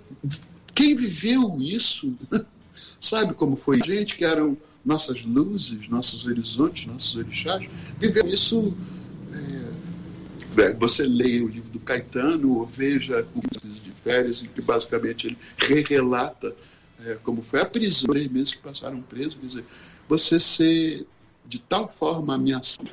quem 0.74 0.96
viveu 0.96 1.58
isso 1.60 2.18
sabe 3.00 3.34
como 3.34 3.56
foi. 3.56 3.80
Gente 3.86 4.18
que 4.18 4.26
eram 4.26 4.58
nossas 4.84 5.22
luzes, 5.24 5.88
nossos 5.88 6.26
horizontes, 6.26 6.86
nossos 6.86 7.16
orixás, 7.16 7.68
viveu 8.00 8.28
isso. 8.28 8.74
É, 9.34 10.74
você 10.74 11.04
leia 11.04 11.46
o 11.46 11.48
livro 11.48 11.70
do 11.70 11.80
Caetano 11.80 12.58
ou 12.58 12.66
veja 12.66 13.26
o 13.34 13.42
de 13.42 13.92
férias, 14.04 14.44
em 14.44 14.48
que 14.48 14.62
basicamente 14.62 15.28
ele 15.28 15.38
re-relata 15.58 16.54
é, 17.06 17.16
como 17.24 17.42
foi 17.42 17.62
a 17.62 17.66
prisão, 17.66 18.10
três 18.10 18.30
meses 18.30 18.54
que 18.54 18.60
passaram 18.60 19.02
presos. 19.02 19.36
Quer 19.36 19.46
dizer, 19.46 19.66
você 20.08 20.40
ser 20.40 21.08
de 21.46 21.60
tal 21.60 21.88
forma 21.88 22.36
ameaçado. 22.36 22.90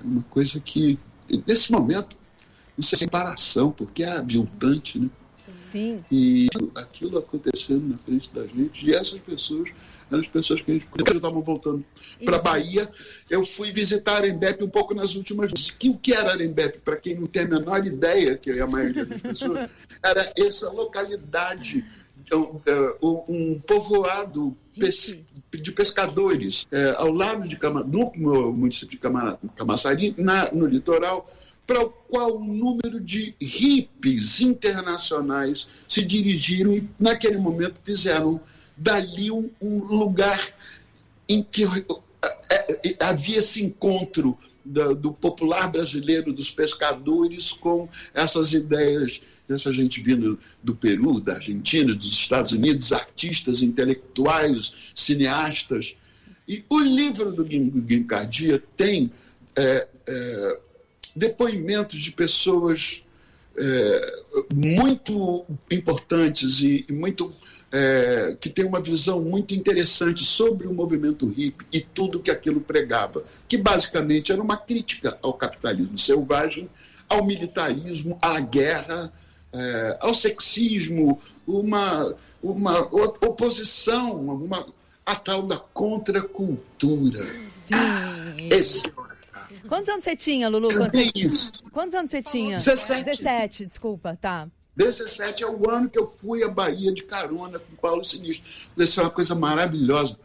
É 0.00 0.04
uma 0.04 0.22
coisa 0.24 0.60
que, 0.60 0.98
nesse 1.46 1.72
momento, 1.72 2.16
isso 2.78 2.94
é 2.94 2.98
separação, 2.98 3.70
porque 3.70 4.02
é 4.02 4.12
aviltante, 4.12 4.98
né? 4.98 5.08
Sim. 5.70 6.04
E 6.10 6.48
aquilo 6.74 7.18
acontecendo 7.18 7.88
na 7.88 7.98
frente 7.98 8.30
da 8.32 8.46
gente, 8.46 8.86
e 8.86 8.94
essas 8.94 9.20
pessoas 9.20 9.70
eram 10.10 10.20
as 10.20 10.28
pessoas 10.28 10.60
que 10.60 10.70
a 10.70 10.74
gente 10.74 10.86
estavam 11.14 11.42
voltando 11.42 11.84
para 12.24 12.36
a 12.36 12.42
Bahia. 12.42 12.88
Eu 13.28 13.44
fui 13.44 13.72
visitar 13.72 14.16
Arembepe 14.16 14.62
um 14.62 14.68
pouco 14.68 14.94
nas 14.94 15.16
últimas 15.16 15.50
vezes. 15.50 15.70
Que, 15.70 15.88
o 15.88 15.98
que 15.98 16.12
era 16.12 16.32
Arembepe? 16.32 16.78
Para 16.78 16.96
quem 16.96 17.14
não 17.14 17.26
tem 17.26 17.42
a 17.42 17.48
menor 17.48 17.84
ideia, 17.84 18.36
que 18.36 18.50
é 18.50 18.60
a 18.60 18.66
maioria 18.66 19.04
das 19.04 19.22
pessoas, 19.22 19.68
era 20.02 20.32
essa 20.36 20.70
localidade, 20.70 21.84
um, 22.32 22.60
é, 22.66 22.96
um 23.02 23.60
povoado 23.60 24.56
de 25.52 25.72
pescadores 25.72 26.66
é, 26.70 26.94
ao 26.98 27.10
lado 27.10 27.48
de 27.48 27.56
Cama, 27.56 27.82
no 27.82 28.12
município 28.52 28.90
de 28.90 28.98
Cama, 28.98 29.38
Camaçari, 29.56 30.14
na, 30.18 30.52
no 30.52 30.66
litoral, 30.66 31.30
para 31.66 31.82
o 31.82 31.88
qual 31.88 32.38
um 32.38 32.54
número 32.54 33.00
de 33.00 33.34
hippies 33.40 34.40
internacionais 34.40 35.66
se 35.88 36.04
dirigiram 36.04 36.72
e, 36.72 36.88
naquele 36.98 37.38
momento, 37.38 37.80
fizeram 37.82 38.40
dali 38.76 39.30
um, 39.30 39.50
um 39.60 39.84
lugar 39.84 40.40
em 41.28 41.42
que 41.42 41.64
é, 42.50 42.78
é, 42.84 43.04
havia 43.04 43.38
esse 43.38 43.62
encontro 43.62 44.36
do, 44.64 44.94
do 44.94 45.12
popular 45.12 45.70
brasileiro, 45.70 46.32
dos 46.32 46.50
pescadores, 46.50 47.52
com 47.52 47.88
essas 48.12 48.52
ideias 48.52 49.20
dessa 49.48 49.72
gente 49.72 50.02
vindo 50.02 50.38
do 50.62 50.74
Peru, 50.74 51.20
da 51.20 51.34
Argentina, 51.34 51.94
dos 51.94 52.12
Estados 52.12 52.52
Unidos, 52.52 52.92
artistas, 52.92 53.62
intelectuais, 53.62 54.92
cineastas. 54.94 55.96
E 56.48 56.64
o 56.68 56.80
livro 56.80 57.32
do 57.32 57.44
Guim 57.44 58.02
Cardia 58.04 58.62
tem 58.76 59.10
é, 59.54 59.88
é, 60.08 60.58
depoimentos 61.14 62.00
de 62.00 62.10
pessoas 62.12 63.02
é, 63.56 64.22
muito 64.54 65.44
importantes 65.70 66.60
e, 66.60 66.84
e 66.88 66.92
muito 66.92 67.32
é, 67.72 68.36
que 68.40 68.48
tem 68.48 68.64
uma 68.64 68.80
visão 68.80 69.20
muito 69.20 69.54
interessante 69.54 70.24
sobre 70.24 70.66
o 70.66 70.74
movimento 70.74 71.26
hippie 71.26 71.66
e 71.72 71.80
tudo 71.80 72.20
que 72.20 72.30
aquilo 72.30 72.60
pregava, 72.60 73.24
que 73.48 73.56
basicamente 73.56 74.32
era 74.32 74.40
uma 74.40 74.56
crítica 74.56 75.18
ao 75.22 75.34
capitalismo 75.34 75.98
selvagem, 75.98 76.68
ao 77.08 77.24
militarismo, 77.24 78.18
à 78.22 78.38
guerra, 78.40 79.12
é, 79.52 79.98
ao 80.00 80.14
sexismo, 80.14 81.20
uma, 81.46 82.14
uma 82.42 82.80
oposição, 82.80 84.16
uma, 84.16 84.66
a 85.04 85.14
tal 85.14 85.42
da 85.42 85.56
contracultura. 85.56 87.22
Sim. 87.22 87.74
Ah, 87.74 88.34
esse... 88.50 88.82
Quantos 89.68 89.88
anos 89.88 90.04
você 90.04 90.14
tinha, 90.14 90.48
Lulu? 90.48 90.68
Quantos, 90.68 91.00
isso. 91.14 91.52
quantos 91.72 91.94
anos 91.94 92.10
você 92.12 92.22
tinha? 92.22 92.56
17. 92.56 93.04
17, 93.04 93.66
desculpa, 93.66 94.16
tá. 94.16 94.48
17 94.76 95.42
é 95.42 95.46
o 95.46 95.70
ano 95.70 95.88
que 95.88 95.98
eu 95.98 96.12
fui 96.18 96.42
à 96.42 96.48
Bahia 96.48 96.92
de 96.92 97.02
carona 97.02 97.58
com 97.58 97.72
o 97.72 97.76
Paulo 97.76 98.04
Sinistro. 98.04 98.70
Isso 98.76 99.00
é 99.00 99.02
uma 99.02 99.10
coisa 99.10 99.34
maravilhosa. 99.34 100.18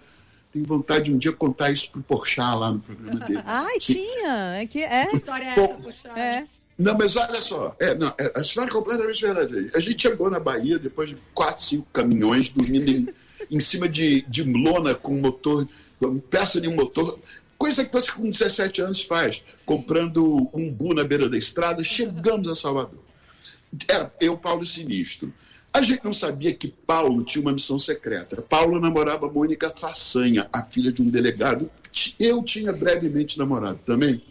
Tenho 0.52 0.66
vontade 0.66 1.06
de 1.06 1.14
um 1.14 1.18
dia 1.18 1.32
contar 1.32 1.72
isso 1.72 1.90
pro 1.90 2.02
Porchat 2.02 2.58
lá 2.58 2.72
no 2.72 2.80
programa 2.80 3.20
dele. 3.22 3.42
Ai, 3.48 3.80
tinha. 3.80 4.58
É 4.58 4.66
que 4.68 4.84
é. 4.84 5.06
Que 5.06 5.16
história 5.16 5.46
é 5.46 5.60
essa, 5.60 5.76
poxa? 5.76 6.10
É. 6.20 6.46
Não, 6.78 6.98
mas 6.98 7.16
olha 7.16 7.40
só, 7.42 7.76
é, 7.80 7.94
não, 7.94 8.12
é, 8.18 8.32
a 8.36 8.42
história 8.42 8.70
é 8.70 8.74
completamente 8.74 9.22
verdadeira. 9.22 9.70
A 9.76 9.80
gente 9.80 10.02
chegou 10.02 10.30
na 10.30 10.40
Bahia 10.40 10.80
depois 10.80 11.10
de 11.10 11.18
quatro, 11.34 11.64
cinco 11.64 11.88
caminhões 11.94 12.50
dormindo 12.50 12.90
em, 12.90 13.08
em 13.56 13.60
cima 13.60 13.88
de, 13.88 14.24
de 14.24 14.44
lona 14.44 14.96
com 14.96 15.14
motor, 15.14 15.68
com 16.00 16.20
peça 16.20 16.60
de 16.60 16.68
um 16.68 16.76
motor, 16.76 17.20
coisa 17.58 17.86
que 17.86 17.94
você 17.94 18.12
com 18.12 18.28
17 18.28 18.82
anos 18.82 19.04
faz, 19.04 19.44
comprando 19.66 20.50
um 20.52 20.72
bu 20.72 20.96
na 20.96 21.04
beira 21.04 21.30
da 21.30 21.38
estrada, 21.38 21.84
chegamos 21.84 22.48
a 22.48 22.56
Salvador. 22.56 23.11
Era 23.88 24.14
eu, 24.20 24.38
Paulo 24.38 24.66
Sinistro. 24.66 25.34
A 25.74 25.82
gente 25.82 26.04
não 26.04 26.14
sabia 26.14 26.54
que 26.54 26.68
Paulo 26.68 27.24
tinha 27.24 27.42
uma 27.42 27.54
missão 27.54 27.80
secreta. 27.80 28.42
Paulo 28.42 28.80
namorava 28.80 29.32
Mônica 29.32 29.74
Façanha, 29.76 30.50
a 30.52 30.64
filha 30.64 30.92
de 30.92 31.02
um 31.02 31.10
delegado. 31.10 31.72
Eu 32.20 32.44
tinha 32.44 32.74
brevemente 32.74 33.38
namorado 33.40 33.80
também. 33.86 34.22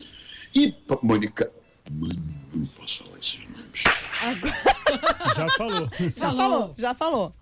E 0.54 0.74
Mônica. 1.02 1.50
Mano, 1.90 2.22
não 2.52 2.66
posso 2.66 3.04
falar 3.04 3.18
esses 3.18 3.46
nomes. 3.48 3.84
Já 5.34 5.48
falou. 5.56 5.88
Já 6.16 6.32
falou, 6.32 6.74
já 6.76 6.94
falou. 6.94 7.34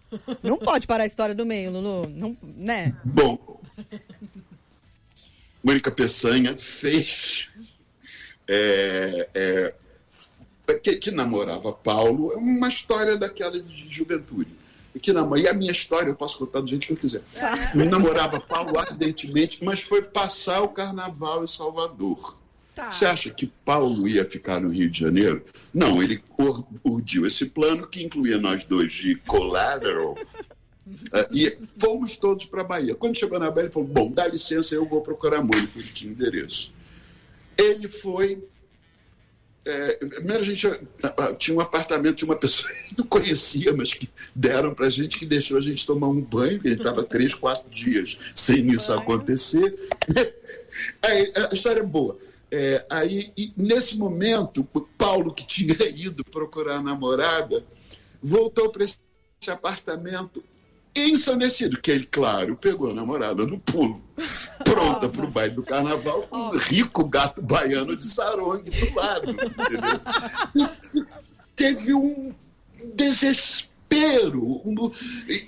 Não 0.42 0.58
pode 0.58 0.86
parar 0.86 1.02
a 1.02 1.06
história 1.06 1.34
do 1.34 1.44
meio, 1.44 1.72
Lulu. 1.72 2.08
Não, 2.08 2.36
né? 2.42 2.94
Bom, 3.04 3.60
Mônica 5.62 5.90
Peçanha 5.90 6.56
fez. 6.56 7.48
é, 8.46 9.28
é, 9.34 9.74
que, 10.74 10.96
que 10.96 11.10
namorava 11.10 11.72
Paulo, 11.72 12.32
é 12.32 12.36
uma 12.36 12.68
história 12.68 13.16
daquela 13.16 13.58
de 13.60 13.88
juventude. 13.88 14.50
Que 15.00 15.12
namora, 15.12 15.40
e 15.40 15.46
a 15.46 15.52
minha 15.54 15.70
história 15.70 16.08
eu 16.10 16.14
posso 16.16 16.38
contar 16.38 16.60
do 16.60 16.66
jeito 16.68 16.86
que 16.86 16.92
eu 16.92 16.96
quiser. 16.96 17.22
Namorava 17.74 18.40
Paulo 18.40 18.76
ardentemente, 18.78 19.62
mas 19.64 19.80
foi 19.80 20.02
passar 20.02 20.60
o 20.62 20.68
carnaval 20.68 21.44
em 21.44 21.46
Salvador. 21.46 22.36
Tá. 22.74 22.90
Você 22.90 23.06
acha 23.06 23.30
que 23.30 23.46
Paulo 23.64 24.08
ia 24.08 24.24
ficar 24.24 24.60
no 24.60 24.70
Rio 24.70 24.90
de 24.90 24.98
Janeiro? 25.00 25.44
Não, 25.72 26.02
ele 26.02 26.20
ur- 26.38 26.64
urdiu 26.84 27.26
esse 27.26 27.46
plano 27.46 27.86
que 27.86 28.02
incluía 28.02 28.38
nós 28.38 28.64
dois 28.64 28.92
de 28.92 29.14
collateral. 29.26 30.16
Eh, 31.12 31.28
e 31.32 31.58
fomos 31.78 32.16
todos 32.16 32.46
para 32.46 32.62
a 32.62 32.64
Bahia. 32.64 32.94
Quando 32.94 33.16
chegou 33.16 33.38
na 33.38 33.50
Bahia, 33.50 33.64
ele 33.66 33.72
falou: 33.72 33.88
Bom, 33.88 34.10
dá 34.10 34.26
licença, 34.26 34.74
eu 34.74 34.84
vou 34.88 35.00
procurar 35.00 35.42
Mônica, 35.42 35.70
ele 35.76 35.88
tinha 35.92 36.10
endereço. 36.12 36.72
Ele 37.56 37.86
foi. 37.88 38.42
Eh, 39.68 40.06
primeiro, 40.06 40.42
a 40.42 40.46
gente 40.46 40.66
ah, 41.02 41.34
tinha 41.34 41.56
um 41.56 41.60
apartamento 41.60 42.16
de 42.16 42.24
uma 42.24 42.36
pessoa 42.36 42.72
que 42.72 42.98
não 42.98 43.06
conhecia, 43.06 43.72
mas 43.72 43.92
que 43.92 44.08
deram 44.34 44.74
para 44.74 44.86
a 44.86 44.90
gente, 44.90 45.18
que 45.18 45.26
deixou 45.26 45.58
a 45.58 45.60
gente 45.60 45.86
tomar 45.86 46.08
um 46.08 46.20
banho, 46.20 46.54
porque 46.54 46.68
a 46.68 46.70
gente 46.70 46.80
estava 46.80 47.02
três, 47.02 47.34
quatro 47.34 47.68
dias 47.70 48.32
sem 48.34 48.68
isso 48.70 48.92
acontecer. 48.92 49.74
Aí, 51.02 51.32
a 51.34 51.54
história 51.54 51.80
é 51.80 51.86
boa. 51.86 52.18
É, 52.50 52.82
aí, 52.90 53.32
nesse 53.56 53.98
momento, 53.98 54.66
o 54.72 54.80
Paulo, 54.80 55.34
que 55.34 55.46
tinha 55.46 55.76
ido 55.94 56.24
procurar 56.24 56.76
a 56.76 56.82
namorada, 56.82 57.62
voltou 58.22 58.70
para 58.70 58.84
esse 58.84 58.96
apartamento 59.48 60.42
ensandecido, 60.94 61.80
que 61.80 61.90
ele, 61.90 62.04
claro, 62.04 62.56
pegou 62.56 62.90
a 62.90 62.94
namorada 62.94 63.46
no 63.46 63.58
pulo, 63.58 64.02
pronta 64.64 65.08
para 65.08 65.24
o 65.24 65.30
baile 65.30 65.54
do 65.54 65.62
carnaval, 65.62 66.22
com 66.22 66.36
um 66.36 66.58
rico 66.58 67.04
gato 67.04 67.42
baiano 67.42 67.96
de 67.96 68.04
sarongue 68.04 68.70
do 68.70 68.94
lado. 68.94 69.30
Entendeu? 69.30 70.00
E 70.98 71.04
teve 71.54 71.94
um 71.94 72.34
desespero, 72.94 73.67
um- 73.96 74.92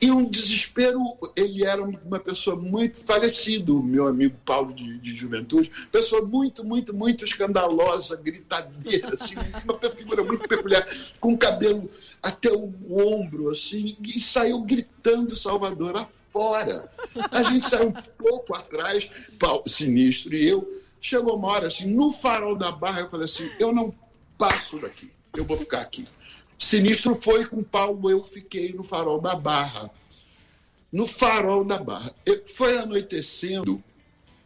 e 0.01 0.11
um 0.11 0.24
desespero, 0.24 0.99
ele 1.36 1.64
era 1.64 1.82
uma 1.82 2.18
pessoa 2.18 2.57
muito 2.57 3.05
falecido, 3.05 3.82
meu 3.82 4.07
amigo 4.07 4.36
Paulo 4.45 4.72
de, 4.72 4.99
de 4.99 5.14
juventude, 5.14 5.70
pessoa 5.93 6.22
muito, 6.22 6.64
muito, 6.64 6.95
muito 6.95 7.24
escandalosa, 7.24 8.16
gritadeira, 8.16 9.14
assim, 9.14 9.34
uma 9.68 9.91
figura 9.95 10.24
muito 10.24 10.49
peculiar, 10.49 10.86
com 11.20 11.36
cabelo 11.36 11.88
até 12.22 12.51
o 12.51 12.72
ombro, 12.91 13.51
assim, 13.51 13.97
e 14.03 14.18
saiu 14.20 14.61
gritando 14.62 15.36
Salvador 15.36 15.97
afora. 15.97 16.91
A 17.30 17.43
gente 17.45 17.68
saiu 17.68 17.88
um 17.88 17.93
pouco 18.16 18.55
atrás, 18.55 19.11
Paulo 19.38 19.64
Sinistro 19.68 20.34
e 20.34 20.47
eu, 20.49 20.66
chegou 21.01 21.36
uma 21.36 21.49
hora, 21.49 21.66
assim, 21.68 21.86
no 21.93 22.11
farol 22.12 22.57
da 22.57 22.70
barra, 22.70 23.01
eu 23.01 23.11
falei 23.11 23.24
assim, 23.24 23.49
eu 23.59 23.72
não 23.72 23.95
passo 24.38 24.78
daqui, 24.78 25.11
eu 25.36 25.45
vou 25.45 25.57
ficar 25.59 25.80
aqui. 25.80 26.05
Sinistro 26.61 27.19
foi 27.21 27.47
com 27.47 27.63
Paulo, 27.65 28.11
eu 28.11 28.23
fiquei 28.23 28.75
no 28.75 28.85
farol 28.85 29.19
da 29.19 29.35
Barra. 29.35 29.91
No 30.93 31.07
farol 31.07 31.65
da 31.65 31.79
Barra. 31.79 32.15
Foi 32.55 32.77
anoitecendo 32.77 33.83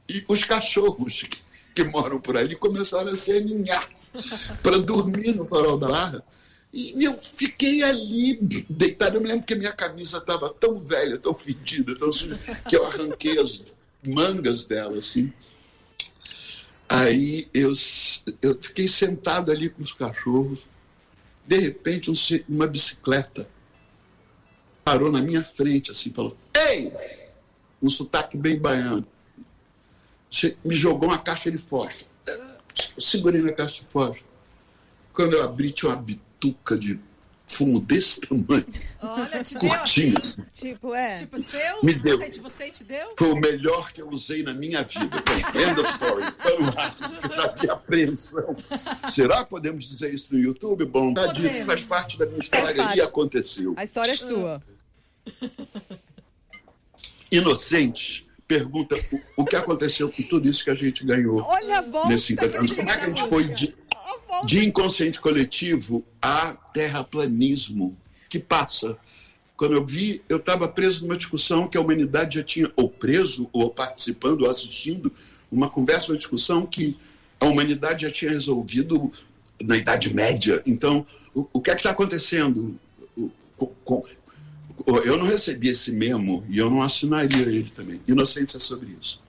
e 0.08 0.24
os 0.28 0.44
cachorros 0.44 1.24
que, 1.24 1.42
que 1.74 1.84
moram 1.84 2.20
por 2.20 2.36
ali 2.36 2.54
começaram 2.54 3.10
a 3.10 3.16
se 3.16 3.32
aninhar 3.32 3.90
para 4.62 4.78
dormir 4.78 5.34
no 5.34 5.44
farol 5.44 5.76
da 5.76 5.88
Barra. 5.88 6.24
E 6.72 7.04
eu 7.04 7.18
fiquei 7.34 7.82
ali 7.82 8.38
deitado. 8.70 9.16
Eu 9.16 9.20
me 9.20 9.28
lembro 9.28 9.44
que 9.44 9.54
a 9.54 9.58
minha 9.58 9.72
camisa 9.72 10.18
estava 10.18 10.48
tão 10.48 10.78
velha, 10.78 11.18
tão 11.18 11.34
fedida, 11.34 11.98
tão 11.98 12.12
suja, 12.12 12.38
que 12.68 12.76
eu 12.76 12.86
arranquei 12.86 13.38
as 13.40 13.60
mangas 14.06 14.64
dela, 14.64 14.98
assim. 14.98 15.32
Aí 16.88 17.48
eu, 17.52 17.72
eu 18.40 18.56
fiquei 18.60 18.86
sentado 18.86 19.50
ali 19.50 19.68
com 19.68 19.82
os 19.82 19.92
cachorros. 19.92 20.60
De 21.46 21.58
repente, 21.58 22.10
um 22.10 22.14
uma 22.48 22.66
bicicleta 22.66 23.48
parou 24.84 25.10
na 25.10 25.20
minha 25.20 25.42
frente, 25.42 25.90
assim, 25.90 26.12
falou: 26.12 26.36
Ei! 26.54 26.92
Um 27.82 27.90
sotaque 27.90 28.36
bem 28.36 28.58
baiano. 28.58 29.06
Me 30.64 30.74
jogou 30.74 31.08
uma 31.08 31.18
caixa 31.18 31.50
de 31.50 31.58
fósforo. 31.58 32.10
Eu 32.26 33.02
segurei 33.02 33.40
na 33.40 33.52
caixa 33.52 33.82
de 33.82 33.86
fósforo. 33.90 34.26
Quando 35.12 35.34
eu 35.34 35.44
abri, 35.44 35.70
tinha 35.70 35.90
uma 35.90 36.00
bituca 36.00 36.76
de 36.76 36.98
fumo 37.46 37.80
desse 37.80 38.20
tamanho, 38.20 38.64
Olha, 39.00 39.42
te 39.42 39.58
deu 39.58 39.72
assim. 39.72 39.78
curtinho. 39.78 40.18
Assim. 40.18 40.42
Tipo, 40.52 40.94
é. 40.94 41.18
Tipo, 41.18 41.38
seu? 41.38 41.82
Me 41.82 41.92
deu. 41.94 42.18
Você, 42.18 42.40
você 42.40 42.70
te 42.70 42.84
deu? 42.84 43.14
Foi 43.18 43.32
o 43.32 43.36
melhor 43.36 43.92
que 43.92 44.02
eu 44.02 44.08
usei 44.08 44.42
na 44.42 44.54
minha 44.54 44.82
vida. 44.82 45.22
End 45.54 45.80
of 45.80 45.90
story. 45.90 46.24
Vamos 46.42 46.74
lá. 46.74 46.96
Eu 47.22 47.34
já 47.34 47.52
vi 47.52 47.70
apreensão. 47.70 48.56
Será 49.08 49.44
que 49.44 49.50
podemos 49.50 49.88
dizer 49.88 50.12
isso 50.12 50.34
no 50.34 50.40
YouTube? 50.40 50.84
Bom, 50.86 51.12
tá 51.12 51.26
dito, 51.26 51.64
faz 51.64 51.84
parte 51.84 52.18
da 52.18 52.26
minha 52.26 52.40
história 52.40 52.96
e 52.96 53.00
aconteceu. 53.00 53.74
A 53.76 53.84
história 53.84 54.12
é 54.12 54.16
sua. 54.16 54.62
Inocentes 57.30 58.24
pergunta 58.46 58.94
o, 59.36 59.42
o 59.42 59.44
que 59.44 59.56
aconteceu 59.56 60.10
com 60.10 60.22
tudo 60.24 60.48
isso 60.48 60.62
que 60.62 60.70
a 60.70 60.74
gente 60.74 61.04
ganhou 61.04 61.42
Olha 61.42 61.78
a 61.78 61.80
volta. 61.80 62.08
nesses 62.08 62.26
50 62.26 62.58
anos. 62.58 62.72
Como 62.72 62.90
é 62.90 62.96
que 62.96 63.04
a 63.04 63.06
gente 63.06 63.28
foi 63.28 63.44
de, 63.48 63.74
volta. 64.28 64.46
de 64.46 64.64
inconsciente 64.64 65.20
coletivo 65.20 66.04
a 66.20 66.54
terraplanismo 66.72 67.96
que 68.28 68.38
passa? 68.38 68.96
Quando 69.56 69.74
eu 69.74 69.86
vi, 69.86 70.20
eu 70.28 70.38
estava 70.38 70.66
preso 70.66 71.06
numa 71.06 71.16
discussão 71.16 71.68
que 71.68 71.78
a 71.78 71.80
humanidade 71.80 72.38
já 72.38 72.44
tinha, 72.44 72.70
ou 72.76 72.88
preso, 72.88 73.48
ou 73.52 73.70
participando, 73.70 74.42
ou 74.42 74.50
assistindo, 74.50 75.12
uma 75.50 75.70
conversa, 75.70 76.10
uma 76.10 76.18
discussão 76.18 76.66
que 76.66 76.96
a 77.40 77.46
humanidade 77.46 78.02
já 78.04 78.10
tinha 78.10 78.30
resolvido 78.32 79.12
na 79.62 79.76
Idade 79.76 80.12
Média. 80.12 80.60
Então, 80.66 81.06
o, 81.32 81.46
o 81.52 81.60
que 81.60 81.70
é 81.70 81.74
que 81.74 81.80
está 81.80 81.90
acontecendo? 81.90 82.76
O- 83.16 84.98
eu 85.04 85.16
não 85.16 85.24
recebi 85.26 85.68
esse 85.68 85.92
memo 85.92 86.44
e 86.48 86.58
eu 86.58 86.68
não 86.68 86.82
assinaria 86.82 87.42
ele 87.42 87.70
também. 87.74 88.00
Inocência 88.08 88.56
é 88.56 88.60
sobre 88.60 88.96
isso. 89.00 89.22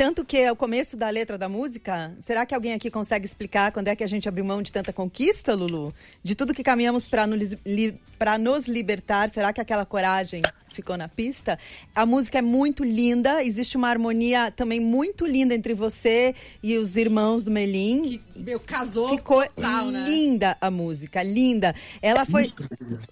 Tanto 0.00 0.24
que 0.24 0.38
é 0.38 0.50
o 0.50 0.56
começo 0.56 0.96
da 0.96 1.10
letra 1.10 1.36
da 1.36 1.46
música. 1.46 2.10
Será 2.22 2.46
que 2.46 2.54
alguém 2.54 2.72
aqui 2.72 2.90
consegue 2.90 3.26
explicar 3.26 3.70
quando 3.70 3.88
é 3.88 3.94
que 3.94 4.02
a 4.02 4.06
gente 4.06 4.26
abriu 4.26 4.42
mão 4.42 4.62
de 4.62 4.72
tanta 4.72 4.94
conquista, 4.94 5.54
Lulu? 5.54 5.94
De 6.24 6.34
tudo 6.34 6.54
que 6.54 6.62
caminhamos 6.62 7.06
para 7.06 7.26
nos, 7.26 7.52
li, 7.66 8.00
pra 8.18 8.38
nos 8.38 8.66
libertar, 8.66 9.28
será 9.28 9.52
que 9.52 9.60
aquela 9.60 9.84
coragem 9.84 10.40
ficou 10.72 10.96
na 10.96 11.06
pista? 11.06 11.58
A 11.94 12.06
música 12.06 12.38
é 12.38 12.40
muito 12.40 12.82
linda, 12.82 13.44
existe 13.44 13.76
uma 13.76 13.90
harmonia 13.90 14.50
também 14.50 14.80
muito 14.80 15.26
linda 15.26 15.54
entre 15.54 15.74
você 15.74 16.34
e 16.62 16.78
os 16.78 16.96
irmãos 16.96 17.44
do 17.44 17.50
Melim. 17.50 18.00
Que, 18.00 18.22
meu, 18.36 18.58
casou 18.58 19.10
Ficou 19.10 19.44
total, 19.48 19.90
né? 19.90 20.02
linda 20.08 20.56
a 20.62 20.70
música, 20.70 21.22
linda. 21.22 21.74
Ela 22.00 22.24
foi. 22.24 22.50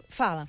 Fala. 0.09 0.49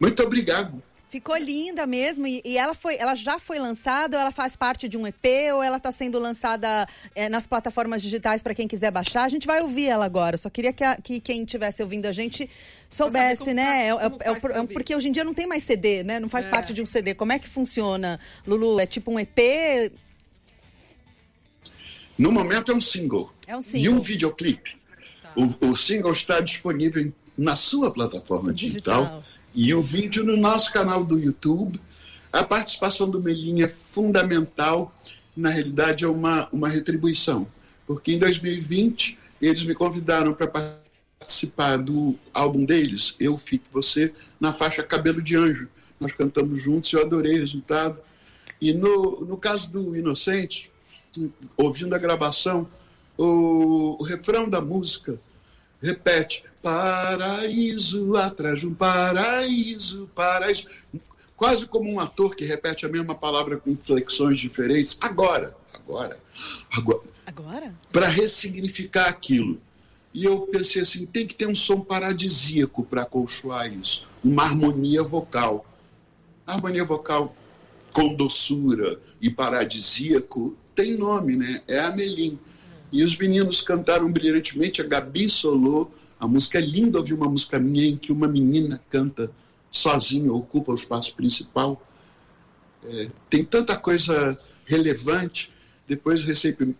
Muito 0.00 0.20
obrigado. 0.24 0.82
Ficou 1.10 1.34
linda 1.38 1.86
mesmo 1.86 2.26
e, 2.26 2.42
e 2.44 2.58
ela 2.58 2.74
foi, 2.74 2.96
ela 2.96 3.14
já 3.14 3.38
foi 3.38 3.58
lançada 3.58 4.16
ou 4.16 4.20
ela 4.20 4.30
faz 4.30 4.54
parte 4.56 4.86
de 4.86 4.98
um 4.98 5.06
EP 5.06 5.24
ou 5.54 5.62
ela 5.62 5.78
está 5.78 5.90
sendo 5.90 6.18
lançada 6.18 6.86
é, 7.14 7.30
nas 7.30 7.46
plataformas 7.46 8.02
digitais 8.02 8.42
para 8.42 8.54
quem 8.54 8.68
quiser 8.68 8.90
baixar. 8.90 9.24
A 9.24 9.28
gente 9.30 9.46
vai 9.46 9.62
ouvir 9.62 9.86
ela 9.86 10.04
agora. 10.04 10.34
Eu 10.34 10.38
só 10.38 10.50
queria 10.50 10.70
que, 10.70 10.84
a- 10.84 10.96
que 10.96 11.18
quem 11.18 11.42
estivesse 11.44 11.82
ouvindo 11.82 12.04
a 12.04 12.12
gente 12.12 12.48
soubesse, 12.90 13.54
né? 13.54 13.64
faz- 13.94 14.02
É- 14.02 14.28
é- 14.28 14.32
é 14.32 14.40
faz 14.40 14.56
é 14.56 14.66
porque 14.66 14.94
hoje 14.94 15.08
em 15.08 15.12
dia 15.12 15.24
não 15.24 15.32
tem 15.32 15.46
mais 15.46 15.62
CD, 15.62 16.02
né? 16.02 16.20
Não 16.20 16.28
faz 16.28 16.44
É. 16.44 16.50
parte 16.50 16.74
de 16.74 16.82
um 16.82 16.86
CD. 16.86 17.14
Como 17.14 17.32
é 17.32 17.38
que 17.38 17.48
funciona, 17.48 18.20
Lulu? 18.46 18.78
É 18.78 18.84
tipo 18.86 19.10
um 19.10 19.18
EP? 19.18 19.90
No 22.18 22.32
momento 22.32 22.70
é 22.72 22.74
um 22.74 22.80
single. 22.80 23.32
É 23.46 23.56
um 23.56 23.60
E 23.60 23.62
single. 23.62 23.94
um 23.94 24.00
videoclipe. 24.00 24.76
O, 25.36 25.68
o 25.70 25.76
single 25.76 26.10
está 26.10 26.40
disponível 26.40 27.12
na 27.36 27.54
sua 27.54 27.92
plataforma 27.92 28.52
digital. 28.52 29.04
Digital. 29.04 29.24
E 29.60 29.74
o 29.74 29.82
vídeo 29.82 30.24
no 30.24 30.36
nosso 30.36 30.72
canal 30.72 31.04
do 31.04 31.18
YouTube. 31.18 31.80
A 32.32 32.44
participação 32.44 33.10
do 33.10 33.20
Melim 33.20 33.60
é 33.60 33.66
fundamental, 33.66 34.94
na 35.36 35.50
realidade 35.50 36.04
é 36.04 36.08
uma, 36.08 36.48
uma 36.52 36.68
retribuição, 36.68 37.44
porque 37.84 38.12
em 38.12 38.20
2020 38.20 39.18
eles 39.42 39.64
me 39.64 39.74
convidaram 39.74 40.32
para 40.32 40.46
participar 40.46 41.76
do 41.76 42.16
álbum 42.32 42.64
deles, 42.64 43.16
Eu 43.18 43.36
Fico 43.36 43.64
Você, 43.72 44.12
na 44.38 44.52
faixa 44.52 44.80
Cabelo 44.80 45.20
de 45.20 45.34
Anjo. 45.34 45.68
Nós 45.98 46.12
cantamos 46.12 46.62
juntos 46.62 46.92
eu 46.92 47.02
adorei 47.02 47.38
o 47.38 47.40
resultado. 47.40 47.98
E 48.60 48.72
no, 48.72 49.24
no 49.24 49.36
caso 49.36 49.72
do 49.72 49.96
Inocente, 49.96 50.70
ouvindo 51.56 51.96
a 51.96 51.98
gravação, 51.98 52.68
o, 53.16 53.96
o 53.98 54.04
refrão 54.04 54.48
da 54.48 54.60
música 54.60 55.18
repete: 55.82 56.44
Paraíso, 56.62 58.16
atrás 58.16 58.60
de 58.60 58.66
um 58.66 58.74
paraíso, 58.74 60.10
paraíso. 60.14 60.66
Quase 61.36 61.66
como 61.66 61.88
um 61.90 62.00
ator 62.00 62.34
que 62.34 62.44
repete 62.44 62.84
a 62.84 62.88
mesma 62.88 63.14
palavra 63.14 63.58
com 63.58 63.70
inflexões 63.70 64.40
diferentes. 64.40 64.98
Agora, 65.00 65.56
agora, 65.72 66.18
agora. 66.72 67.02
Agora? 67.24 67.74
Para 67.92 68.08
ressignificar 68.08 69.08
aquilo. 69.08 69.60
E 70.12 70.24
eu 70.24 70.40
pensei 70.42 70.82
assim: 70.82 71.06
tem 71.06 71.26
que 71.26 71.34
ter 71.34 71.46
um 71.46 71.54
som 71.54 71.80
paradisíaco 71.80 72.84
para 72.84 73.02
acolchoar 73.02 73.72
isso, 73.72 74.06
uma 74.24 74.44
harmonia 74.44 75.02
vocal. 75.02 75.64
A 76.46 76.54
harmonia 76.54 76.84
vocal 76.84 77.36
com 77.92 78.14
doçura 78.14 79.00
e 79.20 79.30
paradisíaco 79.30 80.56
tem 80.74 80.96
nome, 80.96 81.36
né? 81.36 81.60
É 81.68 81.80
a 81.80 81.90
Melim. 81.90 82.38
E 82.90 83.04
os 83.04 83.16
meninos 83.16 83.60
cantaram 83.60 84.10
brilhantemente, 84.10 84.80
a 84.80 84.84
Gabi 84.84 85.28
solou. 85.28 85.92
A 86.18 86.26
música 86.26 86.58
é 86.58 86.60
linda 86.60 86.98
ouvir 86.98 87.14
uma 87.14 87.28
música 87.28 87.58
minha 87.58 87.86
em 87.86 87.96
que 87.96 88.10
uma 88.10 88.26
menina 88.26 88.80
canta 88.90 89.30
sozinha, 89.70 90.32
ocupa 90.32 90.72
o 90.72 90.74
espaço 90.74 91.14
principal. 91.14 91.82
É, 92.84 93.08
tem 93.28 93.44
tanta 93.44 93.76
coisa 93.76 94.38
relevante. 94.64 95.52
Depois, 95.86 96.24
recentemente, 96.24 96.78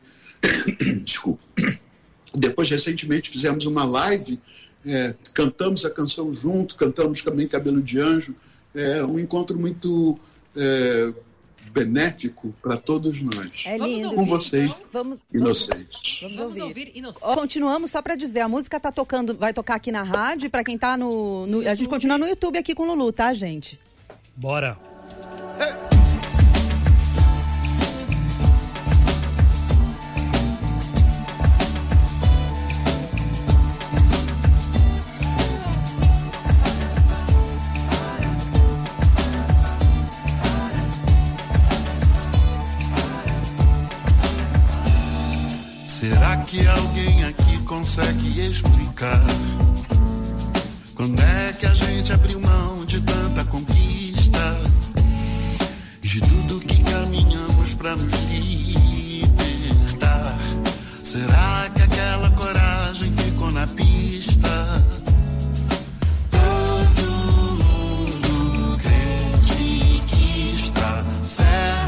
desculpa. 1.05 1.43
Depois, 2.35 2.71
recentemente, 2.71 3.31
fizemos 3.31 3.67
uma 3.67 3.85
live, 3.85 4.39
é, 4.85 5.15
cantamos 5.35 5.85
a 5.85 5.91
canção 5.91 6.33
junto, 6.33 6.77
cantamos 6.77 7.23
também 7.23 7.47
Cabelo 7.47 7.83
de 7.83 8.01
Anjo. 8.01 8.35
É 8.75 9.05
um 9.05 9.19
encontro 9.19 9.59
muito 9.59 10.19
é, 10.57 11.13
benéfico 11.71 12.55
para 12.63 12.77
todos 12.77 13.21
nós. 13.21 13.65
É 13.67 13.77
lindo. 13.79 14.15
Com 14.15 14.25
vocês, 14.27 14.71
então? 14.71 14.87
Vamos, 14.93 15.21
inocentes. 15.33 16.19
vamos, 16.23 16.37
Vamos 16.39 16.59
ouvir. 16.59 16.63
ouvir 16.63 16.93
Inocente. 16.95 17.25
Ó, 17.27 17.35
Continuamos 17.35 17.91
só 17.91 18.01
para 18.03 18.15
dizer, 18.15 18.41
a 18.41 18.49
música 18.49 18.79
tá 18.81 18.91
tocando, 18.93 19.35
vai 19.35 19.53
tocar 19.53 19.75
aqui 19.77 19.91
na 19.93 20.03
rádio, 20.03 20.51
para 20.51 20.63
quem 20.65 20.77
tá 20.79 20.97
no, 20.97 21.47
no- 21.47 21.61
a 21.69 21.75
gente 21.75 21.89
continua 21.89 22.19
no 22.19 22.27
YouTube 22.27 22.59
aqui 22.59 22.75
com 22.75 22.83
o 22.85 22.87
Lulu, 22.95 23.13
tá, 23.13 23.33
gente? 23.35 23.79
Bora. 24.37 24.79
Será 46.09 46.37
que 46.39 46.67
alguém 46.67 47.23
aqui 47.25 47.59
consegue 47.65 48.47
explicar? 48.47 49.23
Quando 50.95 51.21
é 51.21 51.53
que 51.53 51.67
a 51.67 51.75
gente 51.75 52.11
abriu 52.15 52.41
mão 52.41 52.87
de 52.87 52.99
tanta 53.03 53.45
conquista? 53.45 54.57
De 56.01 56.19
tudo 56.23 56.61
que 56.61 56.83
caminhamos 56.83 57.75
pra 57.75 57.91
nos 57.91 58.23
libertar? 58.31 60.39
Será 61.05 61.71
que 61.75 61.83
aquela 61.83 62.31
coragem 62.31 63.13
ficou 63.13 63.51
na 63.51 63.67
pista? 63.67 64.83
Todo 66.31 67.03
mundo 67.63 68.79
crente 68.79 70.03
que 70.07 70.53
está 70.55 71.05
certo 71.27 71.88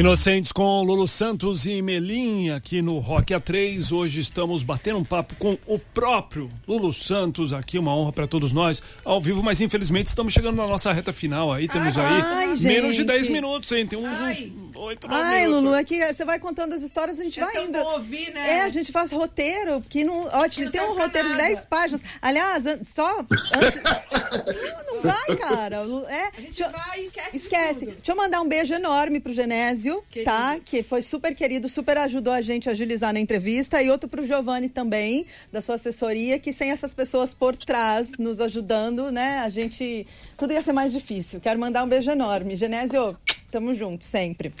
Inocentes 0.00 0.50
com 0.50 0.82
Lulu 0.82 1.06
Santos 1.06 1.66
e 1.66 1.82
Melim 1.82 2.48
aqui 2.48 2.80
no 2.80 2.98
Rock 3.00 3.34
A3. 3.34 3.92
Hoje 3.94 4.22
estamos 4.22 4.62
batendo 4.62 4.98
um 4.98 5.04
papo 5.04 5.34
com 5.34 5.58
o 5.66 5.78
próprio 5.78 6.48
Lulu 6.66 6.90
Santos 6.90 7.52
aqui, 7.52 7.78
uma 7.78 7.94
honra 7.94 8.10
para 8.10 8.26
todos 8.26 8.50
nós, 8.50 8.82
ao 9.04 9.20
vivo, 9.20 9.42
mas 9.42 9.60
infelizmente 9.60 10.06
estamos 10.06 10.32
chegando 10.32 10.56
na 10.56 10.66
nossa 10.66 10.90
reta 10.90 11.12
final 11.12 11.52
aí, 11.52 11.68
temos 11.68 11.98
aí 11.98 12.22
Ai, 12.22 12.46
menos 12.60 12.92
de 12.92 13.02
gente. 13.02 13.08
10 13.08 13.28
minutos, 13.28 13.70
hein? 13.72 13.86
Tem 13.86 13.98
uns, 13.98 14.18
Ai. 14.18 14.32
uns 14.32 14.69
8, 14.80 15.08
9 15.08 15.22
Ai, 15.22 15.40
minutos. 15.42 15.62
Lulu, 15.64 15.74
aqui 15.76 15.98
você 16.06 16.24
vai 16.24 16.38
contando 16.38 16.74
as 16.74 16.82
histórias, 16.82 17.20
a 17.20 17.24
gente 17.24 17.38
É 17.38 17.44
vai 17.44 17.52
tão 17.54 17.64
indo. 17.66 17.78
ouvir, 17.80 18.32
né? 18.32 18.58
É, 18.58 18.60
a 18.62 18.68
gente 18.68 18.90
faz 18.90 19.12
roteiro, 19.12 19.82
que 19.88 20.02
não. 20.04 20.22
Ó, 20.26 20.42
não 20.42 20.48
tem 20.70 20.80
um 20.82 20.94
roteiro 20.96 21.28
de 21.28 21.34
nada. 21.34 21.48
10 21.48 21.66
páginas. 21.66 22.02
Aliás, 22.22 22.64
an- 22.66 22.80
só. 22.84 23.18
antes- 23.20 23.82
não, 24.86 24.94
não 24.94 25.02
vai, 25.02 25.36
cara. 25.36 25.76
É, 26.08 26.22
A 26.36 26.40
gente 26.40 26.56
deixa 26.56 26.68
vai 26.70 27.00
e 27.00 27.04
esquece 27.04 27.30
de 27.30 27.36
Esquece. 27.36 27.78
tudo. 27.86 27.94
Deixa 27.96 28.12
eu 28.12 28.16
mandar 28.16 28.40
um 28.40 28.48
beijo 28.48 28.72
enorme 28.74 29.20
pro 29.20 29.32
Genésio, 29.32 30.02
Querido. 30.10 30.30
tá? 30.30 30.58
Que 30.64 30.82
foi 30.82 31.02
super 31.02 31.34
querido, 31.34 31.68
super 31.68 31.98
ajudou 31.98 32.32
a 32.32 32.40
gente 32.40 32.68
a 32.68 32.72
agilizar 32.72 33.12
na 33.12 33.20
entrevista. 33.20 33.82
E 33.82 33.90
outro 33.90 34.08
pro 34.08 34.26
Giovanni 34.26 34.68
também, 34.68 35.26
da 35.52 35.60
sua 35.60 35.74
assessoria, 35.74 36.38
que 36.38 36.52
sem 36.52 36.70
essas 36.70 36.94
pessoas 36.94 37.34
por 37.34 37.56
trás 37.56 38.12
nos 38.18 38.40
ajudando, 38.40 39.10
né? 39.12 39.40
A 39.40 39.48
gente. 39.48 40.06
Tudo 40.36 40.52
ia 40.52 40.62
ser 40.62 40.72
mais 40.72 40.92
difícil. 40.92 41.40
Quero 41.40 41.58
mandar 41.60 41.84
um 41.84 41.88
beijo 41.88 42.10
enorme. 42.10 42.56
Genésio, 42.56 43.16
tamo 43.50 43.74
junto, 43.74 44.04
sempre. 44.04 44.54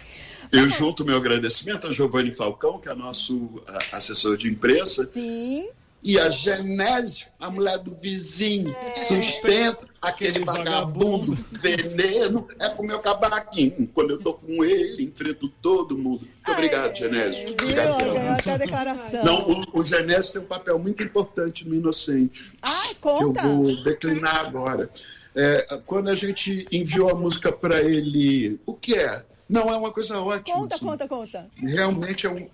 Eu 0.52 0.68
junto 0.68 1.04
meu 1.04 1.16
agradecimento 1.16 1.86
a 1.86 1.92
Giovanni 1.92 2.32
Falcão, 2.32 2.78
que 2.78 2.88
é 2.88 2.94
nosso 2.94 3.62
ah, 3.68 3.78
assessor 3.92 4.36
de 4.36 4.48
imprensa, 4.48 5.08
Sim. 5.12 5.68
e 6.02 6.18
a 6.18 6.28
Genésio, 6.30 7.28
a 7.38 7.48
mulher 7.48 7.78
do 7.78 7.94
vizinho, 7.94 8.74
sustenta 8.94 9.86
aquele 10.02 10.44
vagabundo 10.44 11.36
veneno, 11.52 12.48
é 12.58 12.68
pro 12.68 12.84
meu 12.84 12.98
cabaquinho. 12.98 13.88
Quando 13.94 14.10
eu 14.10 14.18
tô 14.18 14.34
com 14.34 14.64
ele, 14.64 15.04
enfrento 15.04 15.48
todo 15.62 15.96
mundo. 15.96 16.22
Muito 16.22 16.50
obrigado, 16.50 16.96
Genésio. 16.96 17.52
Obrigado 17.52 17.98
pela 17.98 18.32
até 18.34 18.52
a 18.52 18.56
declaração. 18.56 19.24
Não, 19.24 19.50
o, 19.50 19.78
o 19.78 19.84
Genésio 19.84 20.32
tem 20.32 20.42
um 20.42 20.46
papel 20.46 20.78
muito 20.78 21.02
importante 21.02 21.68
no 21.68 21.74
Inocente. 21.74 22.52
Ai, 22.60 22.88
que 22.88 23.08
eu 23.08 23.32
conta. 23.32 23.42
vou 23.42 23.84
declinar 23.84 24.46
agora. 24.46 24.90
É, 25.34 25.78
quando 25.86 26.08
a 26.08 26.14
gente 26.14 26.66
enviou 26.72 27.10
a 27.10 27.14
música 27.14 27.52
para 27.52 27.80
ele, 27.82 28.58
o 28.66 28.74
que 28.74 28.94
é? 28.94 29.24
Não, 29.48 29.72
é 29.72 29.76
uma 29.76 29.92
coisa 29.92 30.18
ótima. 30.18 30.56
Conta, 30.58 30.74
assim. 30.76 30.84
conta, 30.84 31.08
conta. 31.08 31.46
Realmente 31.56 32.26
é 32.26 32.30
um- 32.30 32.48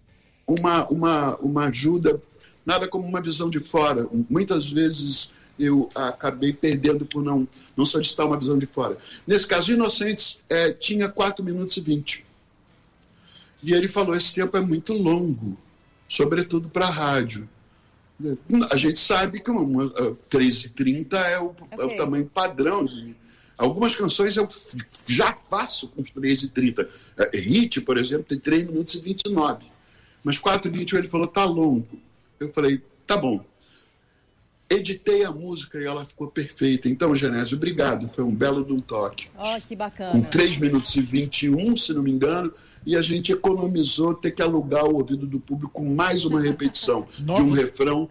uma, 0.46 0.86
uma, 0.88 1.36
uma 1.36 1.66
ajuda, 1.66 2.20
nada 2.64 2.86
como 2.86 3.06
uma 3.06 3.20
visão 3.20 3.50
de 3.50 3.60
fora. 3.60 4.06
Muitas 4.30 4.70
vezes 4.70 5.32
eu 5.58 5.88
acabei 5.94 6.52
perdendo 6.52 7.04
por 7.06 7.22
não, 7.22 7.48
não 7.76 7.84
solicitar 7.84 8.26
uma 8.26 8.38
visão 8.38 8.58
de 8.58 8.66
fora. 8.66 8.96
Nesse 9.26 9.46
caso, 9.46 9.72
Inocentes 9.72 10.38
é, 10.48 10.70
tinha 10.72 11.08
4 11.08 11.44
minutos 11.44 11.76
e 11.76 11.80
20. 11.80 12.24
E 13.62 13.72
ele 13.72 13.88
falou: 13.88 14.14
esse 14.14 14.34
tempo 14.34 14.56
é 14.56 14.60
muito 14.60 14.92
longo, 14.92 15.56
sobretudo 16.08 16.68
para 16.68 16.86
a 16.86 16.90
rádio. 16.90 17.48
A 18.70 18.76
gente 18.76 18.98
sabe 18.98 19.40
que 19.40 19.50
uma, 19.50 19.60
uma, 19.60 19.90
3h30 20.30 21.14
é 21.14 21.38
o, 21.38 21.54
é 21.70 21.76
o 21.76 21.86
Ok. 21.86 21.96
tamanho 21.96 22.26
padrão. 22.26 22.84
De, 22.84 23.14
algumas 23.58 23.94
canções 23.94 24.36
eu 24.36 24.48
já 25.08 25.34
faço 25.34 25.88
com 25.88 26.00
os 26.00 26.10
3h30. 26.10 26.88
É, 27.18 27.36
Hit, 27.38 27.80
por 27.82 27.98
exemplo, 27.98 28.24
tem 28.24 28.38
3 28.38 28.64
minutos 28.64 28.94
e 28.94 29.00
29. 29.00 29.66
Mas 30.24 30.38
4h20 30.38 30.94
ele 30.94 31.08
falou, 31.08 31.26
tá 31.26 31.44
longo. 31.44 31.86
Eu 32.40 32.48
falei, 32.52 32.82
tá 33.06 33.16
bom. 33.16 33.44
Editei 34.68 35.24
a 35.24 35.30
música 35.30 35.78
e 35.78 35.84
ela 35.84 36.04
ficou 36.04 36.28
perfeita. 36.28 36.88
Então, 36.88 37.14
Genésio, 37.14 37.56
obrigado. 37.56 38.08
Foi 38.08 38.24
um 38.24 38.34
belo 38.34 38.64
de 38.64 38.72
um 38.72 38.80
toque. 38.80 39.26
Ó, 39.36 39.60
que 39.60 39.68
Com 39.68 39.76
bacana. 39.76 40.24
3 40.28 40.58
minutos 40.58 40.96
e 40.96 41.02
21, 41.02 41.76
se 41.76 41.92
não 41.92 42.02
me 42.02 42.10
engano, 42.10 42.52
e 42.86 42.96
a 42.96 43.02
gente 43.02 43.32
economizou 43.32 44.14
ter 44.14 44.30
que 44.30 44.40
alugar 44.40 44.84
o 44.86 44.94
ouvido 44.96 45.26
do 45.26 45.40
público 45.40 45.72
com 45.72 45.94
mais 45.94 46.24
uma 46.24 46.40
repetição 46.40 47.06
de 47.18 47.32
um 47.42 47.50
refrão. 47.50 48.08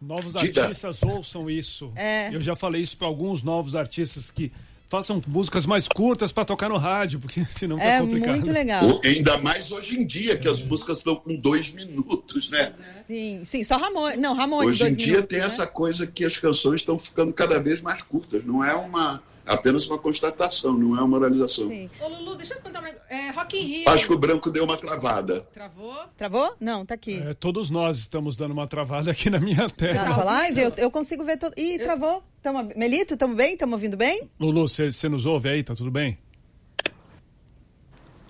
Novos 0.00 0.34
Diga. 0.34 0.62
artistas 0.64 1.02
ouçam 1.02 1.48
isso. 1.50 1.90
É. 1.96 2.34
Eu 2.34 2.40
já 2.40 2.54
falei 2.54 2.82
isso 2.82 2.96
para 2.96 3.06
alguns 3.06 3.42
novos 3.42 3.74
artistas 3.74 4.30
que 4.30 4.52
façam 4.88 5.20
músicas 5.28 5.66
mais 5.66 5.86
curtas 5.88 6.30
para 6.32 6.44
tocar 6.44 6.68
no 6.68 6.76
rádio, 6.76 7.18
porque 7.20 7.44
senão 7.50 7.76
fica 7.76 7.88
É 7.90 8.00
complicado. 8.00 8.34
muito 8.36 8.50
legal. 8.52 8.84
Ou- 8.86 9.00
Ainda 9.04 9.36
mais 9.38 9.70
hoje 9.70 9.98
em 10.00 10.06
dia, 10.06 10.36
que 10.36 10.48
as 10.48 10.62
músicas 10.62 10.98
estão 10.98 11.16
com 11.16 11.34
dois 11.36 11.72
minutos, 11.72 12.48
né? 12.48 12.72
Sim, 13.06 13.42
sim, 13.44 13.64
só 13.64 13.76
Ramon. 13.76 14.16
Não, 14.16 14.34
Ramon 14.34 14.58
Hoje 14.64 14.78
dois 14.78 14.92
em 14.92 14.96
dia 14.96 15.06
minutos, 15.14 15.28
tem 15.28 15.40
né? 15.40 15.46
essa 15.46 15.66
coisa 15.66 16.06
que 16.06 16.24
as 16.24 16.36
canções 16.36 16.80
estão 16.80 16.98
ficando 16.98 17.32
cada 17.32 17.58
vez 17.60 17.80
mais 17.82 18.02
curtas. 18.02 18.44
Não 18.44 18.64
é 18.64 18.74
uma 18.74 19.20
apenas 19.48 19.86
uma 19.86 19.98
constatação, 19.98 20.74
não 20.74 20.96
é 20.96 21.00
uma 21.00 21.08
moralização. 21.08 21.68
Sim. 21.68 21.90
Ô, 22.00 22.08
Lulu, 22.08 22.36
deixa 22.36 22.54
eu 22.54 22.60
contar 22.60 22.80
um 22.80 22.84
negócio. 22.84 23.06
É, 23.08 23.30
Rock 23.30 23.58
in 23.58 23.64
Rio. 23.64 23.88
Acho 23.88 24.06
que 24.06 24.12
o 24.12 24.18
branco 24.18 24.50
deu 24.50 24.64
uma 24.64 24.76
travada. 24.76 25.40
Travou? 25.52 26.04
Travou? 26.16 26.54
Não, 26.60 26.84
tá 26.84 26.94
aqui. 26.94 27.18
É, 27.18 27.34
todos 27.34 27.70
nós 27.70 27.98
estamos 27.98 28.36
dando 28.36 28.52
uma 28.52 28.66
travada 28.66 29.10
aqui 29.10 29.30
na 29.30 29.40
minha 29.40 29.68
tela. 29.70 30.08
nossa 30.08 30.24
live, 30.24 30.60
eu, 30.60 30.72
eu 30.76 30.90
consigo 30.90 31.24
ver 31.24 31.38
todo. 31.38 31.54
Ih, 31.56 31.78
travou. 31.78 32.22
Tamo... 32.42 32.68
Melito, 32.76 33.16
tamo 33.16 33.34
bem? 33.34 33.56
Tamo 33.56 33.72
ouvindo 33.74 33.96
bem? 33.96 34.28
Lulu, 34.38 34.68
você 34.68 35.08
nos 35.08 35.26
ouve 35.26 35.48
aí? 35.48 35.62
Tá 35.64 35.74
tudo 35.74 35.90
bem? 35.90 36.18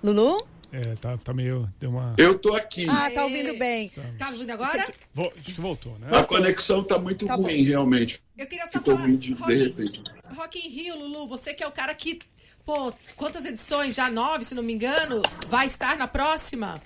Lulu? 0.03 0.37
É, 0.71 0.93
tá, 0.95 1.17
tá 1.17 1.33
meio. 1.33 1.67
Deu 1.79 1.89
uma. 1.89 2.15
Eu 2.17 2.37
tô 2.37 2.53
aqui. 2.53 2.85
Ah, 2.89 3.09
tá 3.09 3.23
ouvindo 3.23 3.57
bem. 3.57 3.91
Tá 4.17 4.29
ouvindo 4.29 4.51
agora? 4.51 4.83
Acho 4.83 5.53
que 5.55 5.61
voltou, 5.61 5.97
né? 5.99 6.07
A 6.17 6.23
conexão 6.23 6.83
tá 6.83 6.99
muito 6.99 7.25
Tá 7.25 7.35
ruim, 7.35 7.63
realmente. 7.63 8.21
Eu 8.37 8.45
queria 8.45 8.65
só 8.67 8.79
Ficou 8.79 8.95
falar. 8.95 9.07
ruim 9.07 9.17
de, 9.17 9.33
de 9.33 9.41
Rock, 9.41 9.53
repente. 9.55 10.03
Rock 10.35 10.59
in 10.59 10.69
Rio, 10.69 10.95
Lulu, 10.97 11.27
você 11.27 11.53
que 11.53 11.63
é 11.63 11.67
o 11.67 11.71
cara 11.71 11.93
que. 11.95 12.19
Pô, 12.63 12.93
quantas 13.15 13.45
edições? 13.45 13.95
Já 13.95 14.11
nove, 14.11 14.43
se 14.43 14.53
não 14.53 14.61
me 14.61 14.73
engano. 14.73 15.23
Vai 15.47 15.65
estar 15.65 15.97
na 15.97 16.07
próxima? 16.07 16.79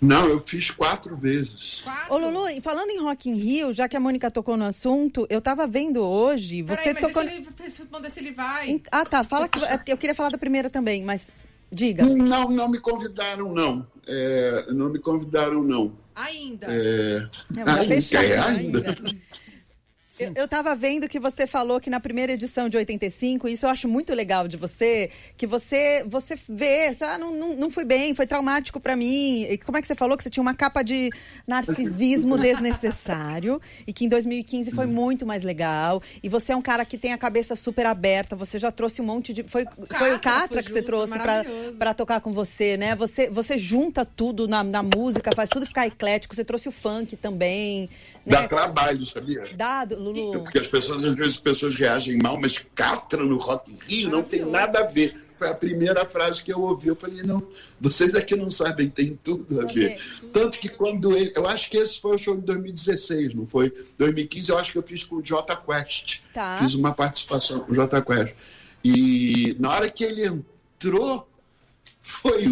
Não, 0.00 0.26
eu 0.26 0.40
fiz 0.40 0.70
quatro 0.70 1.14
vezes. 1.16 1.82
Quatro? 1.84 2.14
Ô, 2.14 2.18
Lulu, 2.18 2.48
e 2.48 2.60
falando 2.60 2.90
em 2.90 3.00
Rock 3.00 3.28
in 3.28 3.34
Rio, 3.34 3.72
já 3.72 3.86
que 3.86 3.96
a 3.96 4.00
Mônica 4.00 4.30
tocou 4.30 4.56
no 4.56 4.64
assunto, 4.64 5.26
eu 5.28 5.42
tava 5.42 5.66
vendo 5.66 6.02
hoje, 6.02 6.62
você 6.62 6.82
Peraí, 6.82 6.94
mas 6.94 7.12
tocou. 7.12 7.22
deixa 7.22 7.82
ele 7.82 8.10
se 8.10 8.20
ele 8.20 8.32
vai. 8.32 8.80
Ah, 8.90 9.04
tá. 9.04 9.22
Fala 9.22 9.46
que. 9.46 9.62
é 9.62 9.80
Eu 9.86 9.98
queria 9.98 10.14
falar 10.14 10.30
da 10.30 10.38
primeira 10.38 10.70
também, 10.70 11.04
mas 11.04 11.30
Diga. 11.72 12.04
Não, 12.04 12.50
não 12.50 12.68
me 12.68 12.78
convidaram, 12.78 13.52
não. 13.52 13.86
É, 14.06 14.66
não 14.72 14.88
me 14.88 14.98
convidaram, 14.98 15.62
não. 15.62 15.92
Ainda. 16.14 16.66
É, 16.68 17.28
é 17.56 17.60
ainda, 17.60 18.46
ainda. 18.46 18.88
ainda. 18.88 19.20
Eu, 20.24 20.32
eu 20.42 20.48
tava 20.48 20.74
vendo 20.74 21.08
que 21.08 21.18
você 21.18 21.46
falou 21.46 21.80
que 21.80 21.90
na 21.90 22.00
primeira 22.00 22.32
edição 22.32 22.68
de 22.68 22.76
85, 22.76 23.48
isso 23.48 23.66
eu 23.66 23.70
acho 23.70 23.88
muito 23.88 24.14
legal 24.14 24.46
de 24.46 24.56
você, 24.56 25.10
que 25.36 25.46
você 25.46 26.04
você 26.06 26.38
vê, 26.48 26.94
ah, 27.00 27.18
não, 27.18 27.32
não, 27.32 27.56
não 27.56 27.70
fui 27.70 27.84
bem, 27.84 28.14
foi 28.14 28.26
traumático 28.26 28.80
para 28.80 28.96
mim. 28.96 29.42
E 29.44 29.58
como 29.58 29.78
é 29.78 29.80
que 29.80 29.86
você 29.86 29.94
falou 29.94 30.16
que 30.16 30.22
você 30.22 30.30
tinha 30.30 30.42
uma 30.42 30.54
capa 30.54 30.82
de 30.82 31.10
narcisismo 31.46 32.36
desnecessário 32.38 33.60
e 33.86 33.92
que 33.92 34.04
em 34.04 34.08
2015 34.08 34.70
foi 34.72 34.86
hum. 34.86 34.90
muito 34.90 35.26
mais 35.26 35.44
legal. 35.44 36.02
E 36.22 36.28
você 36.28 36.52
é 36.52 36.56
um 36.56 36.62
cara 36.62 36.84
que 36.84 36.98
tem 36.98 37.12
a 37.12 37.18
cabeça 37.18 37.54
super 37.56 37.86
aberta, 37.86 38.36
você 38.36 38.58
já 38.58 38.70
trouxe 38.70 39.00
um 39.00 39.04
monte 39.04 39.32
de. 39.32 39.42
Foi, 39.44 39.64
o 39.76 39.86
foi 39.86 40.14
o 40.14 40.20
Catra 40.20 40.62
que 40.62 40.68
junto, 40.68 40.78
você 40.78 40.82
trouxe 40.82 41.18
para 41.78 41.94
tocar 41.94 42.20
com 42.20 42.32
você, 42.32 42.76
né? 42.76 42.94
Você, 42.96 43.30
você 43.30 43.56
junta 43.56 44.04
tudo 44.04 44.46
na, 44.46 44.62
na 44.62 44.82
música, 44.82 45.30
faz 45.34 45.48
tudo 45.48 45.66
ficar 45.66 45.86
eclético, 45.86 46.34
você 46.34 46.44
trouxe 46.44 46.68
o 46.68 46.72
funk 46.72 47.16
também. 47.16 47.88
Dá 48.26 48.42
né? 48.42 48.48
trabalho, 48.48 49.04
sabia? 49.06 49.54
Dá, 49.54 49.84
Lulu. 50.12 50.42
Porque 50.42 50.58
as 50.58 50.66
pessoas, 50.66 51.04
às 51.04 51.16
vezes, 51.16 51.34
as 51.34 51.40
pessoas 51.40 51.74
reagem 51.74 52.16
mal, 52.18 52.38
mas 52.40 52.58
Catra 52.74 53.24
no 53.24 53.38
Rock 53.38 53.70
in 53.70 53.78
Rio 53.86 54.10
não 54.10 54.22
tem 54.22 54.44
nada 54.44 54.80
a 54.80 54.84
ver. 54.84 55.14
Foi 55.36 55.48
a 55.48 55.54
primeira 55.54 56.04
frase 56.04 56.44
que 56.44 56.52
eu 56.52 56.60
ouvi. 56.60 56.88
Eu 56.88 56.96
falei, 56.96 57.22
não, 57.22 57.42
vocês 57.80 58.14
aqui 58.14 58.36
não 58.36 58.50
sabem, 58.50 58.90
tem 58.90 59.18
tudo 59.24 59.60
a 59.60 59.64
ver. 59.64 59.98
Tanto 60.32 60.58
que 60.58 60.68
quando 60.68 61.16
ele. 61.16 61.32
Eu 61.34 61.46
acho 61.46 61.70
que 61.70 61.78
esse 61.78 61.98
foi 61.98 62.14
o 62.14 62.18
show 62.18 62.36
de 62.36 62.42
2016, 62.42 63.34
não 63.34 63.46
foi? 63.46 63.72
2015 63.98 64.50
eu 64.50 64.58
acho 64.58 64.72
que 64.72 64.78
eu 64.78 64.82
fiz 64.82 65.02
com 65.02 65.16
o 65.16 65.24
Jota 65.24 65.56
Quest. 65.56 66.20
Tá. 66.34 66.58
Fiz 66.60 66.74
uma 66.74 66.92
participação 66.92 67.60
com 67.60 67.72
o 67.72 67.74
Jota 67.74 68.02
Quest. 68.02 68.34
E 68.84 69.56
na 69.58 69.70
hora 69.70 69.90
que 69.90 70.04
ele 70.04 70.26
entrou, 70.26 71.26
foi 72.00 72.44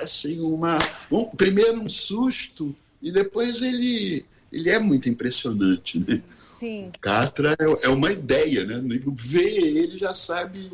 assim 0.00 0.40
uma 0.40 0.78
um, 1.10 1.24
primeiro 1.24 1.80
um 1.80 1.88
susto 1.88 2.74
e 3.02 3.12
depois 3.12 3.62
ele 3.62 4.24
ele 4.52 4.70
é 4.70 4.78
muito 4.78 5.08
impressionante 5.08 5.98
né 6.06 6.22
Sim. 6.58 6.90
Catra 7.00 7.56
é, 7.58 7.86
é 7.86 7.88
uma 7.88 8.10
ideia 8.12 8.64
né 8.64 8.80
vê 9.14 9.48
ele 9.48 9.98
já 9.98 10.14
sabe 10.14 10.70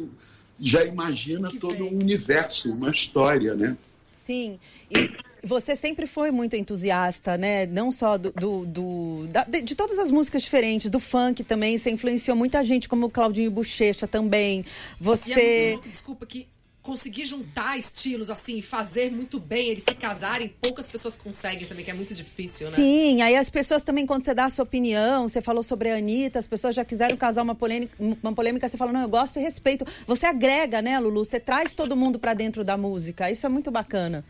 já 0.60 0.84
imagina 0.84 1.48
Que 1.50 1.58
todo 1.58 1.76
vem. 1.76 1.82
um 1.94 1.98
universo 1.98 2.70
uma 2.70 2.90
história 2.90 3.54
né 3.54 3.76
Sim, 4.16 4.58
e 4.90 5.10
você 5.46 5.76
sempre 5.76 6.06
foi 6.06 6.30
muito 6.30 6.56
entusiasta, 6.56 7.36
né? 7.36 7.66
Não 7.66 7.92
só 7.92 8.16
do, 8.16 8.32
do, 8.32 8.64
do- 8.64 9.26
da- 9.30 9.44
de, 9.44 9.60
de 9.60 9.74
todas 9.74 9.98
as 9.98 10.10
músicas 10.10 10.42
diferentes, 10.42 10.88
do 10.88 10.98
funk 10.98 11.44
também. 11.44 11.76
Você 11.76 11.90
influenciou 11.90 12.34
muita 12.34 12.64
gente, 12.64 12.88
como 12.88 13.04
o 13.04 13.10
Claudinho 13.10 13.50
Bochecha 13.50 14.08
também. 14.08 14.64
Você. 14.98 15.78
desculpa, 15.86 16.24
que 16.24 16.46
conseguir 16.84 17.24
juntar 17.24 17.78
estilos 17.78 18.30
assim, 18.30 18.60
fazer 18.60 19.10
muito 19.10 19.40
bem, 19.40 19.70
eles 19.70 19.84
se 19.84 19.94
casarem, 19.94 20.54
poucas 20.60 20.86
pessoas 20.86 21.16
conseguem 21.16 21.66
também, 21.66 21.82
que 21.82 21.90
é 21.90 21.94
muito 21.94 22.14
difícil, 22.14 22.68
né? 22.70 22.76
Sim, 22.76 23.22
aí 23.22 23.34
as 23.36 23.48
pessoas 23.48 23.82
também, 23.82 24.06
quando 24.06 24.22
você 24.22 24.34
dá 24.34 24.44
a 24.44 24.50
sua 24.50 24.64
opinião, 24.64 25.26
você 25.26 25.40
falou 25.40 25.62
sobre 25.62 25.88
a 25.88 25.96
Anitta, 25.96 26.38
as 26.38 26.46
pessoas 26.46 26.74
já 26.74 26.84
quiseram 26.84 27.16
casar 27.16 27.42
uma 27.42 27.54
polêmica, 27.54 27.96
uma 28.22 28.34
polêmica, 28.34 28.68
você 28.68 28.76
fala, 28.76 28.92
não, 28.92 29.00
eu 29.00 29.08
gosto 29.08 29.38
e 29.38 29.42
respeito. 29.42 29.86
Você 30.06 30.26
agrega, 30.26 30.82
né, 30.82 31.00
Lulu? 31.00 31.24
Você 31.24 31.40
traz 31.40 31.72
todo 31.72 31.96
mundo 31.96 32.18
para 32.18 32.34
dentro 32.34 32.62
da 32.62 32.76
música. 32.76 33.30
Isso 33.30 33.46
é 33.46 33.48
muito 33.48 33.70
bacana. 33.70 34.22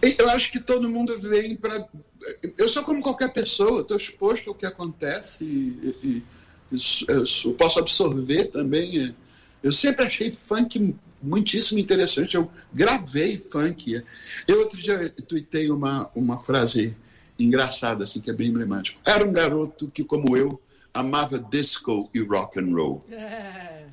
Eu 0.00 0.30
acho 0.30 0.52
que 0.52 0.60
todo 0.60 0.88
mundo 0.88 1.18
vem 1.18 1.56
para. 1.56 1.84
Eu 2.56 2.68
sou 2.68 2.84
como 2.84 3.02
qualquer 3.02 3.32
pessoa, 3.32 3.80
estou 3.80 3.96
exposto 3.96 4.50
ao 4.50 4.54
que 4.54 4.66
acontece 4.66 5.42
e, 5.42 5.96
e, 6.00 6.22
e 6.72 6.82
eu 7.08 7.54
posso 7.54 7.80
absorver 7.80 8.44
também. 8.44 9.12
Eu 9.60 9.72
sempre 9.72 10.06
achei 10.06 10.30
funk 10.30 10.94
muitíssimo 11.22 11.78
interessante. 11.78 12.36
Eu 12.36 12.50
gravei 12.72 13.38
funk. 13.38 14.02
Eu 14.46 14.60
outro 14.60 14.78
dia 14.78 15.10
tuitei 15.26 15.70
uma, 15.70 16.10
uma 16.14 16.40
frase 16.40 16.96
engraçada, 17.38 18.04
assim, 18.04 18.20
que 18.20 18.30
é 18.30 18.32
bem 18.32 18.48
emblemático. 18.48 19.00
Era 19.04 19.26
um 19.26 19.32
garoto 19.32 19.88
que, 19.88 20.04
como 20.04 20.36
eu, 20.36 20.60
amava 20.92 21.38
disco 21.38 22.10
e 22.12 22.20
rock 22.20 22.58
and 22.58 22.74
roll. 22.74 23.04
É. 23.10 23.84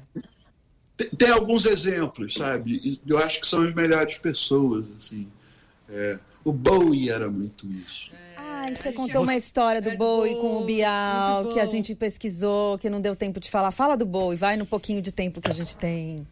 Tem, 0.97 1.09
tem, 1.09 1.29
alguns 1.29 1.65
exemplos, 1.65 2.33
sabe? 2.33 2.99
Eu 3.05 3.17
acho 3.17 3.41
que 3.41 3.47
são 3.47 3.63
as 3.63 3.73
melhores 3.73 4.17
pessoas, 4.17 4.85
assim. 4.97 5.27
É, 5.89 6.19
o 6.43 6.51
Bowie 6.51 7.09
era 7.09 7.29
muito 7.29 7.67
isso. 7.71 8.11
É. 8.13 8.35
Ai, 8.37 8.75
você 8.75 8.91
contou 8.93 9.23
uma 9.23 9.35
história 9.35 9.81
do 9.81 9.89
é 9.89 9.95
Bowie 9.95 10.35
com 10.35 10.61
o 10.61 10.65
Bial, 10.65 11.49
que 11.49 11.59
a 11.59 11.65
gente 11.65 11.93
pesquisou, 11.93 12.77
que 12.79 12.89
não 12.89 13.01
deu 13.01 13.15
tempo 13.15 13.39
de 13.39 13.49
falar. 13.49 13.71
Fala 13.71 13.95
do 13.95 14.05
Bowie, 14.05 14.37
vai 14.37 14.57
no 14.57 14.65
pouquinho 14.65 15.01
de 15.01 15.11
tempo 15.11 15.41
que 15.41 15.51
a 15.51 15.53
gente 15.53 15.77
tem. 15.77 16.25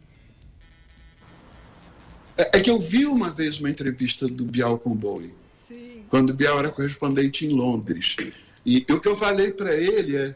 É, 2.36 2.58
é 2.58 2.60
que 2.60 2.70
eu 2.70 2.80
vi 2.80 3.06
uma 3.06 3.30
vez 3.30 3.58
uma 3.58 3.70
entrevista 3.70 4.26
do 4.26 4.44
Bial 4.44 4.78
com 4.78 4.92
o 4.92 4.94
Bowie. 4.94 5.32
Sim. 5.52 6.02
Quando 6.08 6.30
o 6.30 6.34
Bial 6.34 6.58
era 6.58 6.70
correspondente 6.70 7.46
em 7.46 7.50
Londres. 7.50 8.16
E, 8.64 8.84
e 8.88 8.92
o 8.92 9.00
que 9.00 9.08
eu 9.08 9.16
falei 9.16 9.52
para 9.52 9.74
ele 9.74 10.16
é, 10.16 10.34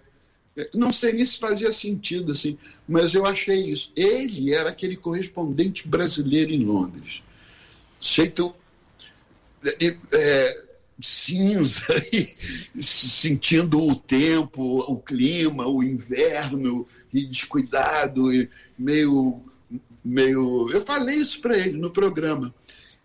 é, 0.57 0.71
não 0.75 0.93
sei 0.93 1.13
nem 1.13 1.25
se 1.25 1.39
fazia 1.39 1.73
sentido 1.73 2.33
assim, 2.33 2.59
mas 2.87 3.15
eu 3.15 3.25
achei 3.27 3.71
isso. 3.71 3.93
Ele 3.97 4.53
era 4.53 4.71
aquele 4.71 4.97
correspondente 4.97 5.87
brasileiro 5.87 6.53
em 6.53 6.65
Londres. 6.65 7.23
Jeito 8.01 8.55
é, 9.65 9.97
é 10.13 10.69
cinza, 11.01 11.87
sentindo 12.81 13.81
o 13.81 13.95
tempo, 13.95 14.79
o 14.91 14.97
clima, 14.97 15.67
o 15.67 15.83
inverno, 15.83 16.87
e 17.13 17.25
descuidado, 17.25 18.33
e 18.33 18.49
meio 18.79 19.43
meio. 20.05 20.71
Eu 20.71 20.85
falei 20.85 21.17
isso 21.17 21.41
para 21.41 21.57
ele 21.57 21.79
no 21.79 21.91
programa. 21.91 22.55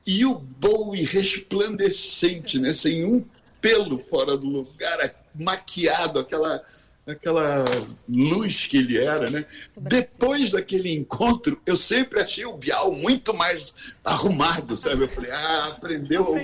E 0.06 0.26
o 0.26 0.36
Bowie 0.36 1.04
resplandecente, 1.04 2.60
né? 2.60 2.74
sem 2.74 3.06
um 3.06 3.24
pelo 3.62 3.98
fora 3.98 4.36
do 4.36 4.48
lugar, 4.48 5.16
maquiado, 5.34 6.20
aquela 6.20 6.62
aquela 7.06 7.66
luz 8.08 8.66
que 8.66 8.78
ele 8.78 8.98
era, 8.98 9.30
né? 9.30 9.46
Depois 9.78 10.52
daquele 10.52 10.94
encontro, 10.94 11.62
eu 11.66 11.76
sempre 11.76 12.22
achei 12.22 12.46
o 12.46 12.56
Bial 12.58 12.94
muito 12.94 13.34
mais 13.34 13.74
arrumado, 14.04 14.78
sabe? 14.78 15.04
Eu 15.04 15.08
falei, 15.10 15.32
ah, 15.32 15.68
aprendeu. 15.74 16.38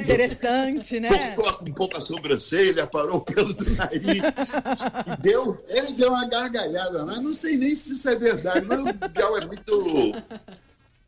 Interessante, 0.00 0.98
né? 0.98 1.34
Cortou 1.34 1.68
um 1.68 1.74
pouco 1.74 1.96
a 1.98 2.00
sobrancelha, 2.00 2.86
parou 2.86 3.16
o 3.16 3.20
pelo 3.20 3.52
do 3.52 3.70
nariz. 3.74 4.22
deu, 5.20 5.62
ele 5.68 5.92
deu 5.92 6.10
uma 6.10 6.26
gargalhada, 6.26 7.04
mas 7.04 7.22
não 7.22 7.34
sei 7.34 7.56
nem 7.56 7.74
se 7.74 7.92
isso 7.92 8.08
é 8.08 8.16
verdade, 8.16 8.64
mas 8.66 8.80
o 8.80 9.08
Bial 9.08 9.36
é 9.36 9.46
muito 9.46 10.14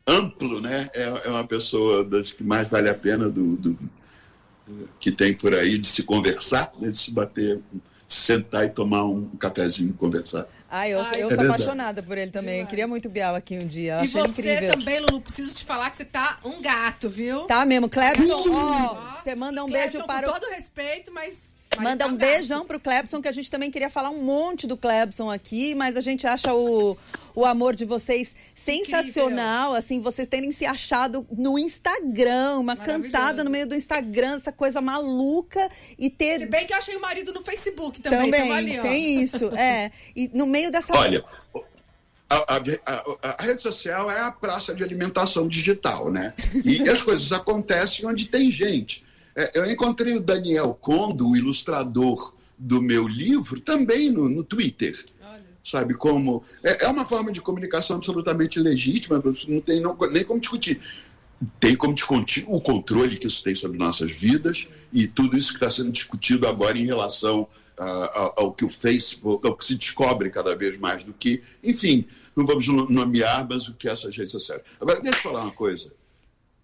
amplo, 0.05 0.61
né? 0.61 0.89
É, 0.93 1.03
é 1.25 1.29
uma 1.29 1.47
pessoa 1.47 2.05
das 2.05 2.31
que 2.31 2.43
mais 2.43 2.67
vale 2.67 2.89
a 2.89 2.95
pena 2.95 3.29
do, 3.29 3.55
do 3.55 3.77
que 4.99 5.11
tem 5.11 5.33
por 5.33 5.55
aí 5.55 5.77
de 5.77 5.87
se 5.87 6.03
conversar, 6.03 6.71
né? 6.79 6.89
de 6.89 6.97
se 6.97 7.11
bater 7.11 7.59
sentar 8.13 8.65
e 8.65 8.69
tomar 8.69 9.05
um 9.05 9.27
cafezinho 9.37 9.89
e 9.89 9.93
conversar. 9.93 10.47
Ah, 10.69 10.87
eu, 10.87 10.99
Ai, 10.99 11.03
eu 11.03 11.03
é 11.03 11.03
sou 11.03 11.27
verdade. 11.29 11.47
apaixonada 11.49 12.01
por 12.01 12.17
ele 12.17 12.31
também. 12.31 12.65
Queria 12.65 12.87
muito 12.87 13.07
o 13.07 13.11
Bial 13.11 13.35
aqui 13.35 13.57
um 13.57 13.67
dia. 13.67 13.97
Eu 13.99 14.05
e 14.05 14.07
você 14.07 14.53
incrível. 14.53 14.77
também, 14.77 14.99
Lulu, 15.01 15.19
preciso 15.19 15.53
te 15.53 15.65
falar 15.65 15.89
que 15.89 15.97
você 15.97 16.05
tá 16.05 16.39
um 16.45 16.61
gato, 16.61 17.09
viu? 17.09 17.41
Tá 17.41 17.65
mesmo. 17.65 17.89
Clebson, 17.89 18.55
ó, 18.55 19.21
você 19.21 19.35
manda 19.35 19.63
um 19.63 19.67
Clebson, 19.67 19.97
beijo 19.97 20.07
para 20.07 20.27
com 20.27 20.31
o... 20.31 20.39
todo 20.39 20.49
respeito, 20.51 21.11
mas 21.11 21.53
Manda 21.79 22.05
um 22.05 22.15
beijão 22.15 22.65
pro 22.65 22.79
Clebson, 22.79 23.21
que 23.21 23.27
a 23.27 23.31
gente 23.31 23.49
também 23.49 23.71
queria 23.71 23.89
falar 23.89 24.09
um 24.09 24.21
monte 24.21 24.67
do 24.67 24.75
Clebson 24.75 25.31
aqui, 25.31 25.73
mas 25.73 25.95
a 25.95 26.01
gente 26.01 26.27
acha 26.27 26.53
o, 26.53 26.97
o 27.33 27.45
amor 27.45 27.75
de 27.75 27.85
vocês 27.85 28.35
sensacional, 28.53 29.69
Incrível. 29.69 29.75
assim, 29.75 30.01
vocês 30.01 30.27
terem 30.27 30.51
se 30.51 30.65
achado 30.65 31.25
no 31.31 31.57
Instagram, 31.57 32.57
uma 32.57 32.75
cantada 32.75 33.43
no 33.43 33.49
meio 33.49 33.65
do 33.65 33.73
Instagram, 33.73 34.35
essa 34.35 34.51
coisa 34.51 34.81
maluca 34.81 35.69
e 35.97 36.09
ter... 36.09 36.39
Se 36.39 36.45
bem 36.45 36.67
que 36.67 36.73
eu 36.73 36.77
achei 36.77 36.95
o 36.95 37.01
marido 37.01 37.33
no 37.33 37.41
Facebook 37.41 38.01
também, 38.01 38.31
também 38.31 38.51
ali, 38.51 38.79
tem 38.81 39.21
isso, 39.21 39.45
é. 39.55 39.91
E 40.15 40.29
no 40.33 40.45
meio 40.45 40.71
dessa... 40.71 40.93
Olha... 40.93 41.23
A, 42.29 42.55
a, 42.55 42.61
a, 42.85 43.35
a, 43.37 43.43
rede 43.43 43.61
social 43.61 44.09
é 44.09 44.21
a 44.21 44.31
praça 44.31 44.73
de 44.73 44.81
alimentação 44.81 45.49
digital, 45.49 46.09
né? 46.09 46.33
E 46.63 46.89
as 46.89 47.01
coisas 47.01 47.29
acontecem 47.33 48.05
onde 48.05 48.27
tem 48.27 48.49
gente. 48.49 49.03
É, 49.35 49.59
eu 49.59 49.65
encontrei 49.65 50.15
o 50.15 50.21
Daniel 50.21 50.77
Condo, 50.79 51.29
o 51.29 51.35
ilustrador 51.35 52.33
do 52.57 52.81
meu 52.81 53.07
livro, 53.07 53.59
também 53.59 54.11
no, 54.11 54.29
no 54.29 54.43
Twitter. 54.43 55.03
Olha. 55.23 55.41
Sabe 55.63 55.93
como? 55.93 56.43
É, 56.63 56.85
é, 56.85 56.87
uma 56.87 57.05
forma 57.05 57.31
de 57.31 57.41
comunicação 57.41 57.95
absolutamente 57.95 58.59
legítima, 58.59 59.21
não 59.47 59.61
tem 59.61 59.79
não, 59.79 59.97
nem 60.11 60.23
como 60.23 60.39
discutir. 60.39 60.79
Tem 61.59 61.75
como 61.75 61.95
discutir 61.95 62.45
o 62.47 62.61
controle 62.61 63.17
que 63.17 63.25
isso 63.25 63.43
tem 63.43 63.55
sobre 63.55 63.77
nossas 63.77 64.11
vidas 64.11 64.67
e 64.93 65.07
tudo 65.07 65.35
isso 65.35 65.49
que 65.49 65.55
está 65.55 65.71
sendo 65.71 65.91
discutido 65.91 66.47
agora 66.47 66.77
em 66.77 66.85
relação 66.85 67.47
ao 68.35 68.53
que 68.53 68.63
o 68.63 68.69
Facebook, 68.69 69.47
ao 69.47 69.55
que 69.55 69.65
se 69.65 69.75
descobre 69.75 70.29
cada 70.29 70.55
vez 70.55 70.77
mais 70.77 71.03
do 71.03 71.13
que, 71.13 71.41
enfim, 71.63 72.05
não 72.35 72.45
vamos 72.45 72.67
nomear, 72.67 73.47
mas 73.49 73.67
o 73.67 73.73
que 73.73 73.89
essas 73.89 74.15
redes 74.15 74.31
sociais. 74.31 74.61
Agora, 74.79 75.01
deixa 75.01 75.17
eu 75.17 75.23
falar 75.23 75.43
uma 75.43 75.51
coisa. 75.51 75.91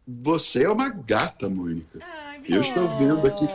Você 0.08 0.64
é 0.64 0.70
uma 0.70 0.88
gata, 0.88 1.50
Mônica. 1.50 2.00
Ai, 2.02 2.42
eu 2.48 2.62
estou 2.62 2.88
vendo 2.98 3.28
aqui. 3.28 3.46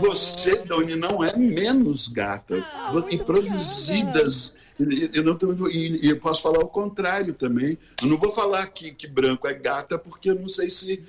Você, 0.00 0.56
Doni, 0.56 0.96
não 0.96 1.22
é 1.22 1.36
menos 1.36 2.08
gata. 2.08 2.56
Ah, 2.56 2.92
e 3.10 3.18
produzidas. 3.18 4.54
Eu 5.12 5.24
não 5.24 5.34
tô, 5.34 5.68
e, 5.68 6.08
eu 6.08 6.18
posso 6.18 6.40
falar 6.40 6.60
o 6.60 6.68
contrário 6.68 7.34
também. 7.34 7.76
Eu 8.00 8.08
não 8.08 8.16
vou 8.16 8.32
falar 8.32 8.64
que, 8.68 8.92
que 8.92 9.08
branco 9.08 9.46
é 9.48 9.52
gata, 9.52 9.98
porque 9.98 10.30
eu 10.30 10.36
não 10.36 10.48
sei 10.48 10.70
se 10.70 11.02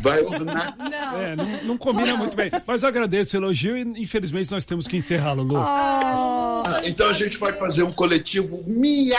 vai 0.00 0.22
ornar. 0.22 0.76
Não. 0.78 1.20
É, 1.20 1.36
não, 1.36 1.64
não 1.64 1.76
combina 1.76 2.16
muito 2.16 2.36
bem. 2.36 2.50
Mas 2.64 2.82
eu 2.82 2.88
agradeço 2.88 3.36
o 3.36 3.40
elogio 3.40 3.76
e 3.76 3.82
infelizmente 4.00 4.50
nós 4.52 4.64
temos 4.64 4.86
que 4.86 4.96
encerrar, 4.96 5.32
Lulu. 5.32 5.56
Oh. 5.56 5.58
Ah, 5.58 6.80
então 6.84 7.10
a 7.10 7.12
gente 7.12 7.36
vai 7.36 7.52
fazer 7.52 7.82
um 7.82 7.92
coletivo 7.92 8.62
miau! 8.66 9.18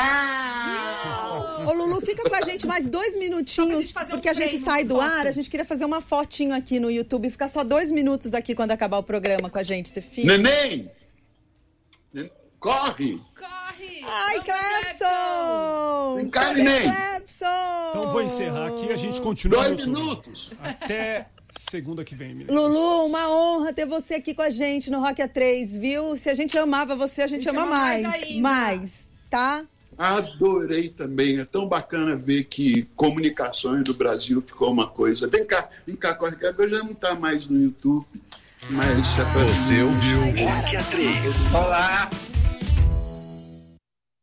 Ô, 1.68 1.74
Lulu, 1.74 2.02
fica 2.02 2.24
com 2.24 2.36
a 2.36 2.42
gente 2.42 2.66
mais 2.66 2.88
dois 2.88 3.16
minutinhos, 3.16 3.92
porque 4.10 4.28
um 4.28 4.32
a 4.32 4.34
gente 4.34 4.58
sai 4.58 4.84
do 4.84 5.00
ar. 5.00 5.28
A 5.28 5.32
gente 5.32 5.50
queria 5.50 5.66
fazer 5.66 5.86
uma 5.86 6.02
fotinho 6.02 6.56
aqui 6.56 6.80
no 6.80 6.90
YouTube, 6.90 7.30
ficar 7.30 7.48
só 7.48 7.64
dois 7.64 7.92
minutos 7.92 8.34
aqui 8.34 8.56
quando 8.56 8.72
acabar 8.72 8.98
o 8.98 9.04
programa 9.04 9.50
com 9.50 9.58
a 9.58 9.64
gente. 9.64 9.90
Você 9.90 10.02
fica. 10.02 10.28
Neném! 10.28 10.90
Corre! 12.60 13.20
Corre! 13.36 14.06
Ai, 14.06 14.40
Clepson! 14.40 16.16
Vem 16.18 16.30
cá, 16.30 16.54
neném! 16.54 16.92
Então 17.90 18.10
vou 18.12 18.22
encerrar 18.22 18.68
aqui, 18.68 18.92
a 18.92 18.96
gente 18.96 19.20
continua. 19.20 19.64
Dois 19.64 19.88
minutos! 19.88 20.54
Até 20.62 21.26
segunda 21.58 22.04
que 22.04 22.14
vem, 22.14 22.36
meninas. 22.36 22.56
Lulu, 22.56 23.08
uma 23.08 23.30
honra 23.30 23.74
ter 23.74 23.86
você 23.86 24.16
aqui 24.16 24.36
com 24.36 24.44
a 24.44 24.52
gente 24.52 24.92
no 24.92 25.00
Rock 25.00 25.22
A3, 25.22 25.80
viu? 25.80 26.16
Se 26.16 26.30
a 26.30 26.36
gente 26.36 26.58
amava 26.58 26.96
você, 26.96 27.24
a 27.24 27.28
gente, 27.28 27.50
a 27.50 27.52
gente 27.52 27.60
ama, 27.60 27.68
ama 27.68 27.78
mais. 27.78 28.04
Mais, 28.04 28.36
mais, 28.36 29.12
tá? 29.30 29.66
Adorei 30.02 30.90
também. 30.90 31.40
É 31.40 31.46
tão 31.46 31.68
bacana 31.68 32.16
ver 32.16 32.46
que 32.46 32.88
comunicações 32.96 33.84
do 33.84 33.94
Brasil 33.94 34.42
ficou 34.42 34.72
uma 34.72 34.88
coisa. 34.88 35.28
Vem 35.28 35.46
cá, 35.46 35.70
vem 35.86 35.96
cá, 35.96 36.16
corre 36.16 36.36
que 36.36 36.48
agora 36.48 36.68
já 36.68 36.80
não 36.80 36.94
está 36.94 37.14
mais 37.14 37.46
no 37.46 37.62
YouTube. 37.62 38.08
Mas 38.72 39.16
Você 39.48 39.80
ouviu 39.84 40.22
Rock 40.22 40.76
A3. 40.76 41.56
Olá! 41.56 42.10